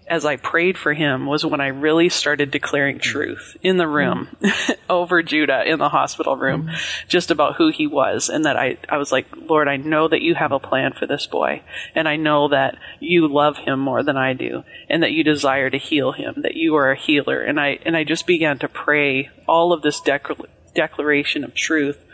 as 0.08 0.24
I 0.24 0.36
prayed 0.36 0.78
for 0.78 0.94
him 0.94 1.26
was 1.26 1.46
when 1.46 1.62
I 1.62 1.68
really 1.68 2.10
started 2.10 2.52
declaring 2.52 3.00
truth 3.00 3.58
in 3.64 3.78
the 3.78 3.88
room 3.88 4.30
mm-hmm. 4.40 4.74
over 4.90 5.24
Judah 5.24 5.64
in 5.66 5.80
the 5.80 5.90
hospital 5.90 6.38
room, 6.38 6.64
mm-hmm. 6.64 7.08
just 7.08 7.32
about 7.32 7.56
who 7.56 7.72
he 7.72 7.88
was. 7.88 8.30
And 8.30 8.46
that 8.46 8.56
I, 8.56 8.78
I 8.88 8.98
was 8.98 9.12
like, 9.12 9.26
Lord, 9.36 9.68
I 9.68 9.78
know 9.78 10.08
that 10.08 10.22
you 10.22 10.36
have 10.36 10.52
a 10.52 10.60
plan 10.60 10.94
for 10.94 11.08
this 11.08 11.26
boy. 11.26 11.64
And 11.96 12.08
I 12.08 12.18
know 12.18 12.48
that 12.50 12.78
you 13.00 13.28
love 13.28 13.58
him 13.58 13.80
more 13.80 14.04
than 14.04 14.18
I 14.18 14.34
do 14.34 14.64
and 14.90 15.02
that 15.02 15.12
you 15.12 15.24
desire 15.24 15.70
to 15.70 15.78
heal 15.78 16.12
him, 16.12 16.36
that 16.44 16.56
you 16.56 16.76
are 16.76 16.92
a 16.92 17.00
healer. 17.00 17.42
And 17.42 17.60
I, 17.60 17.80
and 17.84 17.98
I 17.98 18.04
just 18.04 18.28
began 18.28 18.60
to 18.60 18.68
pray 18.68 19.30
all 19.48 19.74
of 19.74 19.82
this 19.82 20.00
dec- 20.02 20.46
declaration 20.76 21.44
of 21.44 21.56
truth 21.56 22.06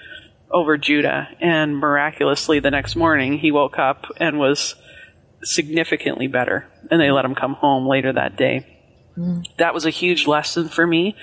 over 0.50 0.78
Judah. 0.78 1.28
And 1.42 1.78
miraculously 1.78 2.60
the 2.60 2.72
next 2.72 2.96
morning 2.96 3.40
he 3.40 3.52
woke 3.52 3.78
up 3.78 4.08
and 4.18 4.40
was 4.40 4.76
significantly 5.44 6.28
better. 6.28 6.68
And 6.90 7.00
they 7.00 7.12
let 7.12 7.26
him 7.26 7.36
come 7.36 7.54
home 7.54 7.88
later 7.88 8.14
that 8.14 8.38
day. 8.38 8.66
Mm. 9.18 9.46
That 9.58 9.74
was 9.74 9.86
a 9.86 9.90
huge 9.90 10.28
lesson 10.28 10.70
for 10.70 10.86
me 10.86 11.16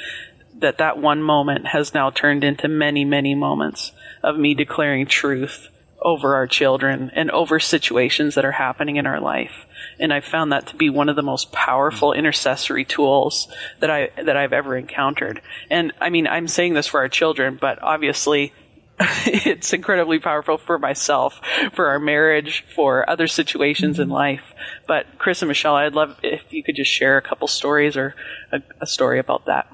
that 0.61 0.79
that 0.79 0.99
one 0.99 1.23
moment 1.23 1.69
has 1.69 1.95
now 1.95 2.11
turned 2.11 2.45
into 2.45 2.69
many, 2.69 3.05
many 3.05 3.35
moments 3.35 3.93
of 4.23 4.37
me 4.37 4.55
declaring 4.55 5.07
truth 5.07 5.69
over 6.01 6.35
our 6.35 6.47
children 6.47 7.11
and 7.15 7.31
over 7.31 7.59
situations 7.59 8.35
that 8.35 8.45
are 8.45 8.53
happening 8.53 8.97
in 8.97 9.07
our 9.07 9.21
life. 9.21 9.67
And 9.99 10.13
I 10.13 10.21
found 10.21 10.53
that 10.53 10.67
to 10.69 10.77
be 10.77 10.91
one 10.91 11.09
of 11.09 11.17
the 11.17 11.23
most 11.23 11.53
powerful 11.53 12.13
intercessory 12.13 12.85
tools 12.85 13.49
that 13.81 13.91
I 13.91 14.11
that 14.23 14.37
I've 14.37 14.53
ever 14.53 14.77
encountered. 14.77 15.43
And 15.71 15.93
I 16.01 16.11
mean, 16.11 16.27
I'm 16.27 16.49
saying 16.49 16.75
this 16.75 16.87
for 16.87 17.01
our 17.01 17.09
children, 17.09 17.59
but 17.61 17.83
obviously 17.83 18.53
it's 19.27 19.73
incredibly 19.73 20.19
powerful 20.19 20.59
for 20.59 20.79
myself, 20.79 21.41
for 21.73 21.89
our 21.89 22.01
marriage, 22.01 22.65
for 22.75 23.09
other 23.09 23.27
situations 23.27 23.95
mm-hmm. 23.95 24.03
in 24.03 24.09
life. 24.09 24.55
But 24.87 25.07
Chris 25.19 25.43
and 25.43 25.49
Michelle, 25.49 25.77
I'd 25.77 25.95
love 25.95 26.19
if 26.23 26.53
you 26.53 26.65
could 26.65 26.77
just 26.77 26.91
share 26.91 27.17
a 27.17 27.23
couple 27.23 27.47
stories 27.47 27.97
or 27.97 28.15
a, 28.51 28.61
a 28.81 28.87
story 28.87 29.19
about 29.19 29.47
that 29.47 29.71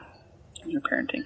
in 0.63 0.71
your 0.71 0.83
parenting. 0.83 1.25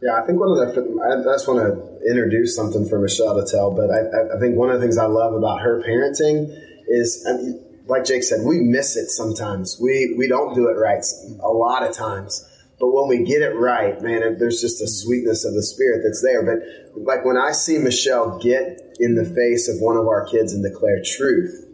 Yeah, 0.00 0.20
I 0.20 0.26
think 0.26 0.38
one 0.38 0.50
of 0.50 0.74
the, 0.74 0.82
I 1.00 1.22
just 1.22 1.46
want 1.46 1.60
to 1.60 2.08
introduce 2.08 2.54
something 2.56 2.88
for 2.88 3.00
Michelle 3.00 3.40
to 3.40 3.50
tell, 3.50 3.70
but 3.70 3.90
I, 3.90 4.36
I 4.36 4.40
think 4.40 4.56
one 4.56 4.70
of 4.70 4.80
the 4.80 4.82
things 4.82 4.98
I 4.98 5.06
love 5.06 5.34
about 5.34 5.60
her 5.60 5.82
parenting 5.82 6.56
is, 6.88 7.24
I 7.28 7.36
mean, 7.36 7.64
like 7.86 8.04
Jake 8.04 8.22
said, 8.22 8.40
we 8.44 8.60
miss 8.60 8.96
it 8.96 9.10
sometimes. 9.10 9.78
We, 9.80 10.14
we 10.16 10.28
don't 10.28 10.54
do 10.54 10.68
it 10.68 10.74
right 10.74 11.04
a 11.40 11.48
lot 11.48 11.82
of 11.82 11.94
times. 11.94 12.48
But 12.82 12.90
when 12.90 13.06
we 13.06 13.22
get 13.22 13.42
it 13.42 13.54
right, 13.54 14.02
man, 14.02 14.38
there's 14.40 14.60
just 14.60 14.82
a 14.82 14.88
sweetness 14.88 15.44
of 15.44 15.54
the 15.54 15.62
spirit 15.62 16.00
that's 16.02 16.20
there. 16.20 16.42
But 16.42 17.00
like 17.00 17.24
when 17.24 17.36
I 17.36 17.52
see 17.52 17.78
Michelle 17.78 18.40
get 18.40 18.96
in 18.98 19.14
the 19.14 19.24
face 19.24 19.68
of 19.68 19.76
one 19.80 19.96
of 19.96 20.08
our 20.08 20.26
kids 20.26 20.52
and 20.52 20.64
declare 20.64 21.00
truth, 21.06 21.64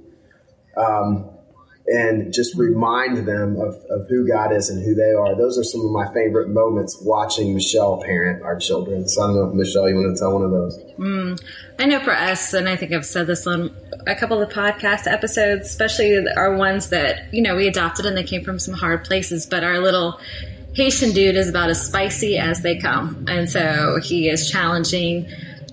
um, 0.76 1.30
and 1.86 2.30
just 2.30 2.54
remind 2.56 3.26
them 3.26 3.56
of, 3.56 3.74
of 3.88 4.06
who 4.10 4.28
God 4.28 4.52
is 4.52 4.68
and 4.68 4.84
who 4.84 4.94
they 4.94 5.12
are. 5.12 5.34
Those 5.34 5.58
are 5.58 5.64
some 5.64 5.80
of 5.80 5.90
my 5.90 6.12
favorite 6.12 6.50
moments 6.50 7.00
watching 7.02 7.54
Michelle 7.54 8.02
parent 8.02 8.42
our 8.42 8.58
children. 8.58 9.08
So 9.08 9.22
I 9.22 9.26
don't 9.28 9.36
know 9.36 9.48
if 9.48 9.54
Michelle, 9.54 9.88
you 9.88 9.94
want 9.94 10.14
to 10.14 10.20
tell 10.20 10.34
one 10.34 10.42
of 10.42 10.50
those. 10.50 10.78
Mm, 10.98 11.42
I 11.78 11.86
know 11.86 12.00
for 12.00 12.12
us, 12.12 12.52
and 12.52 12.68
I 12.68 12.76
think 12.76 12.92
I've 12.92 13.06
said 13.06 13.26
this 13.26 13.46
on 13.46 13.74
a 14.06 14.14
couple 14.14 14.42
of 14.42 14.46
the 14.46 14.54
podcast 14.54 15.10
episodes, 15.10 15.70
especially 15.70 16.22
our 16.36 16.54
ones 16.58 16.90
that, 16.90 17.32
you 17.32 17.40
know, 17.40 17.56
we 17.56 17.66
adopted 17.66 18.04
and 18.04 18.14
they 18.14 18.24
came 18.24 18.44
from 18.44 18.58
some 18.58 18.74
hard 18.74 19.04
places, 19.04 19.46
but 19.46 19.64
our 19.64 19.78
little 19.78 20.20
Haitian 20.74 21.12
dude 21.12 21.36
is 21.36 21.48
about 21.48 21.70
as 21.70 21.84
spicy 21.84 22.38
as 22.38 22.62
they 22.62 22.78
come. 22.78 23.26
And 23.28 23.50
so 23.50 24.00
he 24.02 24.28
is 24.28 24.50
challenging 24.50 25.28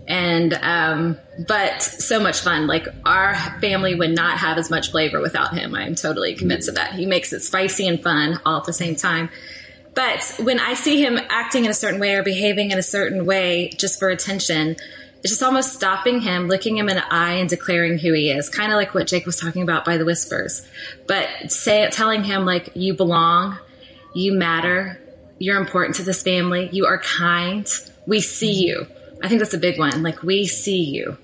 and, 0.07 0.53
um, 0.53 1.17
but 1.47 1.81
so 1.81 2.19
much 2.19 2.41
fun. 2.41 2.67
Like 2.67 2.87
our 3.05 3.35
family 3.59 3.95
would 3.95 4.15
not 4.15 4.37
have 4.37 4.57
as 4.57 4.69
much 4.69 4.91
flavor 4.91 5.19
without 5.19 5.53
him. 5.53 5.75
I'm 5.75 5.95
totally 5.95 6.35
convinced 6.35 6.69
of 6.69 6.75
that. 6.75 6.93
He 6.93 7.05
makes 7.05 7.33
it 7.33 7.41
spicy 7.41 7.87
and 7.87 8.01
fun 8.01 8.39
all 8.45 8.57
at 8.59 8.65
the 8.65 8.73
same 8.73 8.95
time. 8.95 9.29
But 9.93 10.39
when 10.41 10.59
I 10.59 10.73
see 10.73 11.01
him 11.01 11.17
acting 11.29 11.65
in 11.65 11.71
a 11.71 11.73
certain 11.73 11.99
way 11.99 12.15
or 12.15 12.23
behaving 12.23 12.71
in 12.71 12.77
a 12.77 12.83
certain 12.83 13.25
way 13.25 13.69
just 13.77 13.97
for 13.97 14.09
attention, 14.09 14.75
it's 15.23 15.31
just 15.31 15.41
almost 15.41 15.73
stopping 15.73 16.19
him, 16.19 16.47
looking 16.47 16.77
him 16.77 16.89
in 16.89 16.97
the 16.97 17.13
eye 17.13 17.33
and 17.33 17.49
declaring 17.49 17.97
who 17.97 18.13
he 18.13 18.29
is. 18.29 18.49
Kind 18.49 18.71
of 18.71 18.75
like 18.75 18.93
what 18.93 19.07
Jake 19.07 19.25
was 19.25 19.39
talking 19.39 19.63
about 19.63 19.85
by 19.85 19.97
the 19.97 20.05
whispers. 20.05 20.67
But 21.07 21.29
say, 21.47 21.89
telling 21.91 22.23
him 22.23 22.45
like, 22.45 22.75
you 22.75 22.93
belong, 22.93 23.57
you 24.15 24.33
matter. 24.33 24.99
You're 25.37 25.59
important 25.59 25.95
to 25.97 26.03
this 26.03 26.23
family. 26.23 26.69
You 26.71 26.85
are 26.85 26.99
kind. 26.99 27.69
We 28.07 28.21
see 28.21 28.65
you. 28.65 28.87
I 29.21 29.27
think 29.27 29.39
that's 29.39 29.53
a 29.53 29.59
big 29.59 29.77
one. 29.77 30.01
Like, 30.01 30.23
we 30.23 30.47
see 30.47 30.83
you. 30.83 31.17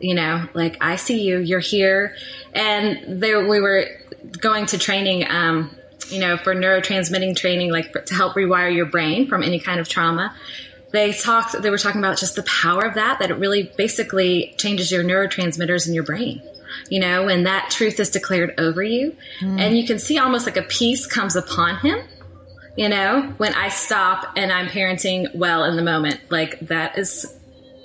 You 0.00 0.16
know, 0.16 0.48
like, 0.52 0.76
I 0.80 0.96
see 0.96 1.22
you. 1.22 1.38
You're 1.38 1.60
here. 1.60 2.16
And 2.52 3.22
there, 3.22 3.46
we 3.46 3.60
were 3.60 3.86
going 4.40 4.66
to 4.66 4.78
training, 4.78 5.24
um, 5.30 5.76
you 6.08 6.18
know, 6.18 6.36
for 6.36 6.54
neurotransmitting 6.54 7.36
training, 7.36 7.70
like 7.70 7.92
for, 7.92 8.00
to 8.00 8.14
help 8.14 8.34
rewire 8.34 8.74
your 8.74 8.86
brain 8.86 9.28
from 9.28 9.44
any 9.44 9.60
kind 9.60 9.78
of 9.78 9.88
trauma. 9.88 10.34
They 10.90 11.12
talked, 11.12 11.62
they 11.62 11.70
were 11.70 11.78
talking 11.78 12.00
about 12.00 12.18
just 12.18 12.34
the 12.34 12.42
power 12.42 12.84
of 12.84 12.94
that, 12.94 13.20
that 13.20 13.30
it 13.30 13.34
really 13.34 13.72
basically 13.76 14.54
changes 14.58 14.90
your 14.90 15.04
neurotransmitters 15.04 15.86
in 15.86 15.94
your 15.94 16.04
brain 16.04 16.42
you 16.88 17.00
know, 17.00 17.26
when 17.26 17.44
that 17.44 17.70
truth 17.70 18.00
is 18.00 18.08
declared 18.10 18.54
over 18.58 18.82
you. 18.82 19.14
Mm. 19.40 19.60
And 19.60 19.76
you 19.76 19.86
can 19.86 19.98
see 19.98 20.18
almost 20.18 20.46
like 20.46 20.56
a 20.56 20.62
peace 20.62 21.06
comes 21.06 21.36
upon 21.36 21.76
him 21.76 22.02
you 22.76 22.88
know, 22.88 23.34
when 23.36 23.54
I 23.54 23.68
stop 23.68 24.32
and 24.36 24.50
I'm 24.50 24.68
parenting 24.68 25.34
well 25.34 25.64
in 25.64 25.76
the 25.76 25.82
moment, 25.82 26.20
like 26.30 26.58
that 26.60 26.98
is 26.98 27.26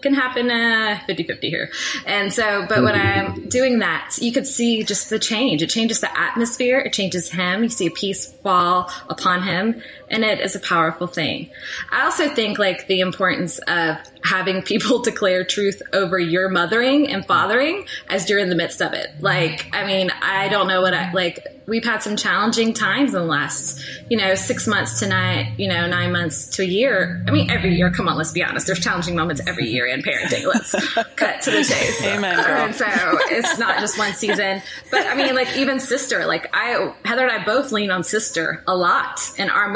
can 0.01 0.13
happen 0.13 0.49
uh 0.51 0.99
50-50 1.09 1.39
here. 1.41 1.71
And 2.05 2.31
so, 2.31 2.65
but 2.69 2.83
when 2.83 2.95
I'm 2.95 3.49
doing 3.49 3.79
that, 3.79 4.15
you 4.21 4.31
could 4.31 4.47
see 4.47 4.83
just 4.83 5.09
the 5.09 5.19
change. 5.19 5.63
It 5.63 5.69
changes 5.69 6.01
the 6.01 6.19
atmosphere. 6.19 6.79
It 6.79 6.93
changes 6.93 7.31
him. 7.31 7.63
You 7.63 7.69
see 7.69 7.87
a 7.87 7.91
peace 7.91 8.31
fall 8.43 8.91
upon 9.09 9.43
him. 9.43 9.81
And 10.09 10.23
it 10.23 10.39
is 10.39 10.55
a 10.55 10.59
powerful 10.59 11.07
thing. 11.07 11.49
I 11.91 12.05
also 12.05 12.29
think 12.29 12.57
like 12.57 12.87
the 12.87 13.01
importance 13.01 13.59
of 13.59 13.97
having 14.23 14.61
people 14.61 14.99
declare 15.03 15.43
truth 15.43 15.81
over 15.93 16.19
your 16.19 16.49
mothering 16.49 17.09
and 17.09 17.25
fathering 17.25 17.85
as 18.09 18.29
you're 18.29 18.39
in 18.39 18.49
the 18.49 18.55
midst 18.55 18.81
of 18.81 18.93
it. 18.93 19.07
Like, 19.19 19.69
I 19.73 19.85
mean, 19.85 20.11
I 20.21 20.49
don't 20.49 20.67
know 20.67 20.81
what 20.81 20.93
I 20.93 21.11
like. 21.11 21.45
We've 21.67 21.83
had 21.83 22.01
some 22.01 22.15
challenging 22.15 22.73
times 22.73 23.13
in 23.13 23.19
the 23.19 23.25
last, 23.25 23.85
you 24.09 24.17
know, 24.17 24.35
six 24.35 24.67
months 24.67 25.01
to 25.01 25.07
nine, 25.07 25.53
you 25.57 25.67
know, 25.67 25.85
nine 25.85 26.13
months 26.13 26.47
to 26.55 26.61
a 26.61 26.65
year. 26.65 27.21
I 27.27 27.31
mean, 27.31 27.51
every 27.51 27.75
year. 27.75 27.91
Come 27.91 28.07
on, 28.07 28.15
let's 28.15 28.31
be 28.31 28.41
honest. 28.41 28.67
There's 28.67 28.79
challenging 28.79 29.17
moments 29.17 29.41
every 29.45 29.65
year 29.65 29.85
in 29.85 30.01
parenting. 30.01 30.45
Let's 30.45 30.71
cut 31.17 31.41
to 31.41 31.51
the 31.51 31.65
chase. 31.65 32.01
Amen. 32.05 32.37
Girl. 32.37 32.67
And 32.67 32.73
so 32.73 32.85
it's 33.31 33.57
not 33.57 33.79
just 33.79 33.97
one 33.97 34.13
season, 34.13 34.61
but 34.91 35.07
I 35.07 35.15
mean, 35.15 35.35
like 35.35 35.57
even 35.57 35.81
sister, 35.81 36.25
like 36.25 36.47
I, 36.53 36.93
Heather 37.03 37.27
and 37.27 37.31
I 37.31 37.43
both 37.43 37.73
lean 37.73 37.91
on 37.91 38.05
sister 38.05 38.63
a 38.65 38.75
lot 38.75 39.19
and 39.37 39.51
our 39.51 39.69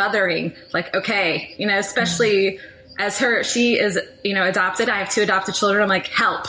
Like, 0.74 0.96
okay, 0.96 1.54
you 1.58 1.68
know, 1.68 1.78
especially 1.78 2.60
as 3.00 3.20
her, 3.20 3.44
she 3.44 3.80
is, 3.80 4.00
you 4.24 4.34
know, 4.34 4.46
adopted. 4.46 4.90
I 4.90 5.00
have 5.00 5.10
two 5.10 5.22
adopted 5.22 5.56
children. 5.56 5.82
I'm 5.82 5.90
like, 5.90 6.08
help. 6.08 6.48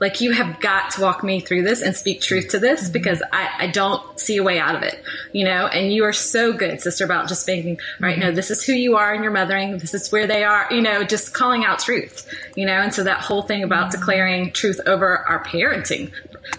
Like 0.00 0.22
you 0.22 0.32
have 0.32 0.60
got 0.60 0.92
to 0.92 1.02
walk 1.02 1.22
me 1.22 1.40
through 1.40 1.62
this 1.62 1.82
and 1.82 1.94
speak 1.94 2.22
truth 2.22 2.48
to 2.48 2.58
this 2.58 2.84
mm-hmm. 2.84 2.92
because 2.92 3.22
I, 3.32 3.50
I 3.58 3.66
don't 3.66 4.18
see 4.18 4.38
a 4.38 4.42
way 4.42 4.58
out 4.58 4.74
of 4.74 4.82
it, 4.82 5.02
you 5.32 5.44
know, 5.44 5.66
and 5.66 5.92
you 5.92 6.04
are 6.04 6.14
so 6.14 6.54
good, 6.54 6.80
sister, 6.80 7.04
about 7.04 7.28
just 7.28 7.44
thinking, 7.44 7.78
all 8.00 8.08
right, 8.08 8.18
no, 8.18 8.26
mm-hmm. 8.26 8.34
this 8.34 8.50
is 8.50 8.64
who 8.64 8.72
you 8.72 8.96
are 8.96 9.14
in 9.14 9.22
your 9.22 9.30
mothering. 9.30 9.76
This 9.76 9.92
is 9.92 10.10
where 10.10 10.26
they 10.26 10.42
are, 10.42 10.66
you 10.70 10.80
know, 10.80 11.04
just 11.04 11.34
calling 11.34 11.66
out 11.66 11.80
truth, 11.80 12.26
you 12.56 12.64
know, 12.64 12.80
and 12.80 12.94
so 12.94 13.04
that 13.04 13.20
whole 13.20 13.42
thing 13.42 13.62
about 13.62 13.90
mm-hmm. 13.90 14.00
declaring 14.00 14.52
truth 14.52 14.80
over 14.86 15.18
our 15.18 15.44
parenting, 15.44 16.10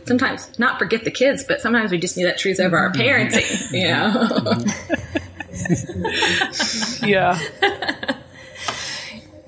sometimes 0.06 0.60
not 0.60 0.78
forget 0.78 1.04
the 1.04 1.12
kids, 1.12 1.44
but 1.44 1.62
sometimes 1.62 1.92
we 1.92 1.98
just 1.98 2.18
need 2.18 2.26
that 2.26 2.38
truth 2.38 2.60
over 2.60 2.78
our 2.78 2.92
parenting, 2.92 3.72
you 3.72 3.88
know. 3.88 5.22
Yeah. 7.04 7.40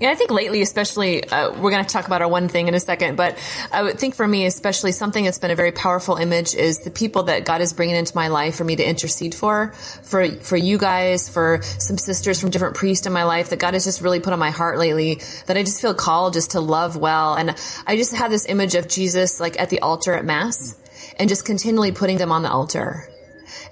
Yeah, 0.04 0.12
I 0.12 0.16
think 0.16 0.32
lately, 0.32 0.62
especially, 0.62 1.24
uh, 1.30 1.52
we're 1.52 1.72
going 1.72 1.86
to 1.86 1.90
talk 1.90 2.08
about 2.08 2.22
our 2.22 2.28
one 2.28 2.50
thing 2.50 2.68
in 2.68 2.74
a 2.74 2.80
second, 2.82 3.16
but 3.16 3.38
I 3.72 3.84
would 3.84 3.98
think 3.98 4.16
for 4.16 4.28
me, 4.28 4.46
especially 4.46 4.92
something 4.92 5.24
that's 5.24 5.40
been 5.40 5.50
a 5.50 5.56
very 5.56 5.72
powerful 5.72 6.18
image 6.18 6.56
is 6.56 6.80
the 6.80 6.92
people 6.92 7.24
that 7.24 7.46
God 7.46 7.62
is 7.62 7.72
bringing 7.72 7.96
into 7.96 8.14
my 8.14 8.28
life 8.28 8.56
for 8.56 8.66
me 8.66 8.76
to 8.76 8.84
intercede 8.84 9.34
for, 9.34 9.72
for, 10.02 10.28
for 10.28 10.58
you 10.58 10.78
guys, 10.78 11.30
for 11.30 11.62
some 11.62 11.98
sisters 11.98 12.42
from 12.42 12.50
different 12.50 12.76
priests 12.76 13.08
in 13.08 13.14
my 13.14 13.24
life 13.24 13.52
that 13.52 13.60
God 13.60 13.76
has 13.76 13.86
just 13.86 14.02
really 14.02 14.20
put 14.20 14.34
on 14.34 14.40
my 14.40 14.50
heart 14.50 14.78
lately 14.78 15.22
that 15.46 15.56
I 15.56 15.64
just 15.64 15.80
feel 15.80 15.94
called 15.94 16.34
just 16.34 16.52
to 16.52 16.60
love 16.60 16.98
well. 16.98 17.36
And 17.36 17.56
I 17.88 17.96
just 17.96 18.14
had 18.14 18.30
this 18.30 18.46
image 18.50 18.76
of 18.76 18.90
Jesus 18.90 19.40
like 19.40 19.58
at 19.58 19.70
the 19.70 19.80
altar 19.80 20.14
at 20.14 20.26
mass 20.26 20.76
and 21.18 21.30
just 21.30 21.46
continually 21.46 21.94
putting 21.94 22.18
them 22.18 22.34
on 22.34 22.42
the 22.42 22.52
altar 22.52 23.08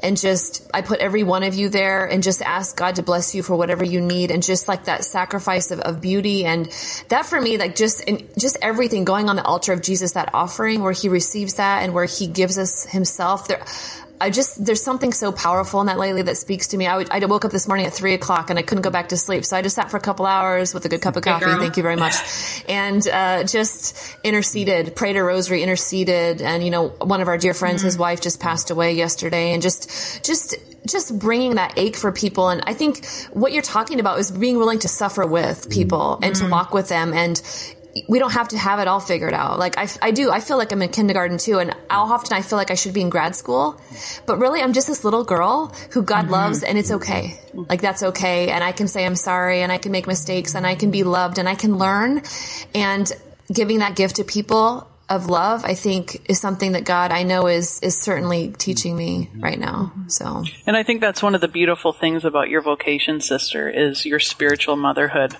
and 0.03 0.19
just 0.19 0.69
I 0.73 0.81
put 0.81 0.99
every 0.99 1.23
one 1.23 1.43
of 1.43 1.53
you 1.53 1.69
there 1.69 2.05
and 2.05 2.23
just 2.23 2.41
ask 2.41 2.75
God 2.75 2.95
to 2.95 3.03
bless 3.03 3.35
you 3.35 3.43
for 3.43 3.55
whatever 3.55 3.83
you 3.83 4.01
need 4.01 4.31
and 4.31 4.43
just 4.43 4.67
like 4.67 4.85
that 4.85 5.03
sacrifice 5.03 5.71
of, 5.71 5.79
of 5.79 6.01
beauty. 6.01 6.45
And 6.45 6.65
that 7.09 7.25
for 7.25 7.39
me 7.39 7.57
like 7.57 7.75
just 7.75 8.01
in, 8.01 8.27
just 8.37 8.57
everything 8.61 9.05
going 9.05 9.29
on 9.29 9.35
the 9.35 9.43
altar 9.43 9.73
of 9.73 9.81
Jesus 9.81 10.13
that 10.13 10.29
offering 10.33 10.81
where 10.81 10.91
he 10.91 11.09
receives 11.09 11.55
that 11.55 11.83
and 11.83 11.93
where 11.93 12.05
he 12.05 12.27
gives 12.27 12.57
us 12.57 12.85
himself 12.85 13.47
there 13.47 13.63
I 14.21 14.29
just 14.29 14.63
there's 14.63 14.83
something 14.83 15.13
so 15.13 15.31
powerful 15.31 15.81
in 15.81 15.87
that 15.87 15.97
lately 15.97 16.21
that 16.21 16.37
speaks 16.37 16.67
to 16.67 16.77
me. 16.77 16.85
I, 16.85 16.97
would, 16.97 17.09
I 17.09 17.25
woke 17.25 17.43
up 17.43 17.51
this 17.51 17.67
morning 17.67 17.87
at 17.87 17.93
three 17.93 18.13
o'clock 18.13 18.49
and 18.49 18.59
I 18.59 18.61
couldn't 18.61 18.83
go 18.83 18.91
back 18.91 19.09
to 19.09 19.17
sleep, 19.17 19.43
so 19.45 19.57
I 19.57 19.61
just 19.61 19.75
sat 19.75 19.89
for 19.89 19.97
a 19.97 20.01
couple 20.01 20.25
hours 20.25 20.73
with 20.73 20.85
a 20.85 20.89
good 20.89 21.01
cup 21.01 21.15
of 21.15 21.23
coffee. 21.23 21.45
Thank 21.45 21.77
you 21.77 21.83
very 21.83 21.95
much, 21.95 22.13
and 22.69 23.05
uh, 23.07 23.43
just 23.43 23.97
interceded, 24.23 24.95
prayed 24.95 25.17
a 25.17 25.23
rosary, 25.23 25.63
interceded, 25.63 26.41
and 26.41 26.63
you 26.63 26.69
know 26.69 26.89
one 26.89 27.21
of 27.21 27.27
our 27.27 27.37
dear 27.37 27.55
friends, 27.55 27.79
mm-hmm. 27.79 27.87
his 27.87 27.97
wife 27.97 28.21
just 28.21 28.39
passed 28.39 28.69
away 28.69 28.93
yesterday, 28.93 29.53
and 29.53 29.61
just 29.61 30.23
just 30.23 30.55
just 30.85 31.17
bringing 31.17 31.55
that 31.55 31.73
ache 31.77 31.95
for 31.95 32.11
people. 32.11 32.49
And 32.49 32.63
I 32.65 32.73
think 32.73 33.05
what 33.31 33.53
you're 33.53 33.61
talking 33.63 33.99
about 33.99 34.19
is 34.19 34.31
being 34.31 34.57
willing 34.57 34.79
to 34.79 34.87
suffer 34.87 35.25
with 35.25 35.69
people 35.69 36.15
mm-hmm. 36.15 36.23
and 36.25 36.35
to 36.35 36.47
walk 36.47 36.73
with 36.73 36.89
them 36.89 37.13
and 37.13 37.41
we 38.07 38.19
don't 38.19 38.31
have 38.31 38.49
to 38.49 38.57
have 38.57 38.79
it 38.79 38.87
all 38.87 38.99
figured 38.99 39.33
out. 39.33 39.59
Like 39.59 39.77
I, 39.77 39.87
I 40.01 40.11
do, 40.11 40.31
I 40.31 40.39
feel 40.39 40.57
like 40.57 40.71
I'm 40.71 40.81
in 40.81 40.89
kindergarten 40.89 41.37
too, 41.37 41.59
and 41.59 41.75
how 41.89 42.03
often 42.03 42.37
I 42.37 42.41
feel 42.41 42.57
like 42.57 42.71
I 42.71 42.75
should 42.75 42.93
be 42.93 43.01
in 43.01 43.09
grad 43.09 43.35
school, 43.35 43.79
but 44.25 44.37
really 44.37 44.61
I'm 44.61 44.73
just 44.73 44.87
this 44.87 45.03
little 45.03 45.23
girl 45.23 45.73
who 45.91 46.01
God 46.01 46.23
mm-hmm. 46.23 46.33
loves, 46.33 46.63
and 46.63 46.77
it's 46.77 46.91
okay. 46.91 47.39
Like 47.53 47.81
that's 47.81 48.03
okay, 48.03 48.49
and 48.49 48.63
I 48.63 48.71
can 48.71 48.87
say 48.87 49.05
I'm 49.05 49.15
sorry, 49.15 49.61
and 49.61 49.71
I 49.71 49.77
can 49.77 49.91
make 49.91 50.07
mistakes, 50.07 50.55
and 50.55 50.65
I 50.65 50.75
can 50.75 50.91
be 50.91 51.03
loved, 51.03 51.37
and 51.37 51.49
I 51.49 51.55
can 51.55 51.77
learn, 51.77 52.21
and 52.73 53.11
giving 53.53 53.79
that 53.79 53.95
gift 53.95 54.17
to 54.17 54.23
people 54.23 54.87
of 55.09 55.25
love, 55.25 55.65
I 55.65 55.73
think 55.73 56.29
is 56.29 56.39
something 56.39 56.71
that 56.71 56.85
God 56.85 57.11
I 57.11 57.23
know 57.23 57.47
is 57.47 57.81
is 57.81 57.99
certainly 57.99 58.53
teaching 58.57 58.95
me 58.95 59.29
right 59.37 59.59
now. 59.59 59.91
So, 60.07 60.45
and 60.65 60.77
I 60.77 60.83
think 60.83 61.01
that's 61.01 61.21
one 61.21 61.35
of 61.35 61.41
the 61.41 61.49
beautiful 61.49 61.91
things 61.91 62.23
about 62.23 62.49
your 62.49 62.61
vocation, 62.61 63.19
sister, 63.19 63.69
is 63.69 64.05
your 64.05 64.19
spiritual 64.19 64.77
motherhood 64.77 65.35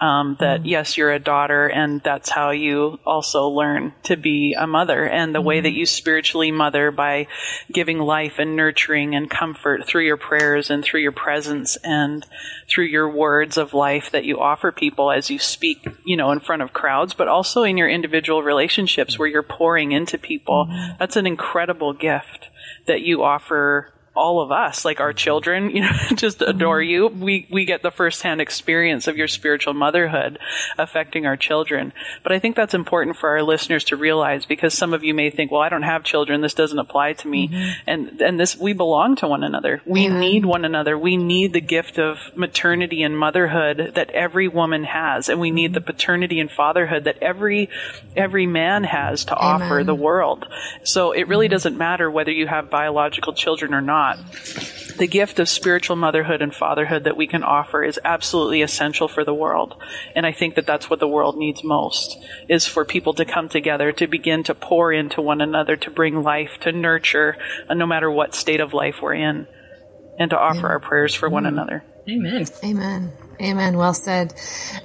um, 0.00 0.36
that 0.40 0.60
mm-hmm. 0.60 0.68
yes, 0.68 0.96
you're 0.96 1.12
a 1.12 1.18
daughter, 1.18 1.66
and 1.66 2.02
that's 2.02 2.28
how 2.28 2.50
you 2.50 2.98
also 3.06 3.48
learn 3.48 3.94
to 4.04 4.16
be 4.16 4.54
a 4.58 4.66
mother. 4.66 5.04
And 5.04 5.34
the 5.34 5.38
mm-hmm. 5.38 5.48
way 5.48 5.60
that 5.60 5.68
mm-hmm. 5.68 5.78
you 5.78 5.86
spiritually 5.86 6.52
mother 6.52 6.90
by 6.90 7.28
giving 7.72 7.98
life 7.98 8.34
and 8.38 8.56
nurturing 8.56 9.14
and 9.14 9.30
comfort 9.30 9.86
through 9.86 10.04
your 10.04 10.16
prayers 10.16 10.70
and 10.70 10.84
through 10.84 11.00
your 11.00 11.12
presence 11.12 11.76
and 11.82 12.26
through 12.68 12.86
your 12.86 13.08
words 13.08 13.56
of 13.56 13.72
life 13.72 14.10
that 14.10 14.24
you 14.24 14.38
offer 14.38 14.70
people 14.70 15.10
as 15.10 15.30
you 15.30 15.38
speak, 15.38 15.86
you 16.04 16.16
know, 16.16 16.30
in 16.30 16.40
front 16.40 16.62
of 16.62 16.72
crowds, 16.72 17.14
but 17.14 17.28
also 17.28 17.62
in 17.62 17.76
your 17.76 17.88
individual 17.88 18.42
relationships 18.42 19.18
where 19.18 19.28
you're 19.28 19.42
pouring 19.42 19.92
into 19.92 20.18
people. 20.18 20.66
Mm-hmm. 20.66 20.96
That's 20.98 21.16
an 21.16 21.26
incredible 21.26 21.92
gift 21.92 22.48
that 22.86 23.00
you 23.00 23.22
offer 23.22 23.92
all 24.16 24.40
of 24.40 24.50
us, 24.50 24.84
like 24.84 25.00
our 25.00 25.10
mm-hmm. 25.10 25.16
children, 25.16 25.70
you 25.70 25.82
know, 25.82 25.92
just 26.14 26.38
mm-hmm. 26.38 26.50
adore 26.50 26.82
you. 26.82 27.08
We, 27.08 27.46
we 27.50 27.64
get 27.64 27.82
the 27.82 27.90
firsthand 27.90 28.40
experience 28.40 29.06
of 29.06 29.16
your 29.16 29.28
spiritual 29.28 29.74
motherhood 29.74 30.38
affecting 30.78 31.26
our 31.26 31.36
children. 31.36 31.92
But 32.22 32.32
I 32.32 32.38
think 32.38 32.56
that's 32.56 32.74
important 32.74 33.16
for 33.16 33.30
our 33.30 33.42
listeners 33.42 33.84
to 33.84 33.96
realize 33.96 34.46
because 34.46 34.74
some 34.74 34.94
of 34.94 35.04
you 35.04 35.14
may 35.14 35.30
think, 35.30 35.50
well, 35.50 35.60
I 35.60 35.68
don't 35.68 35.82
have 35.82 36.04
children. 36.04 36.40
This 36.40 36.54
doesn't 36.54 36.78
apply 36.78 37.14
to 37.14 37.28
me. 37.28 37.48
Mm-hmm. 37.48 37.80
And, 37.86 38.20
and 38.20 38.40
this, 38.40 38.56
we 38.56 38.72
belong 38.72 39.16
to 39.16 39.28
one 39.28 39.44
another. 39.44 39.82
We 39.84 40.08
need 40.08 40.44
one 40.44 40.64
another. 40.64 40.98
We 40.98 41.16
need 41.16 41.52
the 41.52 41.60
gift 41.60 41.98
of 41.98 42.18
maternity 42.34 43.02
and 43.02 43.16
motherhood 43.16 43.92
that 43.94 44.10
every 44.10 44.48
woman 44.48 44.84
has. 44.84 45.28
And 45.28 45.40
we 45.40 45.50
need 45.50 45.74
the 45.74 45.80
mm-hmm. 45.80 45.86
paternity 45.86 46.40
and 46.40 46.50
fatherhood 46.50 47.04
that 47.04 47.18
every, 47.22 47.68
every 48.16 48.46
man 48.46 48.84
has 48.84 49.24
to 49.26 49.36
Amen. 49.36 49.62
offer 49.62 49.84
the 49.84 49.94
world. 49.94 50.46
So 50.84 51.12
it 51.12 51.28
really 51.28 51.48
doesn't 51.48 51.76
matter 51.76 52.10
whether 52.10 52.30
you 52.30 52.46
have 52.46 52.70
biological 52.70 53.32
children 53.32 53.74
or 53.74 53.80
not 53.80 54.05
not. 54.06 54.18
The 54.98 55.06
gift 55.06 55.38
of 55.38 55.48
spiritual 55.48 55.96
motherhood 55.96 56.40
and 56.40 56.54
fatherhood 56.54 57.04
that 57.04 57.16
we 57.16 57.26
can 57.26 57.42
offer 57.42 57.84
is 57.84 58.00
absolutely 58.04 58.62
essential 58.62 59.08
for 59.08 59.24
the 59.24 59.34
world. 59.34 59.74
And 60.14 60.24
I 60.24 60.32
think 60.32 60.54
that 60.54 60.66
that's 60.66 60.88
what 60.88 61.00
the 61.00 61.08
world 61.08 61.36
needs 61.36 61.62
most 61.62 62.16
is 62.48 62.66
for 62.66 62.84
people 62.84 63.12
to 63.14 63.24
come 63.24 63.48
together, 63.48 63.92
to 63.92 64.06
begin 64.06 64.42
to 64.44 64.54
pour 64.54 64.92
into 64.92 65.20
one 65.20 65.40
another, 65.40 65.76
to 65.76 65.90
bring 65.90 66.22
life, 66.22 66.58
to 66.60 66.72
nurture, 66.72 67.36
uh, 67.68 67.74
no 67.74 67.86
matter 67.86 68.10
what 68.10 68.34
state 68.34 68.60
of 68.60 68.72
life 68.72 68.96
we're 69.02 69.14
in, 69.14 69.46
and 70.18 70.30
to 70.30 70.38
offer 70.38 70.68
our 70.68 70.80
prayers 70.80 71.14
for 71.14 71.28
one 71.28 71.44
another. 71.44 71.84
Amen. 72.08 72.46
Amen. 72.64 73.12
Amen. 73.40 73.76
Well 73.76 73.92
said. 73.92 74.32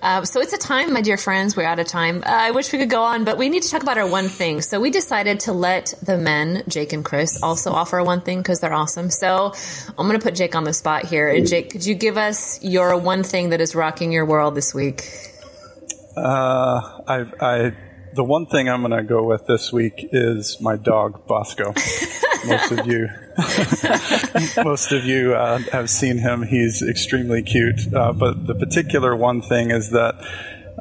Uh, 0.01 0.25
so 0.25 0.41
it's 0.41 0.51
a 0.51 0.57
time, 0.57 0.91
my 0.91 1.01
dear 1.01 1.17
friends. 1.17 1.55
We're 1.55 1.63
out 1.63 1.79
of 1.79 1.87
time. 1.87 2.17
Uh, 2.17 2.29
I 2.29 2.51
wish 2.51 2.71
we 2.73 2.79
could 2.79 2.89
go 2.89 3.03
on, 3.03 3.23
but 3.23 3.37
we 3.37 3.47
need 3.47 3.63
to 3.63 3.69
talk 3.69 3.81
about 3.81 3.97
our 3.97 4.07
one 4.07 4.27
thing. 4.27 4.61
So 4.61 4.79
we 4.81 4.89
decided 4.89 5.41
to 5.41 5.53
let 5.53 5.93
the 6.03 6.17
men, 6.17 6.63
Jake 6.67 6.91
and 6.91 7.05
Chris, 7.05 7.41
also 7.41 7.71
offer 7.71 8.03
one 8.03 8.19
thing 8.21 8.39
because 8.39 8.59
they're 8.59 8.73
awesome. 8.73 9.09
So 9.09 9.53
I'm 9.87 10.07
going 10.07 10.19
to 10.19 10.23
put 10.23 10.35
Jake 10.35 10.55
on 10.55 10.65
the 10.65 10.73
spot 10.73 11.05
here. 11.05 11.29
And 11.29 11.47
Jake, 11.47 11.69
could 11.69 11.85
you 11.85 11.95
give 11.95 12.17
us 12.17 12.61
your 12.61 12.97
one 12.97 13.23
thing 13.23 13.51
that 13.51 13.61
is 13.61 13.73
rocking 13.73 14.11
your 14.11 14.25
world 14.25 14.55
this 14.55 14.73
week? 14.73 15.03
Uh, 16.17 16.99
I, 17.07 17.25
I, 17.39 17.71
the 18.13 18.23
one 18.23 18.47
thing 18.47 18.67
I'm 18.67 18.81
going 18.81 18.91
to 18.91 19.03
go 19.03 19.23
with 19.23 19.47
this 19.47 19.71
week 19.71 20.09
is 20.11 20.59
my 20.59 20.75
dog 20.75 21.25
Bosco. 21.25 21.73
Most 22.45 22.71
of 22.71 22.85
you 22.85 23.07
Most 24.63 24.91
of 24.91 25.05
you 25.05 25.33
uh, 25.33 25.59
have 25.71 25.89
seen 25.89 26.17
him. 26.17 26.43
He's 26.43 26.81
extremely 26.81 27.41
cute. 27.43 27.93
Uh, 27.93 28.13
but 28.13 28.47
the 28.47 28.55
particular 28.55 29.15
one 29.15 29.41
thing 29.41 29.71
is 29.71 29.91
that 29.91 30.15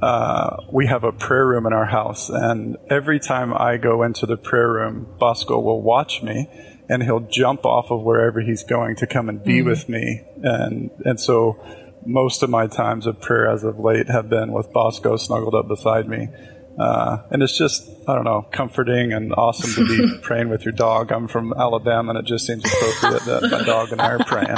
uh, 0.02 0.56
we 0.72 0.86
have 0.86 1.04
a 1.04 1.12
prayer 1.12 1.46
room 1.46 1.66
in 1.66 1.72
our 1.72 1.84
house, 1.84 2.30
and 2.30 2.76
every 2.88 3.20
time 3.20 3.52
I 3.52 3.76
go 3.76 4.02
into 4.02 4.26
the 4.26 4.36
prayer 4.36 4.70
room, 4.70 5.06
Bosco 5.18 5.60
will 5.60 5.82
watch 5.82 6.22
me, 6.22 6.48
and 6.88 7.02
he'll 7.02 7.20
jump 7.20 7.66
off 7.66 7.90
of 7.90 8.02
wherever 8.02 8.40
he's 8.40 8.62
going 8.62 8.96
to 8.96 9.06
come 9.06 9.28
and 9.28 9.42
be 9.42 9.58
mm-hmm. 9.58 9.68
with 9.68 9.88
me, 9.88 10.22
and 10.42 10.90
and 11.04 11.20
so 11.20 11.62
most 12.06 12.42
of 12.42 12.48
my 12.48 12.66
times 12.66 13.06
of 13.06 13.20
prayer 13.20 13.46
as 13.48 13.62
of 13.62 13.78
late 13.78 14.08
have 14.08 14.30
been 14.30 14.52
with 14.52 14.72
Bosco 14.72 15.16
snuggled 15.16 15.54
up 15.54 15.68
beside 15.68 16.08
me. 16.08 16.28
Uh, 16.78 17.22
and 17.30 17.42
it's 17.42 17.58
just, 17.58 17.90
I 18.08 18.14
don't 18.14 18.24
know, 18.24 18.46
comforting 18.52 19.12
and 19.12 19.34
awesome 19.34 19.74
to 19.74 19.86
be 19.86 20.18
praying 20.22 20.48
with 20.48 20.64
your 20.64 20.72
dog. 20.72 21.12
I'm 21.12 21.28
from 21.28 21.52
Alabama, 21.52 22.10
and 22.10 22.18
it 22.18 22.24
just 22.24 22.46
seems 22.46 22.64
appropriate 22.64 23.24
that 23.24 23.50
my 23.50 23.62
dog 23.64 23.92
and 23.92 24.00
I 24.00 24.12
are 24.12 24.24
praying. 24.24 24.56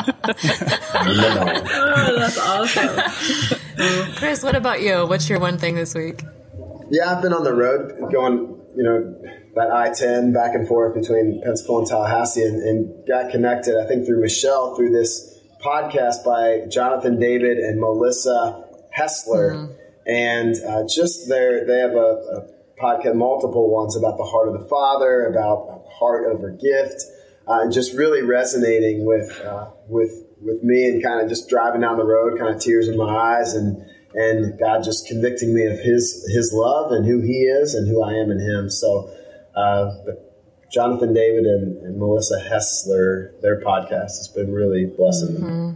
oh, 1.74 2.16
that's 2.18 2.38
awesome. 2.38 4.14
Chris, 4.16 4.42
what 4.42 4.54
about 4.54 4.82
you? 4.82 5.06
What's 5.06 5.28
your 5.28 5.40
one 5.40 5.58
thing 5.58 5.74
this 5.74 5.94
week? 5.94 6.22
Yeah, 6.90 7.14
I've 7.14 7.22
been 7.22 7.32
on 7.32 7.42
the 7.42 7.54
road 7.54 8.12
going, 8.12 8.60
you 8.76 8.84
know, 8.84 9.20
that 9.54 9.70
I 9.70 9.92
10 9.92 10.32
back 10.32 10.54
and 10.54 10.66
forth 10.66 10.94
between 10.94 11.40
Pensacola 11.42 11.80
and 11.80 11.88
Tallahassee 11.88 12.44
and, 12.44 12.62
and 12.62 13.06
got 13.06 13.30
connected, 13.30 13.76
I 13.76 13.86
think, 13.86 14.06
through 14.06 14.20
Michelle 14.20 14.76
through 14.76 14.90
this 14.90 15.38
podcast 15.64 16.24
by 16.24 16.66
Jonathan 16.68 17.18
David 17.18 17.58
and 17.58 17.80
Melissa 17.80 18.64
Helser, 18.96 19.52
mm-hmm. 19.52 19.72
And 20.06 20.54
uh, 20.66 20.84
just 20.88 21.28
their 21.28 21.64
they 21.66 21.78
have 21.78 21.92
a, 21.92 21.96
a, 21.96 22.62
podcast, 22.80 23.14
multiple 23.14 23.70
ones 23.70 23.96
about 23.96 24.16
the 24.16 24.24
heart 24.24 24.48
of 24.48 24.60
the 24.60 24.68
Father, 24.68 25.26
about 25.26 25.84
heart 25.88 26.26
over 26.26 26.50
gift, 26.50 27.04
uh, 27.46 27.60
and 27.60 27.72
just 27.72 27.96
really 27.96 28.22
resonating 28.22 29.06
with 29.06 29.40
uh, 29.44 29.70
with 29.88 30.10
with 30.40 30.62
me, 30.62 30.88
and 30.88 31.02
kind 31.02 31.20
of 31.20 31.28
just 31.28 31.48
driving 31.48 31.80
down 31.80 31.96
the 31.96 32.04
road, 32.04 32.38
kind 32.38 32.54
of 32.54 32.60
tears 32.60 32.88
in 32.88 32.96
my 32.96 33.38
eyes, 33.38 33.54
and 33.54 33.84
and 34.14 34.58
God 34.58 34.82
just 34.82 35.06
convicting 35.06 35.54
me 35.54 35.66
of 35.66 35.78
His 35.78 36.28
His 36.34 36.52
love 36.52 36.90
and 36.90 37.06
who 37.06 37.20
He 37.20 37.44
is 37.44 37.74
and 37.74 37.88
who 37.88 38.02
I 38.02 38.14
am 38.14 38.30
in 38.30 38.40
Him. 38.40 38.70
So. 38.70 39.10
Uh, 39.54 39.90
Jonathan 40.72 41.12
David 41.12 41.44
and, 41.44 41.76
and, 41.82 41.98
Melissa 41.98 42.40
Helser, 42.40 43.38
their 43.42 43.60
podcast 43.60 44.16
has 44.16 44.32
been 44.34 44.50
really 44.50 44.86
blessing 44.86 45.36
mm-hmm. 45.36 45.72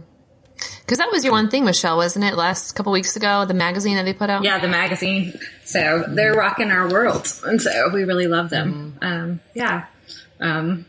Because 0.87 0.99
that 0.99 1.11
was 1.11 1.25
your 1.25 1.33
one 1.33 1.49
thing, 1.49 1.65
Michelle, 1.65 1.97
wasn't 1.97 2.23
it? 2.23 2.37
Last 2.37 2.71
couple 2.71 2.93
weeks 2.93 3.17
ago, 3.17 3.43
the 3.43 3.53
magazine 3.53 3.97
that 3.97 4.05
they 4.05 4.13
put 4.13 4.29
out. 4.29 4.45
Yeah, 4.45 4.57
the 4.57 4.69
magazine. 4.69 5.37
So 5.65 6.05
they're 6.07 6.33
rocking 6.33 6.71
our 6.71 6.89
world, 6.89 7.27
and 7.43 7.61
so 7.61 7.89
we 7.93 8.05
really 8.05 8.27
love 8.27 8.49
them. 8.49 8.95
Mm-hmm. 9.01 9.05
Um, 9.05 9.39
yeah. 9.53 9.87
Um, 10.39 10.85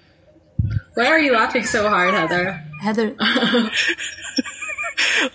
why 0.94 1.07
are 1.07 1.18
you 1.18 1.32
laughing 1.32 1.64
so 1.64 1.88
hard, 1.88 2.14
Heather? 2.14 2.62
Heather. 2.80 3.16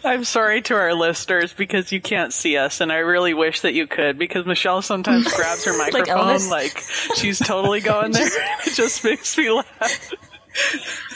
I'm 0.06 0.24
sorry 0.24 0.62
to 0.62 0.76
our 0.76 0.94
listeners 0.94 1.52
because 1.52 1.92
you 1.92 2.00
can't 2.00 2.32
see 2.32 2.56
us, 2.56 2.80
and 2.80 2.90
I 2.90 3.00
really 3.00 3.34
wish 3.34 3.60
that 3.62 3.74
you 3.74 3.86
could 3.86 4.18
because 4.18 4.46
Michelle 4.46 4.82
sometimes 4.82 5.30
grabs 5.36 5.66
her 5.66 5.78
microphone 5.78 6.50
like, 6.50 6.50
like 6.50 6.80
she's 7.16 7.38
totally 7.38 7.82
going 7.82 8.14
there. 8.14 8.28
it 8.66 8.76
just 8.76 9.04
makes 9.04 9.38
me 9.38 9.52
laugh. 9.52 10.14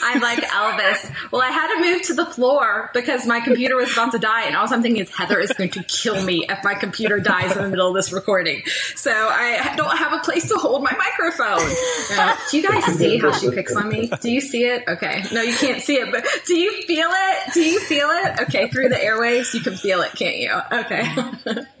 I'm 0.02 0.20
like 0.20 0.38
Elvis. 0.40 1.30
Well, 1.30 1.42
I 1.42 1.50
had 1.50 1.74
to 1.74 1.80
move 1.80 2.02
to 2.02 2.14
the 2.14 2.26
floor 2.26 2.90
because 2.94 3.26
my 3.26 3.40
computer 3.40 3.76
was 3.76 3.92
about 3.92 4.12
to 4.12 4.18
die, 4.18 4.44
and 4.44 4.56
all 4.56 4.72
I'm 4.72 4.82
thinking 4.82 5.02
is 5.02 5.10
Heather 5.10 5.40
is 5.40 5.52
going 5.52 5.70
to 5.70 5.82
kill 5.84 6.22
me 6.22 6.46
if 6.48 6.62
my 6.64 6.74
computer 6.74 7.18
dies 7.20 7.56
in 7.56 7.62
the 7.62 7.68
middle 7.68 7.88
of 7.88 7.94
this 7.94 8.12
recording. 8.12 8.62
So 8.94 9.10
I 9.10 9.74
don't 9.76 9.96
have 9.96 10.12
a 10.12 10.18
place 10.20 10.48
to 10.48 10.56
hold 10.56 10.82
my 10.82 10.92
microphone. 10.92 11.70
Uh, 12.18 12.36
do 12.50 12.56
you 12.56 12.68
guys 12.68 12.84
see 12.96 13.18
how 13.18 13.32
she 13.32 13.50
picks 13.50 13.74
on 13.76 13.88
me? 13.88 14.10
Do 14.20 14.30
you 14.30 14.40
see 14.40 14.64
it? 14.64 14.84
Okay. 14.88 15.22
No, 15.32 15.42
you 15.42 15.54
can't 15.54 15.82
see 15.82 15.96
it, 15.96 16.10
but 16.10 16.26
do 16.46 16.56
you 16.56 16.82
feel 16.82 17.08
it? 17.10 17.54
Do 17.54 17.60
you 17.60 17.80
feel 17.80 18.08
it? 18.10 18.40
Okay, 18.42 18.68
through 18.68 18.88
the 18.88 18.96
airwaves, 18.96 19.54
you 19.54 19.60
can 19.60 19.74
feel 19.74 20.00
it, 20.02 20.12
can't 20.12 20.36
you? 20.36 20.58
Okay. 20.72 21.08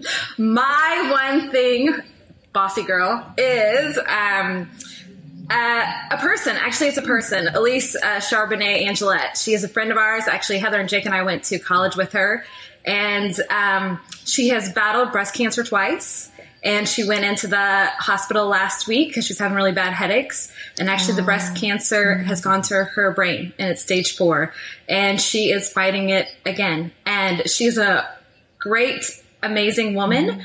my 0.38 1.08
one 1.10 1.50
thing, 1.50 1.94
bossy 2.52 2.82
girl, 2.82 3.32
is 3.36 3.98
um 3.98 4.70
uh, 5.50 5.92
a 6.10 6.16
person, 6.18 6.56
actually, 6.56 6.88
it's 6.88 6.98
a 6.98 7.02
person, 7.02 7.48
Elise 7.48 7.96
uh, 7.96 8.20
Charbonnet 8.20 8.86
Angelette. 8.86 9.38
She 9.38 9.54
is 9.54 9.64
a 9.64 9.68
friend 9.68 9.90
of 9.90 9.96
ours. 9.96 10.24
Actually, 10.28 10.58
Heather 10.58 10.80
and 10.80 10.88
Jake 10.88 11.06
and 11.06 11.14
I 11.14 11.22
went 11.22 11.44
to 11.44 11.58
college 11.58 11.96
with 11.96 12.12
her, 12.12 12.44
and 12.84 13.34
um, 13.50 14.00
she 14.24 14.48
has 14.48 14.72
battled 14.72 15.12
breast 15.12 15.34
cancer 15.34 15.64
twice. 15.64 16.30
And 16.60 16.88
she 16.88 17.06
went 17.06 17.24
into 17.24 17.46
the 17.46 17.86
hospital 17.98 18.48
last 18.48 18.88
week 18.88 19.10
because 19.10 19.24
she's 19.24 19.38
having 19.38 19.54
really 19.54 19.70
bad 19.70 19.92
headaches. 19.92 20.52
And 20.76 20.90
actually, 20.90 21.14
the 21.14 21.22
breast 21.22 21.56
cancer 21.56 22.16
has 22.16 22.40
gone 22.40 22.62
to 22.62 22.82
her 22.82 23.12
brain, 23.12 23.52
and 23.60 23.70
it's 23.70 23.80
stage 23.80 24.16
four. 24.16 24.52
And 24.88 25.20
she 25.20 25.52
is 25.52 25.72
fighting 25.72 26.10
it 26.10 26.26
again. 26.44 26.90
And 27.06 27.48
she's 27.48 27.78
a 27.78 28.12
great, 28.58 29.04
amazing 29.40 29.94
woman. 29.94 30.26
Mm-hmm 30.26 30.40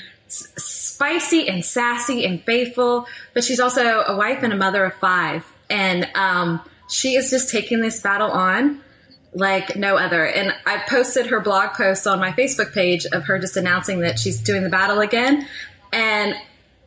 spicy 1.04 1.50
and 1.50 1.66
sassy 1.66 2.26
and 2.26 2.42
faithful, 2.44 3.06
but 3.34 3.44
she's 3.44 3.60
also 3.60 4.02
a 4.02 4.16
wife 4.16 4.42
and 4.42 4.54
a 4.54 4.56
mother 4.56 4.86
of 4.86 4.94
five. 4.96 5.46
And 5.70 6.08
um, 6.16 6.62
she 6.90 7.16
is 7.16 7.30
just 7.30 7.50
taking 7.50 7.82
this 7.82 8.02
battle 8.02 8.32
on 8.32 8.82
like 9.34 9.76
no 9.76 9.98
other. 9.98 10.26
And 10.26 10.54
I 10.66 10.78
posted 10.88 11.28
her 11.28 11.42
blog 11.42 11.72
post 11.74 12.08
on 12.08 12.20
my 12.20 12.32
Facebook 12.32 12.74
page 12.74 13.06
of 13.08 13.26
her 13.26 13.38
just 13.38 13.58
announcing 13.58 14.00
that 14.02 14.18
she's 14.18 14.40
doing 14.40 14.64
the 14.64 14.70
battle 14.70 15.00
again. 15.00 15.46
And 15.92 16.36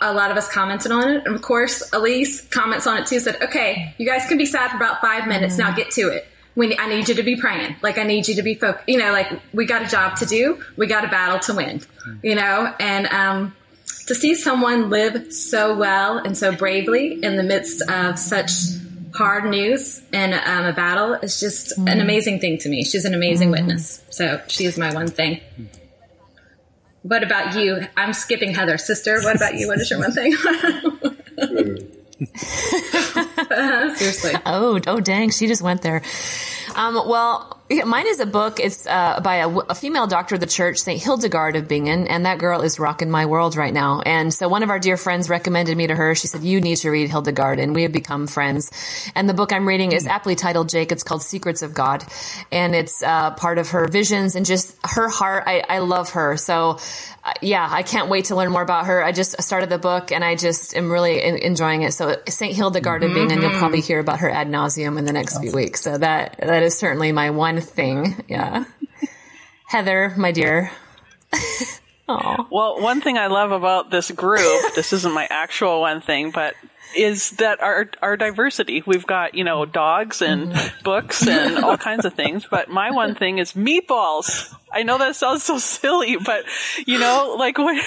a 0.01 0.15
lot 0.15 0.31
of 0.31 0.37
us 0.37 0.51
commented 0.51 0.93
on 0.93 1.09
it. 1.11 1.27
And 1.27 1.35
of 1.35 1.43
course, 1.43 1.93
Elise 1.93 2.41
comments 2.49 2.87
on 2.87 2.97
it 2.99 3.07
too, 3.07 3.21
said, 3.21 3.43
okay, 3.43 3.95
you 3.99 4.07
guys 4.07 4.27
can 4.27 4.39
be 4.39 4.47
sad 4.47 4.71
for 4.71 4.77
about 4.77 5.01
five 5.03 5.27
minutes. 5.27 5.59
Now 5.59 5.75
get 5.75 5.91
to 5.93 6.09
it. 6.09 6.27
We, 6.55 6.79
I 6.79 6.89
need 6.89 7.09
you 7.09 7.17
to 7.17 7.23
be 7.23 7.37
praying. 7.37 7.77
Like, 7.83 7.99
I 7.99 8.05
need 8.05 8.29
you 8.29 8.37
to 8.37 8.43
be 8.43 8.55
focused. 8.55 8.89
You 8.89 8.99
know, 8.99 9.13
like, 9.13 9.31
we 9.53 9.67
got 9.67 9.83
a 9.83 9.89
job 9.89 10.17
to 10.19 10.27
do. 10.27 10.63
We 10.77 10.87
got 10.87 11.05
a 11.05 11.09
battle 11.09 11.39
to 11.41 11.55
win, 11.55 11.83
you 12.23 12.35
know? 12.35 12.73
And, 12.81 13.07
um, 13.09 13.55
to 14.07 14.15
see 14.15 14.35
someone 14.35 14.89
live 14.91 15.33
so 15.33 15.77
well 15.77 16.19
and 16.19 16.37
so 16.37 16.53
bravely 16.53 17.23
in 17.23 17.37
the 17.37 17.43
midst 17.43 17.83
of 17.89 18.19
such 18.19 18.51
hard 19.15 19.45
news 19.51 20.03
and 20.13 20.35
um, 20.35 20.67
a 20.67 20.73
battle 20.73 21.15
is 21.15 21.41
just 21.41 21.79
mm. 21.79 21.91
an 21.91 22.01
amazing 22.01 22.39
thing 22.39 22.59
to 22.59 22.69
me. 22.69 22.85
She's 22.85 23.05
an 23.05 23.15
amazing 23.15 23.49
mm. 23.49 23.53
witness. 23.53 24.03
So 24.11 24.41
she 24.49 24.65
is 24.65 24.79
my 24.79 24.93
one 24.93 25.09
thing. 25.09 25.41
What 27.03 27.23
about 27.23 27.55
you? 27.57 27.87
I'm 27.97 28.13
skipping 28.13 28.53
Heather. 28.55 28.79
Sister, 28.79 29.21
what 29.23 29.37
about 29.37 29.55
you? 29.55 29.69
What 29.69 29.81
is 29.81 29.91
your 29.91 30.01
one 30.01 30.13
thing? 30.13 30.33
Seriously. 33.97 34.33
Oh, 34.45 34.81
oh, 34.87 35.01
dang. 35.01 35.31
She 35.31 35.47
just 35.47 35.63
went 35.63 35.83
there. 35.83 36.03
Um, 36.75 36.95
well, 36.95 37.56
yeah, 37.56 37.56
mine 37.69 38.07
is 38.07 38.21
a 38.21 38.27
book. 38.27 38.61
It's 38.61 38.87
uh, 38.87 39.21
by 39.21 39.37
a, 39.37 39.49
a, 39.49 39.75
female 39.75 40.07
doctor 40.07 40.37
of 40.37 40.41
the 40.41 40.47
church, 40.47 40.79
St. 40.79 41.03
Hildegard 41.03 41.57
of 41.57 41.67
Bingen, 41.67 42.07
and 42.07 42.25
that 42.25 42.39
girl 42.39 42.63
is 42.63 42.79
rocking 42.79 43.11
my 43.11 43.27
world 43.27 43.57
right 43.57 43.75
now. 43.75 44.03
And 44.07 44.33
so 44.33 44.49
one 44.49 44.63
of 44.63 44.71
our 44.71 44.79
dear 44.79 44.97
friends 44.97 45.29
recommended 45.29 45.77
me 45.77 45.89
to 45.89 45.95
her. 45.95 46.15
She 46.15 46.29
said, 46.29 46.45
you 46.45 46.61
need 46.61 46.77
to 46.77 46.91
read 46.91 47.11
Hildegard, 47.11 47.59
and 47.59 47.75
we 47.75 47.83
have 47.83 47.93
become 47.93 48.29
friends. 48.29 48.71
And 49.17 49.29
the 49.29 49.35
book 49.35 49.53
I'm 49.53 49.67
reading 49.67 49.93
is 49.93 50.07
aptly 50.07 50.37
titled, 50.37 50.69
Jake. 50.69 50.93
It's 50.93 51.03
called 51.03 51.23
Secrets 51.23 51.63
of 51.63 51.75
God. 51.75 52.05
And 52.53 52.75
it's 52.75 53.03
uh, 53.03 53.33
part 53.33 53.59
of 53.59 53.71
her 53.71 53.89
visions 53.89 54.37
and 54.37 54.47
just 54.47 54.77
her 54.85 55.09
heart. 55.09 55.45
I, 55.47 55.65
I 55.69 55.79
love 55.81 56.11
her. 56.11 56.37
So 56.37 56.79
uh, 57.27 57.33
yeah, 57.43 57.67
I 57.69 57.83
can't 57.83 58.09
wait 58.09 58.27
to 58.27 58.37
learn 58.37 58.53
more 58.53 58.63
about 58.63 58.87
her. 58.87 59.03
I 59.03 59.11
just 59.11 59.43
started 59.43 59.69
the 59.69 59.79
book 59.79 60.13
and 60.13 60.25
I 60.25 60.37
just 60.37 60.77
am 60.77 60.93
really 60.93 61.21
in, 61.21 61.37
enjoying 61.39 61.83
it. 61.83 61.93
So 61.93 62.17
St. 62.29 62.55
Hildegard 62.55 63.03
mm-hmm. 63.03 63.11
of 63.11 63.29
Bingen, 63.29 63.43
you'll 63.43 63.59
probably 63.59 63.81
hear 63.81 63.99
about 63.99 64.21
her 64.21 64.31
ad 64.31 64.47
nauseum 64.47 64.97
in 64.97 65.07
the 65.07 65.13
next 65.13 65.41
few 65.41 65.51
weeks. 65.51 65.81
So 65.81 65.99
that, 65.99 66.37
that 66.39 66.63
is 66.63 66.79
certainly 66.79 67.11
my 67.11 67.31
one 67.31 67.56
thing. 67.61 68.25
Yeah. 68.29 68.65
Heather, 69.67 70.15
my 70.17 70.33
dear. 70.33 70.71
Aww. 72.09 72.47
Well, 72.51 72.81
one 72.81 73.01
thing 73.01 73.19
I 73.19 73.27
love 73.27 73.51
about 73.51 73.91
this 73.91 74.11
group, 74.11 74.63
this 74.75 74.93
isn't 74.93 75.13
my 75.13 75.27
actual 75.29 75.81
one 75.81 76.01
thing, 76.01 76.31
but 76.31 76.55
is 76.97 77.33
that 77.33 77.61
our 77.61 77.91
our 78.01 78.17
diversity. 78.17 78.83
We've 78.87 79.07
got 79.07 79.35
you 79.35 79.43
know 79.43 79.65
dogs 79.65 80.23
and 80.23 80.53
mm-hmm. 80.53 80.83
books 80.85 81.27
and 81.27 81.59
all 81.65 81.77
kinds 81.77 82.05
of 82.05 82.15
things, 82.15 82.47
but 82.49 82.69
my 82.69 82.93
one 82.93 83.15
thing 83.17 83.39
is 83.39 83.53
meatballs. 83.55 84.55
I 84.73 84.85
know 84.85 84.99
that 84.99 85.17
sounds 85.17 85.43
so 85.43 85.59
silly, 85.59 86.17
but 86.17 86.45
you 86.87 86.99
know, 86.99 87.35
like 87.39 87.59
when. 87.59 87.81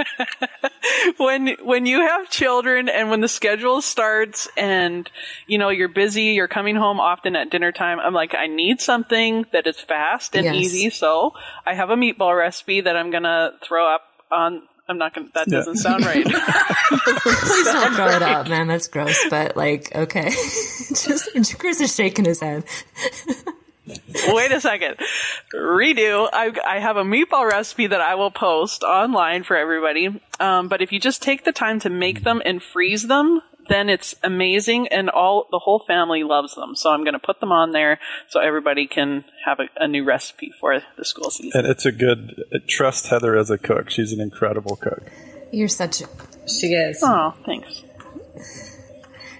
when 1.16 1.56
when 1.62 1.86
you 1.86 2.00
have 2.00 2.28
children 2.30 2.88
and 2.88 3.10
when 3.10 3.20
the 3.20 3.28
schedule 3.28 3.82
starts 3.82 4.48
and 4.56 5.10
you 5.46 5.58
know 5.58 5.68
you're 5.68 5.88
busy 5.88 6.32
you're 6.34 6.48
coming 6.48 6.76
home 6.76 7.00
often 7.00 7.36
at 7.36 7.50
dinner 7.50 7.72
time 7.72 7.98
i'm 8.00 8.14
like 8.14 8.34
i 8.34 8.46
need 8.46 8.80
something 8.80 9.46
that 9.52 9.66
is 9.66 9.78
fast 9.78 10.34
and 10.34 10.44
yes. 10.44 10.54
easy 10.54 10.90
so 10.90 11.32
i 11.66 11.74
have 11.74 11.90
a 11.90 11.96
meatball 11.96 12.36
recipe 12.36 12.80
that 12.80 12.96
i'm 12.96 13.10
going 13.10 13.22
to 13.22 13.52
throw 13.62 13.92
up 13.92 14.02
on 14.30 14.62
I'm 14.88 14.98
not 14.98 15.14
gonna. 15.14 15.28
That 15.34 15.46
doesn't 15.46 15.76
sound 15.76 16.04
right. 16.04 16.24
Please 16.26 17.66
don't 17.66 17.94
throw 17.94 18.08
it 18.08 18.22
up, 18.22 18.48
man. 18.48 18.66
That's 18.66 18.88
gross. 18.88 19.16
But 19.30 19.56
like, 19.56 19.94
okay, 19.94 20.28
just 20.88 21.58
Chris 21.58 21.80
is 21.80 21.94
shaking 21.94 22.24
his 22.24 22.40
head. 22.40 22.64
Wait 24.28 24.52
a 24.52 24.60
second. 24.60 24.96
Redo. 25.52 26.28
I, 26.32 26.52
I 26.66 26.78
have 26.78 26.96
a 26.96 27.02
meatball 27.02 27.48
recipe 27.50 27.88
that 27.88 28.00
I 28.00 28.14
will 28.14 28.30
post 28.30 28.82
online 28.82 29.42
for 29.42 29.56
everybody. 29.56 30.20
Um, 30.38 30.68
but 30.68 30.80
if 30.80 30.92
you 30.92 31.00
just 31.00 31.22
take 31.22 31.44
the 31.44 31.52
time 31.52 31.80
to 31.80 31.90
make 31.90 32.22
them 32.22 32.40
and 32.44 32.62
freeze 32.62 33.08
them, 33.08 33.42
then 33.68 33.88
it's 33.88 34.14
amazing 34.22 34.88
and 34.88 35.08
all 35.08 35.46
the 35.50 35.58
whole 35.58 35.78
family 35.80 36.24
loves 36.24 36.54
them. 36.54 36.74
So 36.74 36.90
I'm 36.90 37.04
going 37.04 37.14
to 37.14 37.18
put 37.18 37.40
them 37.40 37.52
on 37.52 37.72
there 37.72 37.98
so 38.28 38.40
everybody 38.40 38.86
can 38.86 39.24
have 39.44 39.60
a, 39.60 39.84
a, 39.84 39.88
new 39.88 40.04
recipe 40.04 40.52
for 40.60 40.80
the 40.96 41.04
school 41.04 41.30
season. 41.30 41.60
And 41.60 41.68
it's 41.68 41.86
a 41.86 41.92
good 41.92 42.44
trust 42.66 43.06
Heather 43.06 43.36
as 43.36 43.50
a 43.50 43.58
cook. 43.58 43.90
She's 43.90 44.12
an 44.12 44.20
incredible 44.20 44.76
cook. 44.76 45.02
You're 45.52 45.68
such 45.68 46.00
a 46.00 46.06
she 46.46 46.68
is. 46.68 47.00
Oh, 47.02 47.34
thanks. 47.44 47.82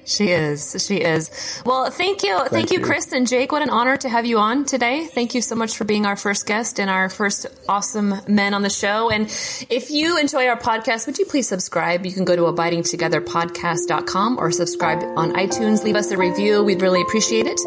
She 0.04 0.30
is. 0.30 0.84
She 0.84 0.96
is. 0.96 1.62
Well, 1.64 1.90
thank 1.90 2.22
you. 2.22 2.36
Thank, 2.36 2.50
thank 2.50 2.70
you, 2.72 2.80
you, 2.80 2.84
Chris 2.84 3.12
and 3.12 3.26
Jake. 3.26 3.52
What 3.52 3.62
an 3.62 3.70
honor 3.70 3.96
to 3.96 4.08
have 4.08 4.26
you 4.26 4.38
on 4.38 4.64
today. 4.64 5.06
Thank 5.06 5.34
you 5.34 5.40
so 5.40 5.54
much 5.54 5.76
for 5.76 5.84
being 5.84 6.06
our 6.06 6.16
first 6.16 6.46
guest 6.46 6.80
and 6.80 6.90
our 6.90 7.08
first 7.08 7.46
awesome 7.68 8.14
men 8.26 8.54
on 8.54 8.62
the 8.62 8.70
show. 8.70 9.10
And 9.10 9.26
if 9.70 9.90
you 9.90 10.18
enjoy 10.18 10.48
our 10.48 10.58
podcast, 10.58 11.06
would 11.06 11.18
you 11.18 11.26
please 11.26 11.48
subscribe? 11.48 12.04
You 12.04 12.12
can 12.12 12.24
go 12.24 12.34
to 12.34 12.42
abidingtogetherpodcast.com 12.42 14.38
or 14.38 14.50
subscribe 14.50 15.02
on 15.16 15.32
iTunes. 15.34 15.84
Leave 15.84 15.96
us 15.96 16.10
a 16.10 16.16
review. 16.16 16.64
We'd 16.64 16.82
really 16.82 17.02
appreciate 17.02 17.46
it. 17.46 17.60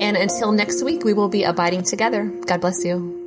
And 0.00 0.16
until 0.16 0.52
next 0.52 0.82
week, 0.82 1.04
we 1.04 1.12
will 1.12 1.28
be 1.28 1.44
abiding 1.44 1.82
together. 1.82 2.24
God 2.46 2.60
bless 2.60 2.84
you. 2.84 3.21